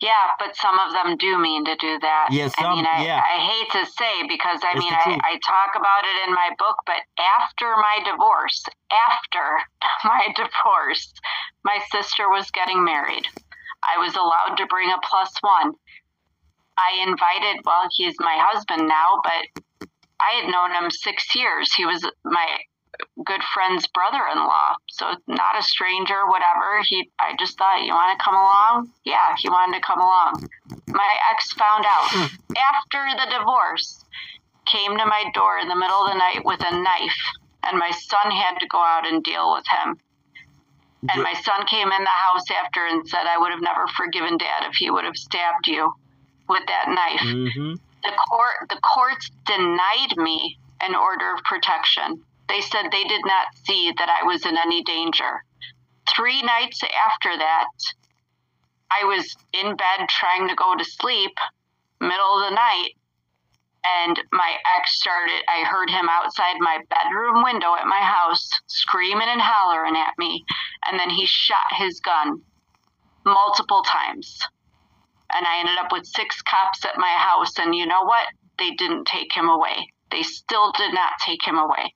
Yeah, 0.00 0.36
but 0.38 0.56
some 0.56 0.78
of 0.78 0.92
them 0.92 1.16
do 1.16 1.38
mean 1.38 1.64
to 1.64 1.76
do 1.76 1.98
that. 2.00 2.28
Yeah, 2.30 2.48
some, 2.48 2.66
I 2.66 2.74
mean, 2.74 2.84
I, 2.84 3.04
yeah. 3.04 3.22
I 3.24 3.38
hate 3.40 3.70
to 3.72 3.86
say 3.86 4.26
because 4.28 4.60
I 4.62 4.72
it's 4.76 4.84
mean, 4.84 4.92
I, 4.92 5.16
I 5.22 5.38
talk 5.40 5.72
about 5.76 6.04
it 6.04 6.28
in 6.28 6.34
my 6.34 6.50
book, 6.58 6.76
but 6.84 7.00
after 7.16 7.72
my 7.76 8.00
divorce, 8.04 8.64
after 9.08 9.62
my 10.04 10.28
divorce, 10.36 11.12
my 11.64 11.78
sister 11.90 12.28
was 12.28 12.50
getting 12.50 12.84
married. 12.84 13.26
I 13.80 13.98
was 13.98 14.14
allowed 14.14 14.56
to 14.56 14.66
bring 14.66 14.90
a 14.90 14.98
plus 15.08 15.32
one. 15.40 15.72
I 16.76 17.06
invited, 17.06 17.62
well, 17.64 17.88
he's 17.94 18.16
my 18.18 18.36
husband 18.40 18.88
now, 18.88 19.22
but 19.22 19.63
I 20.24 20.40
had 20.40 20.50
known 20.50 20.72
him 20.72 20.90
six 20.90 21.34
years. 21.34 21.72
He 21.74 21.84
was 21.84 22.02
my 22.24 22.58
good 23.24 23.42
friend's 23.52 23.86
brother-in-law, 23.88 24.76
so 24.88 25.06
not 25.26 25.58
a 25.58 25.62
stranger. 25.62 26.26
Whatever. 26.26 26.82
He, 26.88 27.10
I 27.18 27.34
just 27.38 27.58
thought, 27.58 27.84
you 27.84 27.92
want 27.92 28.18
to 28.18 28.24
come 28.24 28.34
along? 28.34 28.90
Yeah, 29.04 29.34
he 29.38 29.48
wanted 29.48 29.78
to 29.78 29.84
come 29.84 30.00
along. 30.00 30.48
My 30.88 31.10
ex 31.32 31.52
found 31.52 31.84
out 31.88 32.30
after 32.56 33.04
the 33.18 33.38
divorce, 33.38 34.04
came 34.66 34.96
to 34.96 35.06
my 35.06 35.24
door 35.34 35.58
in 35.58 35.68
the 35.68 35.76
middle 35.76 36.04
of 36.04 36.12
the 36.12 36.18
night 36.18 36.44
with 36.44 36.60
a 36.60 36.70
knife, 36.70 37.20
and 37.64 37.78
my 37.78 37.90
son 37.90 38.30
had 38.30 38.58
to 38.58 38.66
go 38.66 38.78
out 38.78 39.06
and 39.06 39.22
deal 39.22 39.52
with 39.52 39.64
him. 39.68 39.98
And 41.10 41.22
my 41.22 41.34
son 41.34 41.66
came 41.66 41.88
in 41.92 42.02
the 42.02 42.08
house 42.08 42.46
after 42.50 42.86
and 42.86 43.06
said, 43.06 43.26
I 43.28 43.36
would 43.36 43.50
have 43.50 43.60
never 43.60 43.86
forgiven 43.88 44.38
dad 44.38 44.64
if 44.64 44.76
he 44.76 44.90
would 44.90 45.04
have 45.04 45.16
stabbed 45.16 45.66
you 45.66 45.92
with 46.48 46.62
that 46.66 46.88
knife. 46.88 47.20
Mm-hmm. 47.20 47.74
The 48.04 48.12
court 48.30 48.68
the 48.68 48.80
courts 48.80 49.30
denied 49.46 50.16
me 50.16 50.58
an 50.80 50.94
order 50.94 51.32
of 51.32 51.42
protection. 51.44 52.22
They 52.48 52.60
said 52.60 52.90
they 52.90 53.04
did 53.04 53.22
not 53.24 53.46
see 53.64 53.92
that 53.96 54.10
I 54.10 54.24
was 54.24 54.44
in 54.44 54.56
any 54.58 54.82
danger. 54.82 55.42
Three 56.14 56.42
nights 56.42 56.80
after 56.82 57.36
that, 57.36 57.68
I 58.90 59.04
was 59.04 59.34
in 59.52 59.76
bed 59.76 60.08
trying 60.08 60.48
to 60.48 60.54
go 60.54 60.76
to 60.76 60.84
sleep, 60.84 61.32
middle 62.00 62.38
of 62.38 62.50
the 62.50 62.54
night, 62.54 62.90
and 63.84 64.18
my 64.32 64.56
ex 64.76 64.98
started 64.98 65.42
i 65.48 65.64
heard 65.64 65.90
him 65.90 66.08
outside 66.10 66.56
my 66.58 66.78
bedroom 66.88 67.42
window 67.44 67.74
at 67.74 67.86
my 67.86 68.00
house 68.00 68.48
screaming 68.66 69.28
and 69.28 69.40
hollering 69.40 69.96
at 69.96 70.14
me 70.18 70.44
and 70.86 70.98
then 70.98 71.10
he 71.10 71.26
shot 71.26 71.72
his 71.76 72.00
gun 72.00 72.40
multiple 73.24 73.82
times 73.82 74.40
and 75.32 75.46
i 75.46 75.58
ended 75.60 75.78
up 75.78 75.92
with 75.92 76.04
six 76.06 76.42
cops 76.42 76.84
at 76.84 76.98
my 76.98 77.14
house 77.18 77.58
and 77.58 77.74
you 77.74 77.86
know 77.86 78.04
what 78.04 78.26
they 78.58 78.70
didn't 78.72 79.06
take 79.06 79.32
him 79.32 79.48
away 79.48 79.86
they 80.10 80.22
still 80.22 80.72
did 80.72 80.92
not 80.92 81.12
take 81.24 81.44
him 81.46 81.56
away 81.56 81.92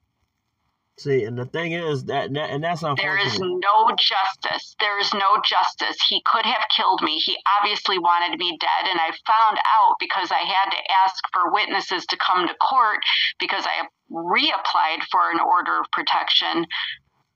See, 0.99 1.23
and 1.23 1.39
the 1.39 1.47
thing 1.47 1.73
is 1.73 2.07
that, 2.07 2.37
and 2.37 2.63
that's 2.63 2.83
unfortunate. 2.83 2.99
There 2.99 3.19
is 3.25 3.39
no 3.39 3.95
justice. 3.97 4.75
There 4.81 4.99
is 4.99 5.15
no 5.15 5.41
justice. 5.45 5.97
He 6.09 6.21
could 6.27 6.45
have 6.45 6.63
killed 6.77 7.03
me. 7.03 7.19
He 7.19 7.37
obviously 7.61 8.01
wanted 8.01 8.37
me 8.37 8.59
dead, 8.59 8.91
and 8.91 8.99
I 8.99 9.15
found 9.25 9.59
out 9.59 9.95
because 10.01 10.33
I 10.33 10.41
had 10.41 10.71
to 10.71 10.91
ask 11.05 11.23
for 11.33 11.53
witnesses 11.53 12.05
to 12.07 12.17
come 12.17 12.49
to 12.49 12.55
court 12.55 12.99
because 13.39 13.65
I 13.65 13.87
reapplied 14.11 15.05
for 15.09 15.31
an 15.31 15.39
order 15.39 15.79
of 15.79 15.87
protection. 15.93 16.67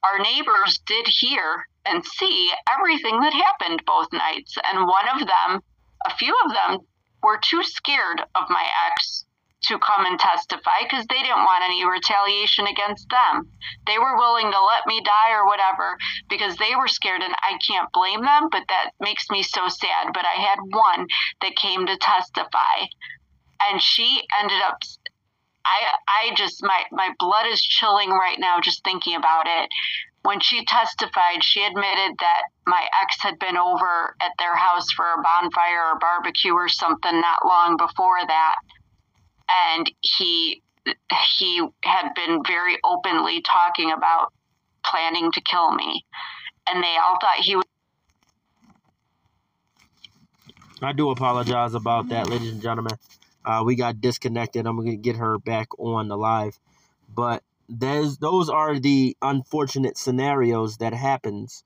Our 0.03 0.19
neighbors 0.19 0.81
did 0.85 1.07
hear 1.07 1.65
and 1.87 2.05
see 2.05 2.51
everything 2.69 3.21
that 3.21 3.33
happened 3.33 3.85
both 3.87 4.09
nights, 4.13 4.59
and 4.73 4.89
one 4.89 5.09
of 5.15 5.21
them, 5.21 5.61
a 6.07 6.15
few 6.17 6.35
of 6.45 6.53
them, 6.53 6.87
were 7.23 7.39
too 7.43 7.63
scared 7.63 8.21
of 8.35 8.51
my 8.51 8.65
ex 8.91 9.25
to 9.65 9.79
come 9.79 10.05
and 10.07 10.19
testify 10.19 10.83
because 10.83 11.07
they 11.07 11.23
didn't 11.23 11.47
want 11.47 11.65
any 11.65 11.87
retaliation 11.87 12.67
against 12.67 13.09
them. 13.11 13.49
They 13.87 13.99
were 13.99 14.17
willing 14.17 14.51
to 14.51 14.65
let 14.65 14.87
me 14.87 15.01
die 15.05 15.33
or 15.33 15.47
whatever 15.47 15.97
because 16.29 16.57
they 16.57 16.75
were 16.77 16.89
scared, 16.89 17.23
and 17.23 17.35
I 17.43 17.59
can't 17.67 17.93
blame 17.93 18.23
them, 18.23 18.49
but 18.51 18.65
that 18.69 18.91
makes 19.01 19.31
me 19.31 19.43
so 19.43 19.69
sad. 19.69 20.13
But 20.13 20.25
I 20.27 20.41
had 20.41 20.59
one 20.71 21.07
that 21.43 21.57
came 21.57 21.87
to 21.87 21.97
testify, 21.97 22.91
and 23.71 23.81
she 23.81 24.23
ended 24.41 24.61
up. 24.67 24.79
I, 25.65 25.93
I 26.09 26.35
just 26.35 26.61
my 26.63 26.83
my 26.91 27.11
blood 27.21 27.47
is 27.47 27.63
chilling 27.63 28.11
right 28.11 28.39
now 28.39 28.59
just 28.61 28.83
thinking 28.83 29.15
about 29.15 29.47
it. 29.47 29.69
When 30.23 30.41
she 30.41 30.65
testified, 30.65 31.43
she 31.43 31.65
admitted 31.65 32.17
that 32.21 32.43
my 32.67 32.87
ex 33.03 33.17
had 33.21 33.39
been 33.39 33.57
over 33.57 34.15
at 34.21 34.33
their 34.39 34.55
house 34.57 34.91
for 34.93 35.05
a 35.05 35.23
bonfire 35.23 35.95
or 35.95 35.99
barbecue 35.99 36.53
or 36.53 36.69
something 36.69 37.21
not 37.21 37.45
long 37.45 37.77
before 37.77 38.19
that 38.27 38.57
and 39.49 39.91
he 40.01 40.63
he 41.39 41.63
had 41.85 42.11
been 42.15 42.43
very 42.47 42.77
openly 42.85 43.43
talking 43.43 43.93
about 43.93 44.33
planning 44.85 45.31
to 45.33 45.41
kill 45.41 45.73
me 45.73 46.05
and 46.69 46.83
they 46.83 46.97
all 46.97 47.17
thought 47.21 47.37
he 47.39 47.57
was 47.57 47.65
I 50.83 50.93
do 50.93 51.11
apologize 51.11 51.75
about 51.75 52.09
that, 52.09 52.29
ladies 52.29 52.53
and 52.53 52.61
gentlemen. 52.61 52.95
Uh, 53.45 53.63
we 53.65 53.77
got 53.77 54.01
disconnected. 54.01 54.67
I'm 54.67 54.77
gonna 54.77 54.97
get 54.97 55.15
her 55.15 55.39
back 55.39 55.69
on 55.79 56.09
the 56.09 56.17
live, 56.17 56.59
but 57.15 57.45
there's 57.75 58.19
those 58.19 58.51
are 58.51 58.79
the 58.79 59.17
unfortunate 59.23 59.97
scenarios 59.97 60.77
that 60.77 60.93
happens 60.93 61.65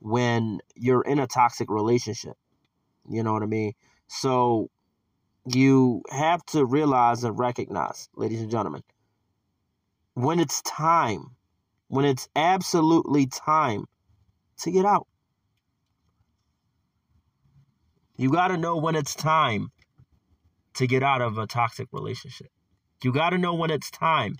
when 0.00 0.60
you're 0.74 1.00
in 1.00 1.18
a 1.18 1.26
toxic 1.26 1.70
relationship. 1.70 2.34
You 3.08 3.22
know 3.22 3.32
what 3.32 3.42
I 3.42 3.46
mean? 3.46 3.72
So 4.06 4.70
you 5.46 6.02
have 6.10 6.44
to 6.46 6.66
realize 6.66 7.24
and 7.24 7.38
recognize, 7.38 8.10
ladies 8.14 8.42
and 8.42 8.50
gentlemen, 8.50 8.82
when 10.12 10.40
it's 10.40 10.60
time, 10.60 11.36
when 11.88 12.04
it's 12.04 12.28
absolutely 12.36 13.26
time 13.26 13.86
to 14.58 14.70
get 14.70 14.84
out. 14.84 15.06
You 18.18 18.30
got 18.30 18.48
to 18.48 18.58
know 18.58 18.76
when 18.76 18.94
it's 18.94 19.14
time 19.14 19.70
to 20.74 20.86
get 20.86 21.02
out 21.02 21.22
of 21.22 21.38
a 21.38 21.46
toxic 21.46 21.88
relationship. 21.92 22.48
You 23.02 23.12
got 23.12 23.30
to 23.30 23.38
know 23.38 23.54
when 23.54 23.70
it's 23.70 23.90
time 23.90 24.36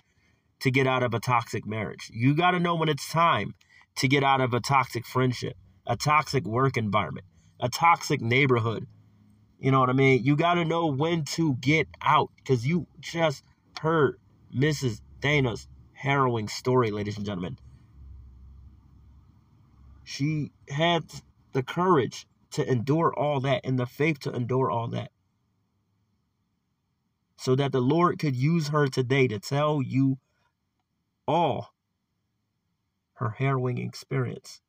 to 0.61 0.71
get 0.71 0.87
out 0.87 1.03
of 1.03 1.13
a 1.13 1.19
toxic 1.19 1.65
marriage. 1.65 2.09
You 2.13 2.35
got 2.35 2.51
to 2.51 2.59
know 2.59 2.75
when 2.75 2.89
it's 2.89 3.09
time 3.11 3.53
to 3.97 4.07
get 4.07 4.23
out 4.23 4.41
of 4.41 4.53
a 4.53 4.59
toxic 4.59 5.05
friendship, 5.05 5.55
a 5.85 5.95
toxic 5.95 6.45
work 6.45 6.77
environment, 6.77 7.25
a 7.59 7.69
toxic 7.69 8.21
neighborhood, 8.21 8.87
you 9.59 9.71
know 9.71 9.79
what 9.79 9.89
I 9.89 9.93
mean? 9.93 10.23
You 10.23 10.35
got 10.35 10.55
to 10.55 10.65
know 10.65 10.87
when 10.87 11.23
to 11.35 11.55
get 11.55 11.87
out 12.01 12.29
because 12.37 12.65
you 12.65 12.85
just 12.99 13.43
heard 13.79 14.19
Mrs. 14.55 15.01
Dana's 15.19 15.67
harrowing 15.93 16.47
story, 16.47 16.91
ladies 16.91 17.17
and 17.17 17.25
gentlemen. 17.25 17.57
She 20.03 20.51
had 20.69 21.05
the 21.53 21.63
courage 21.63 22.27
to 22.51 22.69
endure 22.69 23.13
all 23.13 23.39
that 23.41 23.61
and 23.63 23.79
the 23.79 23.87
faith 23.87 24.19
to 24.21 24.31
endure 24.31 24.69
all 24.69 24.87
that. 24.89 25.11
So 27.37 27.55
that 27.55 27.71
the 27.71 27.81
Lord 27.81 28.19
could 28.19 28.35
use 28.35 28.69
her 28.69 28.87
today 28.87 29.27
to 29.27 29.39
tell 29.39 29.81
you 29.81 30.17
all 31.27 31.73
her 33.15 33.31
harrowing 33.31 33.79
experience 33.79 34.61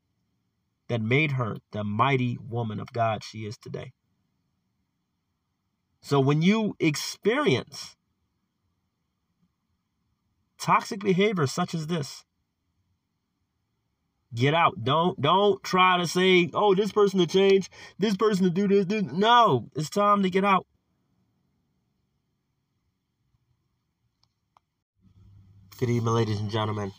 that 0.88 1.02
made 1.02 1.32
her 1.32 1.56
the 1.72 1.84
mighty 1.84 2.38
woman 2.48 2.80
of 2.80 2.92
God 2.92 3.24
she 3.24 3.46
is 3.46 3.58
today. 3.58 3.92
So 6.02 6.20
when 6.20 6.42
you 6.42 6.76
experience 6.80 7.96
toxic 10.58 11.00
behavior 11.00 11.46
such 11.48 11.74
as 11.74 11.88
this, 11.88 12.24
get 14.34 14.54
out. 14.54 14.84
Don't 14.84 15.20
don't 15.20 15.62
try 15.64 15.98
to 15.98 16.08
say, 16.08 16.50
"Oh, 16.54 16.76
this 16.76 16.92
person 16.92 17.20
to 17.20 17.28
change, 17.28 17.70
this 17.98 18.16
person 18.16 18.44
to 18.44 18.50
do 18.50 18.68
this." 18.68 18.86
this. 18.86 19.04
No, 19.04 19.70
it's 19.76 19.90
time 19.90 20.24
to 20.24 20.30
get 20.30 20.44
out. 20.46 20.67
Good 25.78 25.90
evening, 25.90 26.12
ladies 26.12 26.40
and 26.40 26.50
gentlemen. 26.50 26.90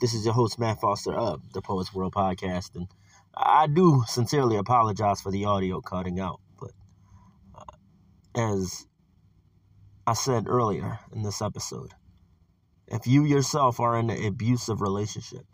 This 0.00 0.14
is 0.14 0.24
your 0.24 0.32
host, 0.32 0.58
Matt 0.58 0.80
Foster 0.80 1.12
of 1.12 1.52
the 1.52 1.60
Poets 1.60 1.92
World 1.92 2.14
Podcast, 2.14 2.74
and 2.74 2.88
I 3.36 3.66
do 3.66 4.04
sincerely 4.06 4.56
apologize 4.56 5.20
for 5.20 5.30
the 5.30 5.44
audio 5.44 5.82
cutting 5.82 6.18
out 6.18 6.40
But 6.58 6.70
uh, 7.54 7.74
as 8.34 8.86
I 10.06 10.14
said 10.14 10.48
earlier 10.48 10.98
in 11.14 11.22
this 11.22 11.42
episode, 11.42 11.92
if 12.86 13.06
you 13.06 13.26
yourself 13.26 13.80
are 13.80 13.98
in 13.98 14.08
an 14.08 14.24
abusive 14.24 14.80
relationship 14.80 15.44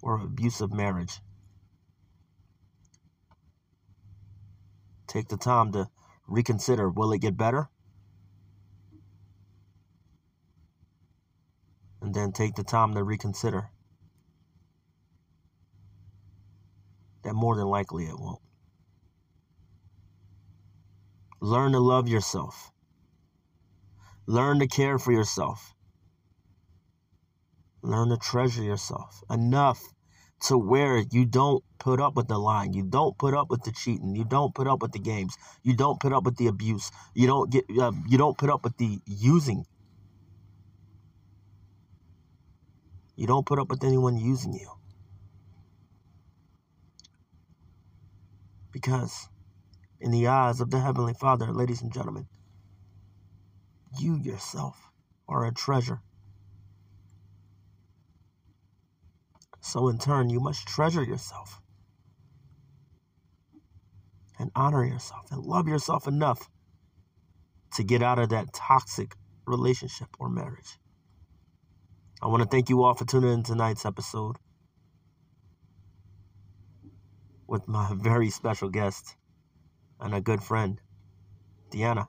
or 0.00 0.20
abusive 0.20 0.72
marriage, 0.72 1.18
take 5.08 5.26
the 5.26 5.36
time 5.36 5.72
to 5.72 5.88
reconsider 6.28 6.88
will 6.88 7.10
it 7.10 7.18
get 7.18 7.36
better? 7.36 7.68
And 12.02 12.14
then 12.14 12.32
take 12.32 12.54
the 12.54 12.64
time 12.64 12.94
to 12.94 13.02
reconsider 13.02 13.70
that 17.22 17.34
more 17.34 17.56
than 17.56 17.66
likely 17.66 18.04
it 18.04 18.18
won't. 18.18 18.40
Learn 21.40 21.72
to 21.72 21.80
love 21.80 22.08
yourself. 22.08 22.70
Learn 24.26 24.58
to 24.60 24.66
care 24.66 24.98
for 24.98 25.12
yourself. 25.12 25.74
Learn 27.82 28.10
to 28.10 28.16
treasure 28.16 28.62
yourself 28.62 29.22
enough 29.30 29.82
to 30.42 30.56
where 30.56 30.98
you 31.10 31.24
don't 31.24 31.64
put 31.78 32.00
up 32.00 32.14
with 32.14 32.28
the 32.28 32.38
lying. 32.38 32.74
You 32.74 32.84
don't 32.84 33.16
put 33.18 33.34
up 33.34 33.50
with 33.50 33.62
the 33.62 33.72
cheating. 33.72 34.14
You 34.14 34.24
don't 34.24 34.54
put 34.54 34.66
up 34.66 34.82
with 34.82 34.92
the 34.92 34.98
games. 34.98 35.36
You 35.62 35.74
don't 35.74 35.98
put 35.98 36.12
up 36.12 36.24
with 36.24 36.36
the 36.36 36.46
abuse. 36.46 36.90
You 37.14 37.26
don't 37.26 37.50
get. 37.50 37.64
Uh, 37.78 37.92
you 38.08 38.18
don't 38.18 38.36
put 38.36 38.50
up 38.50 38.64
with 38.64 38.76
the 38.76 39.00
using. 39.06 39.64
You 43.20 43.26
don't 43.26 43.44
put 43.44 43.58
up 43.58 43.68
with 43.68 43.84
anyone 43.84 44.16
using 44.16 44.54
you. 44.54 44.70
Because 48.72 49.28
in 50.00 50.10
the 50.10 50.28
eyes 50.28 50.62
of 50.62 50.70
the 50.70 50.80
Heavenly 50.80 51.12
Father, 51.12 51.52
ladies 51.52 51.82
and 51.82 51.92
gentlemen. 51.92 52.28
You 53.98 54.16
yourself 54.16 54.90
are 55.28 55.44
a 55.44 55.52
treasure. 55.52 56.00
So, 59.60 59.88
in 59.88 59.98
turn, 59.98 60.30
you 60.30 60.40
must 60.40 60.66
treasure 60.66 61.04
yourself 61.04 61.60
and 64.38 64.50
honor 64.56 64.82
yourself 64.82 65.30
and 65.30 65.44
love 65.44 65.68
yourself 65.68 66.08
enough 66.08 66.48
to 67.74 67.84
get 67.84 68.02
out 68.02 68.18
of 68.18 68.30
that 68.30 68.54
toxic 68.54 69.14
relationship 69.46 70.08
or 70.18 70.30
marriage. 70.30 70.79
I 72.22 72.26
want 72.26 72.42
to 72.42 72.48
thank 72.48 72.68
you 72.68 72.82
all 72.82 72.92
for 72.94 73.06
tuning 73.06 73.32
in 73.32 73.42
tonight's 73.42 73.86
episode 73.86 74.36
with 77.46 77.66
my 77.66 77.92
very 77.94 78.30
special 78.30 78.68
guest, 78.68 79.16
and 79.98 80.14
a 80.14 80.20
good 80.20 80.42
friend, 80.42 80.80
Dana. 81.70 82.08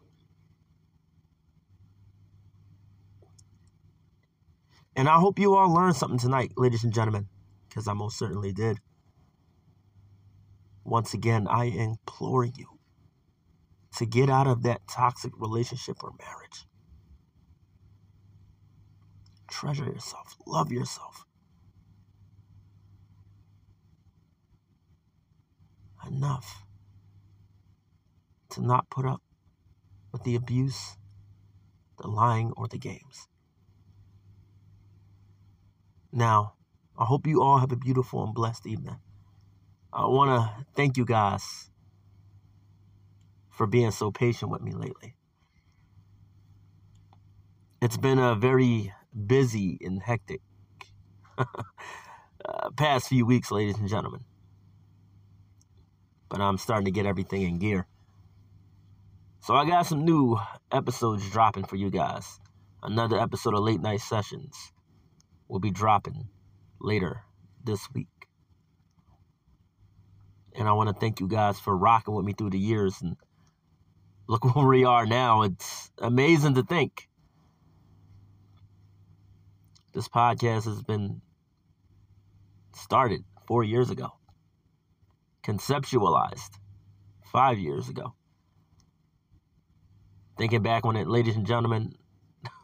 And 4.95 5.07
I 5.07 5.17
hope 5.17 5.39
you 5.39 5.55
all 5.55 5.73
learned 5.73 5.95
something 5.95 6.19
tonight, 6.19 6.51
ladies 6.57 6.83
and 6.83 6.93
gentlemen, 6.93 7.27
because 7.69 7.87
I 7.87 7.93
most 7.93 8.17
certainly 8.19 8.51
did. 8.51 8.79
Once 10.83 11.13
again, 11.13 11.47
I 11.47 11.65
implore 11.65 12.43
you 12.43 12.67
to 13.97 14.05
get 14.05 14.29
out 14.29 14.47
of 14.47 14.63
that 14.63 14.81
toxic 14.87 15.31
relationship 15.39 16.03
or 16.03 16.11
marriage. 16.19 16.65
Treasure 19.51 19.83
yourself, 19.83 20.37
love 20.47 20.71
yourself. 20.71 21.25
Enough 26.07 26.65
to 28.51 28.61
not 28.61 28.89
put 28.89 29.05
up 29.05 29.21
with 30.13 30.23
the 30.23 30.35
abuse, 30.35 30.97
the 32.01 32.07
lying, 32.07 32.53
or 32.55 32.69
the 32.69 32.77
games. 32.77 33.27
Now, 36.13 36.53
I 36.97 37.03
hope 37.03 37.27
you 37.27 37.43
all 37.43 37.59
have 37.59 37.73
a 37.73 37.77
beautiful 37.77 38.23
and 38.23 38.33
blessed 38.33 38.65
evening. 38.65 38.99
I 39.91 40.05
want 40.05 40.29
to 40.31 40.65
thank 40.75 40.95
you 40.95 41.05
guys 41.05 41.69
for 43.49 43.67
being 43.67 43.91
so 43.91 44.11
patient 44.11 44.49
with 44.49 44.61
me 44.61 44.71
lately. 44.71 45.15
It's 47.81 47.97
been 47.97 48.17
a 48.17 48.33
very 48.33 48.93
busy 49.13 49.77
and 49.81 50.01
hectic 50.01 50.41
uh, 51.37 51.45
past 52.75 53.07
few 53.07 53.25
weeks, 53.25 53.51
ladies 53.51 53.77
and 53.77 53.87
gentlemen. 53.89 54.21
But 56.29 56.41
I'm 56.41 56.57
starting 56.57 56.85
to 56.85 56.91
get 56.91 57.05
everything 57.05 57.41
in 57.41 57.59
gear. 57.59 57.87
So 59.41 59.55
I 59.55 59.65
got 59.65 59.87
some 59.87 60.05
new 60.05 60.37
episodes 60.71 61.29
dropping 61.29 61.65
for 61.65 61.75
you 61.75 61.89
guys. 61.89 62.39
Another 62.83 63.19
episode 63.19 63.53
of 63.53 63.61
Late 63.61 63.81
Night 63.81 64.01
Sessions 64.01 64.71
will 65.47 65.59
be 65.59 65.71
dropping 65.71 66.29
later 66.79 67.21
this 67.63 67.87
week. 67.93 68.07
And 70.55 70.67
I 70.67 70.73
want 70.73 70.89
to 70.89 70.95
thank 70.99 71.19
you 71.19 71.27
guys 71.27 71.59
for 71.59 71.75
rocking 71.75 72.13
with 72.13 72.25
me 72.25 72.33
through 72.33 72.51
the 72.51 72.59
years. 72.59 73.01
And 73.01 73.17
look 74.27 74.43
where 74.55 74.67
we 74.67 74.85
are 74.85 75.05
now. 75.05 75.43
It's 75.43 75.91
amazing 75.97 76.55
to 76.55 76.63
think. 76.63 77.09
This 79.93 80.07
podcast 80.07 80.65
has 80.65 80.81
been 80.81 81.21
started 82.73 83.25
four 83.45 83.63
years 83.63 83.89
ago, 83.89 84.13
conceptualized 85.43 86.51
five 87.31 87.59
years 87.59 87.89
ago. 87.89 88.13
Thinking 90.37 90.61
back 90.61 90.85
when 90.85 90.95
it, 90.95 91.07
ladies 91.09 91.35
and 91.35 91.45
gentlemen, 91.45 91.93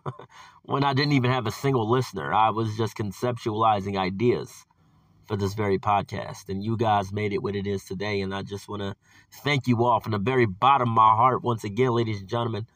when 0.63 0.85
I 0.85 0.93
didn't 0.93 1.11
even 1.13 1.31
have 1.31 1.47
a 1.47 1.51
single 1.51 1.89
listener, 1.89 2.33
I 2.33 2.51
was 2.51 2.77
just 2.77 2.95
conceptualizing 2.95 3.97
ideas 3.97 4.65
for 5.27 5.35
this 5.35 5.53
very 5.53 5.77
podcast. 5.77 6.47
And 6.47 6.63
you 6.63 6.77
guys 6.77 7.11
made 7.11 7.33
it 7.33 7.43
what 7.43 7.57
it 7.57 7.67
is 7.67 7.83
today. 7.83 8.21
And 8.21 8.33
I 8.33 8.41
just 8.41 8.69
want 8.69 8.81
to 8.81 8.95
thank 9.43 9.67
you 9.67 9.83
all 9.83 9.99
from 9.99 10.13
the 10.13 10.17
very 10.17 10.45
bottom 10.45 10.89
of 10.89 10.95
my 10.95 11.13
heart 11.15 11.43
once 11.43 11.65
again, 11.65 11.91
ladies 11.91 12.21
and 12.21 12.29
gentlemen. 12.29 12.67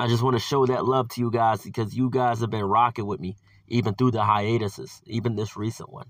I 0.00 0.06
just 0.06 0.22
want 0.22 0.34
to 0.34 0.40
show 0.40 0.64
that 0.64 0.86
love 0.86 1.10
to 1.10 1.20
you 1.20 1.30
guys 1.30 1.60
because 1.62 1.94
you 1.94 2.08
guys 2.08 2.40
have 2.40 2.48
been 2.48 2.64
rocking 2.64 3.04
with 3.04 3.20
me 3.20 3.36
even 3.68 3.94
through 3.94 4.12
the 4.12 4.24
hiatuses, 4.24 5.02
even 5.04 5.36
this 5.36 5.58
recent 5.58 5.92
one. 5.92 6.06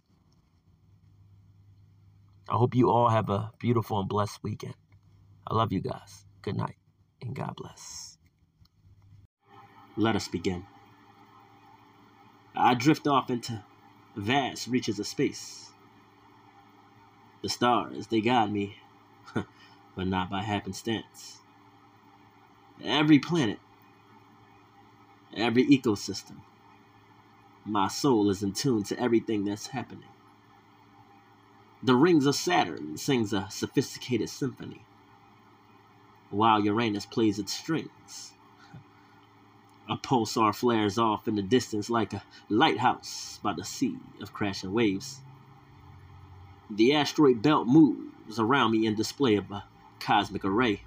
I 2.48 2.54
hope 2.54 2.76
you 2.76 2.88
all 2.88 3.08
have 3.08 3.30
a 3.30 3.50
beautiful 3.58 3.98
and 3.98 4.08
blessed 4.08 4.38
weekend. 4.44 4.76
I 5.44 5.56
love 5.56 5.72
you 5.72 5.80
guys. 5.80 6.24
Good 6.40 6.56
night 6.56 6.76
and 7.20 7.34
God 7.34 7.54
bless. 7.56 8.16
Let 9.96 10.14
us 10.14 10.28
begin. 10.28 10.66
I 12.54 12.74
drift 12.74 13.08
off 13.08 13.28
into 13.28 13.64
vast 14.14 14.68
reaches 14.68 15.00
of 15.00 15.08
space. 15.08 15.70
The 17.42 17.48
stars, 17.48 18.06
they 18.06 18.20
guide 18.20 18.52
me, 18.52 18.76
but 19.34 20.06
not 20.06 20.30
by 20.30 20.44
happenstance. 20.44 21.38
Every 22.84 23.18
planet, 23.18 23.58
every 25.36 25.66
ecosystem, 25.66 26.36
my 27.64 27.88
soul 27.88 28.30
is 28.30 28.42
in 28.42 28.52
tune 28.52 28.82
to 28.84 28.98
everything 28.98 29.44
that's 29.44 29.68
happening. 29.68 30.08
The 31.82 31.94
rings 31.94 32.26
of 32.26 32.34
Saturn 32.34 32.96
sings 32.98 33.32
a 33.32 33.46
sophisticated 33.50 34.28
symphony 34.28 34.82
while 36.30 36.64
Uranus 36.64 37.06
plays 37.06 37.38
its 37.38 37.52
strings. 37.52 38.32
A 39.88 39.96
pulsar 39.96 40.54
flares 40.54 40.98
off 40.98 41.26
in 41.26 41.34
the 41.34 41.42
distance 41.42 41.90
like 41.90 42.12
a 42.12 42.22
lighthouse 42.48 43.40
by 43.42 43.52
the 43.52 43.64
sea 43.64 43.96
of 44.20 44.32
crashing 44.32 44.72
waves. 44.72 45.20
The 46.70 46.94
asteroid 46.94 47.42
belt 47.42 47.66
moves 47.66 48.38
around 48.38 48.70
me 48.72 48.86
in 48.86 48.94
display 48.94 49.34
of 49.34 49.50
a 49.50 49.64
cosmic 49.98 50.44
array 50.44 50.82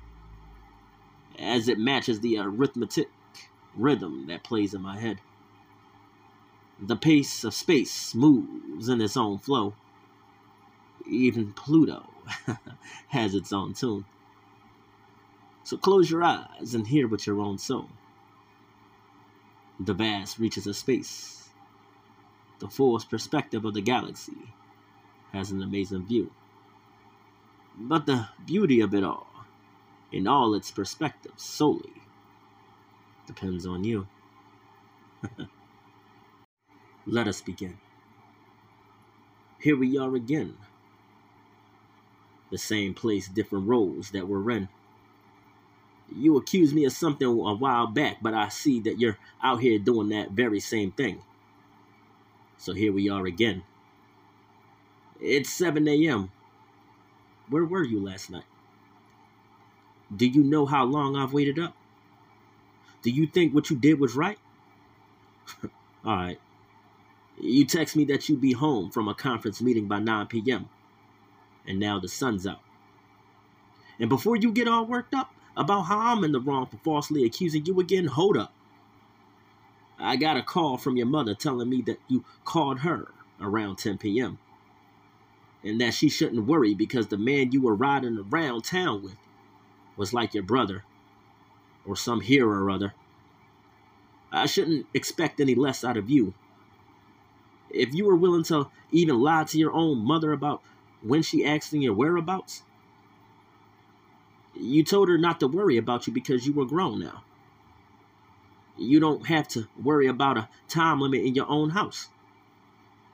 as 1.37 1.67
it 1.67 1.79
matches 1.79 2.19
the 2.19 2.37
arithmetic 2.37 3.09
rhythm 3.75 4.27
that 4.27 4.43
plays 4.43 4.73
in 4.73 4.81
my 4.81 4.99
head. 4.99 5.19
The 6.79 6.95
pace 6.95 7.43
of 7.43 7.53
space 7.53 8.13
moves 8.13 8.89
in 8.89 9.01
its 9.01 9.15
own 9.15 9.37
flow. 9.37 9.73
Even 11.07 11.53
Pluto 11.53 12.09
has 13.09 13.35
its 13.35 13.53
own 13.53 13.73
tune. 13.73 14.05
So 15.63 15.77
close 15.77 16.11
your 16.11 16.23
eyes 16.23 16.73
and 16.73 16.87
hear 16.87 17.07
with 17.07 17.25
your 17.25 17.39
own 17.39 17.57
soul. 17.57 17.89
The 19.79 19.93
vast 19.93 20.39
reaches 20.39 20.67
of 20.67 20.75
space, 20.75 21.49
the 22.59 22.67
fullest 22.67 23.09
perspective 23.09 23.65
of 23.65 23.73
the 23.73 23.81
galaxy, 23.81 24.53
has 25.31 25.51
an 25.51 25.61
amazing 25.61 26.05
view. 26.05 26.31
But 27.77 28.05
the 28.05 28.29
beauty 28.45 28.81
of 28.81 28.93
it 28.93 29.03
all, 29.03 29.27
in 30.11 30.27
all 30.27 30.53
its 30.53 30.69
perspectives 30.69 31.41
solely, 31.43 32.02
depends 33.27 33.65
on 33.65 33.83
you. 33.83 34.07
Let 37.05 37.27
us 37.27 37.41
begin. 37.41 37.77
Here 39.59 39.77
we 39.77 39.97
are 39.97 40.15
again. 40.15 40.55
The 42.51 42.57
same 42.57 42.93
place, 42.93 43.27
different 43.27 43.67
roles 43.67 44.11
that 44.11 44.27
we're 44.27 44.51
in. 44.51 44.69
You 46.15 46.37
accused 46.37 46.75
me 46.75 46.85
of 46.85 46.93
something 46.93 47.27
a 47.27 47.31
while 47.55 47.87
back, 47.87 48.17
but 48.21 48.33
I 48.33 48.49
see 48.49 48.79
that 48.81 48.99
you're 48.99 49.17
out 49.43 49.61
here 49.61 49.79
doing 49.79 50.09
that 50.09 50.31
very 50.31 50.59
same 50.59 50.91
thing. 50.91 51.21
So 52.57 52.73
here 52.73 52.93
we 52.93 53.09
are 53.09 53.25
again. 53.25 53.63
It's 55.21 55.51
7 55.51 55.87
a.m. 55.87 56.31
Where 57.49 57.65
were 57.65 57.83
you 57.83 58.03
last 58.03 58.29
night? 58.31 58.45
Do 60.15 60.27
you 60.27 60.43
know 60.43 60.65
how 60.65 60.85
long 60.85 61.15
I've 61.15 61.33
waited 61.33 61.59
up? 61.59 61.75
Do 63.03 63.11
you 63.11 63.27
think 63.27 63.53
what 63.53 63.69
you 63.69 63.75
did 63.75 63.99
was 63.99 64.15
right? 64.15 64.39
All 66.05 66.15
right. 66.15 66.39
You 67.39 67.65
text 67.65 67.95
me 67.95 68.05
that 68.05 68.29
you'd 68.29 68.41
be 68.41 68.53
home 68.53 68.89
from 68.89 69.07
a 69.07 69.13
conference 69.13 69.61
meeting 69.61 69.87
by 69.87 69.99
9 69.99 70.27
p.m. 70.27 70.69
And 71.67 71.79
now 71.79 71.99
the 71.99 72.07
sun's 72.07 72.47
out. 72.47 72.61
And 73.99 74.09
before 74.09 74.35
you 74.35 74.51
get 74.51 74.67
all 74.67 74.85
worked 74.85 75.13
up, 75.13 75.33
about 75.55 75.83
how 75.83 75.99
I'm 75.99 76.23
in 76.23 76.31
the 76.31 76.39
wrong 76.39 76.65
for 76.65 76.77
falsely 76.77 77.23
accusing 77.23 77.65
you 77.65 77.79
again? 77.79 78.05
Hold 78.05 78.37
up. 78.37 78.53
I 79.99 80.15
got 80.15 80.37
a 80.37 80.43
call 80.43 80.77
from 80.77 80.97
your 80.97 81.05
mother 81.05 81.35
telling 81.35 81.69
me 81.69 81.81
that 81.83 81.99
you 82.07 82.23
called 82.43 82.79
her 82.79 83.11
around 83.39 83.77
10 83.77 83.99
p.m. 83.99 84.39
and 85.63 85.79
that 85.79 85.93
she 85.93 86.09
shouldn't 86.09 86.47
worry 86.47 86.73
because 86.73 87.07
the 87.07 87.17
man 87.17 87.51
you 87.51 87.61
were 87.61 87.75
riding 87.75 88.25
around 88.31 88.63
town 88.63 89.03
with 89.03 89.17
was 89.95 90.13
like 90.13 90.33
your 90.33 90.43
brother 90.43 90.83
or 91.85 91.95
some 91.95 92.21
hero 92.21 92.49
or 92.49 92.69
other. 92.69 92.93
I 94.31 94.45
shouldn't 94.45 94.87
expect 94.93 95.39
any 95.39 95.55
less 95.55 95.83
out 95.83 95.97
of 95.97 96.09
you. 96.09 96.33
If 97.69 97.93
you 97.93 98.05
were 98.05 98.15
willing 98.15 98.43
to 98.45 98.69
even 98.91 99.19
lie 99.21 99.43
to 99.45 99.57
your 99.57 99.71
own 99.71 99.99
mother 99.99 100.31
about 100.31 100.61
when 101.01 101.21
she 101.21 101.45
asked 101.45 101.73
in 101.73 101.81
your 101.81 101.93
whereabouts, 101.93 102.63
you 104.55 104.83
told 104.83 105.09
her 105.09 105.17
not 105.17 105.39
to 105.39 105.47
worry 105.47 105.77
about 105.77 106.07
you 106.07 106.13
because 106.13 106.45
you 106.45 106.53
were 106.53 106.65
grown 106.65 106.99
now. 106.99 107.23
You 108.77 108.99
don't 108.99 109.27
have 109.27 109.47
to 109.49 109.67
worry 109.81 110.07
about 110.07 110.37
a 110.37 110.49
time 110.67 110.99
limit 110.99 111.21
in 111.21 111.35
your 111.35 111.49
own 111.49 111.71
house. 111.71 112.09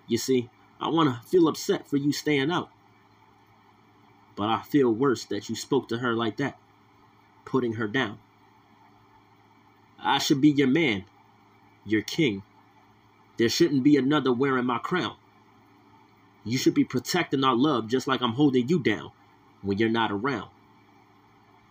You 0.08 0.18
see, 0.18 0.50
I 0.80 0.90
want 0.90 1.10
to 1.10 1.28
feel 1.28 1.48
upset 1.48 1.88
for 1.88 1.98
you 1.98 2.12
staying 2.12 2.52
out. 2.52 2.70
But 4.36 4.50
I 4.50 4.62
feel 4.62 4.92
worse 4.92 5.26
that 5.26 5.50
you 5.50 5.56
spoke 5.56 5.90
to 5.90 5.98
her 5.98 6.14
like 6.14 6.38
that, 6.38 6.58
putting 7.46 7.74
her 7.74 7.88
down. 7.88 8.20
I 10.02 10.18
should 10.18 10.42
be 10.42 10.50
your 10.50 10.68
man, 10.68 11.06
your 11.86 12.02
king. 12.02 12.44
There 13.38 13.50
shouldn't 13.50 13.84
be 13.84 13.98
another 13.98 14.34
wearing 14.34 14.66
my 14.66 14.80
crown. 14.80 15.16
You 16.44 16.58
should 16.58 16.74
be 16.74 16.84
protecting 16.86 17.44
our 17.44 17.56
love 17.56 17.88
just 17.88 18.08
like 18.08 18.22
I'm 18.22 18.34
holding 18.34 18.68
you 18.68 18.80
down 18.80 19.12
when 19.62 19.78
you're 19.78 19.90
not 19.90 20.12
around 20.12 20.50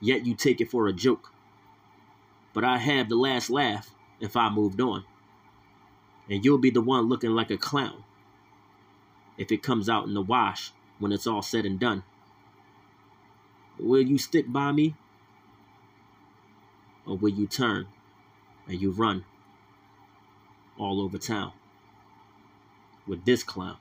yet 0.01 0.27
you 0.27 0.35
take 0.35 0.61
it 0.61 0.71
for 0.71 0.87
a 0.87 0.93
joke. 0.93 1.33
But 2.53 2.65
I 2.65 2.79
have 2.79 3.09
the 3.09 3.17
last 3.17 3.51
laugh 3.51 3.91
if 4.21 4.37
I 4.37 4.49
moved 4.49 4.81
on. 4.81 5.05
And 6.31 6.45
you'll 6.45 6.59
be 6.59 6.71
the 6.71 6.81
one 6.81 7.09
looking 7.09 7.31
like 7.31 7.51
a 7.51 7.57
clown 7.57 8.05
if 9.37 9.53
it 9.53 9.63
comes 9.63 9.89
out 9.89 10.07
in 10.07 10.15
the 10.15 10.23
wash 10.23 10.73
when 10.99 11.13
it's 11.13 11.27
all 11.27 11.43
said 11.43 11.65
and 11.65 11.79
done. 11.79 12.03
Will 13.79 14.03
you 14.03 14.19
stick 14.19 14.53
by 14.53 14.73
me 14.73 14.97
Or 17.07 17.17
will 17.17 17.31
you 17.31 17.47
turn 17.47 17.87
and 18.69 18.81
you 18.81 18.91
run 18.93 19.25
all 20.79 21.01
over 21.01 21.19
town 21.19 21.53
with 23.07 23.25
this 23.25 23.43
clown? 23.43 23.79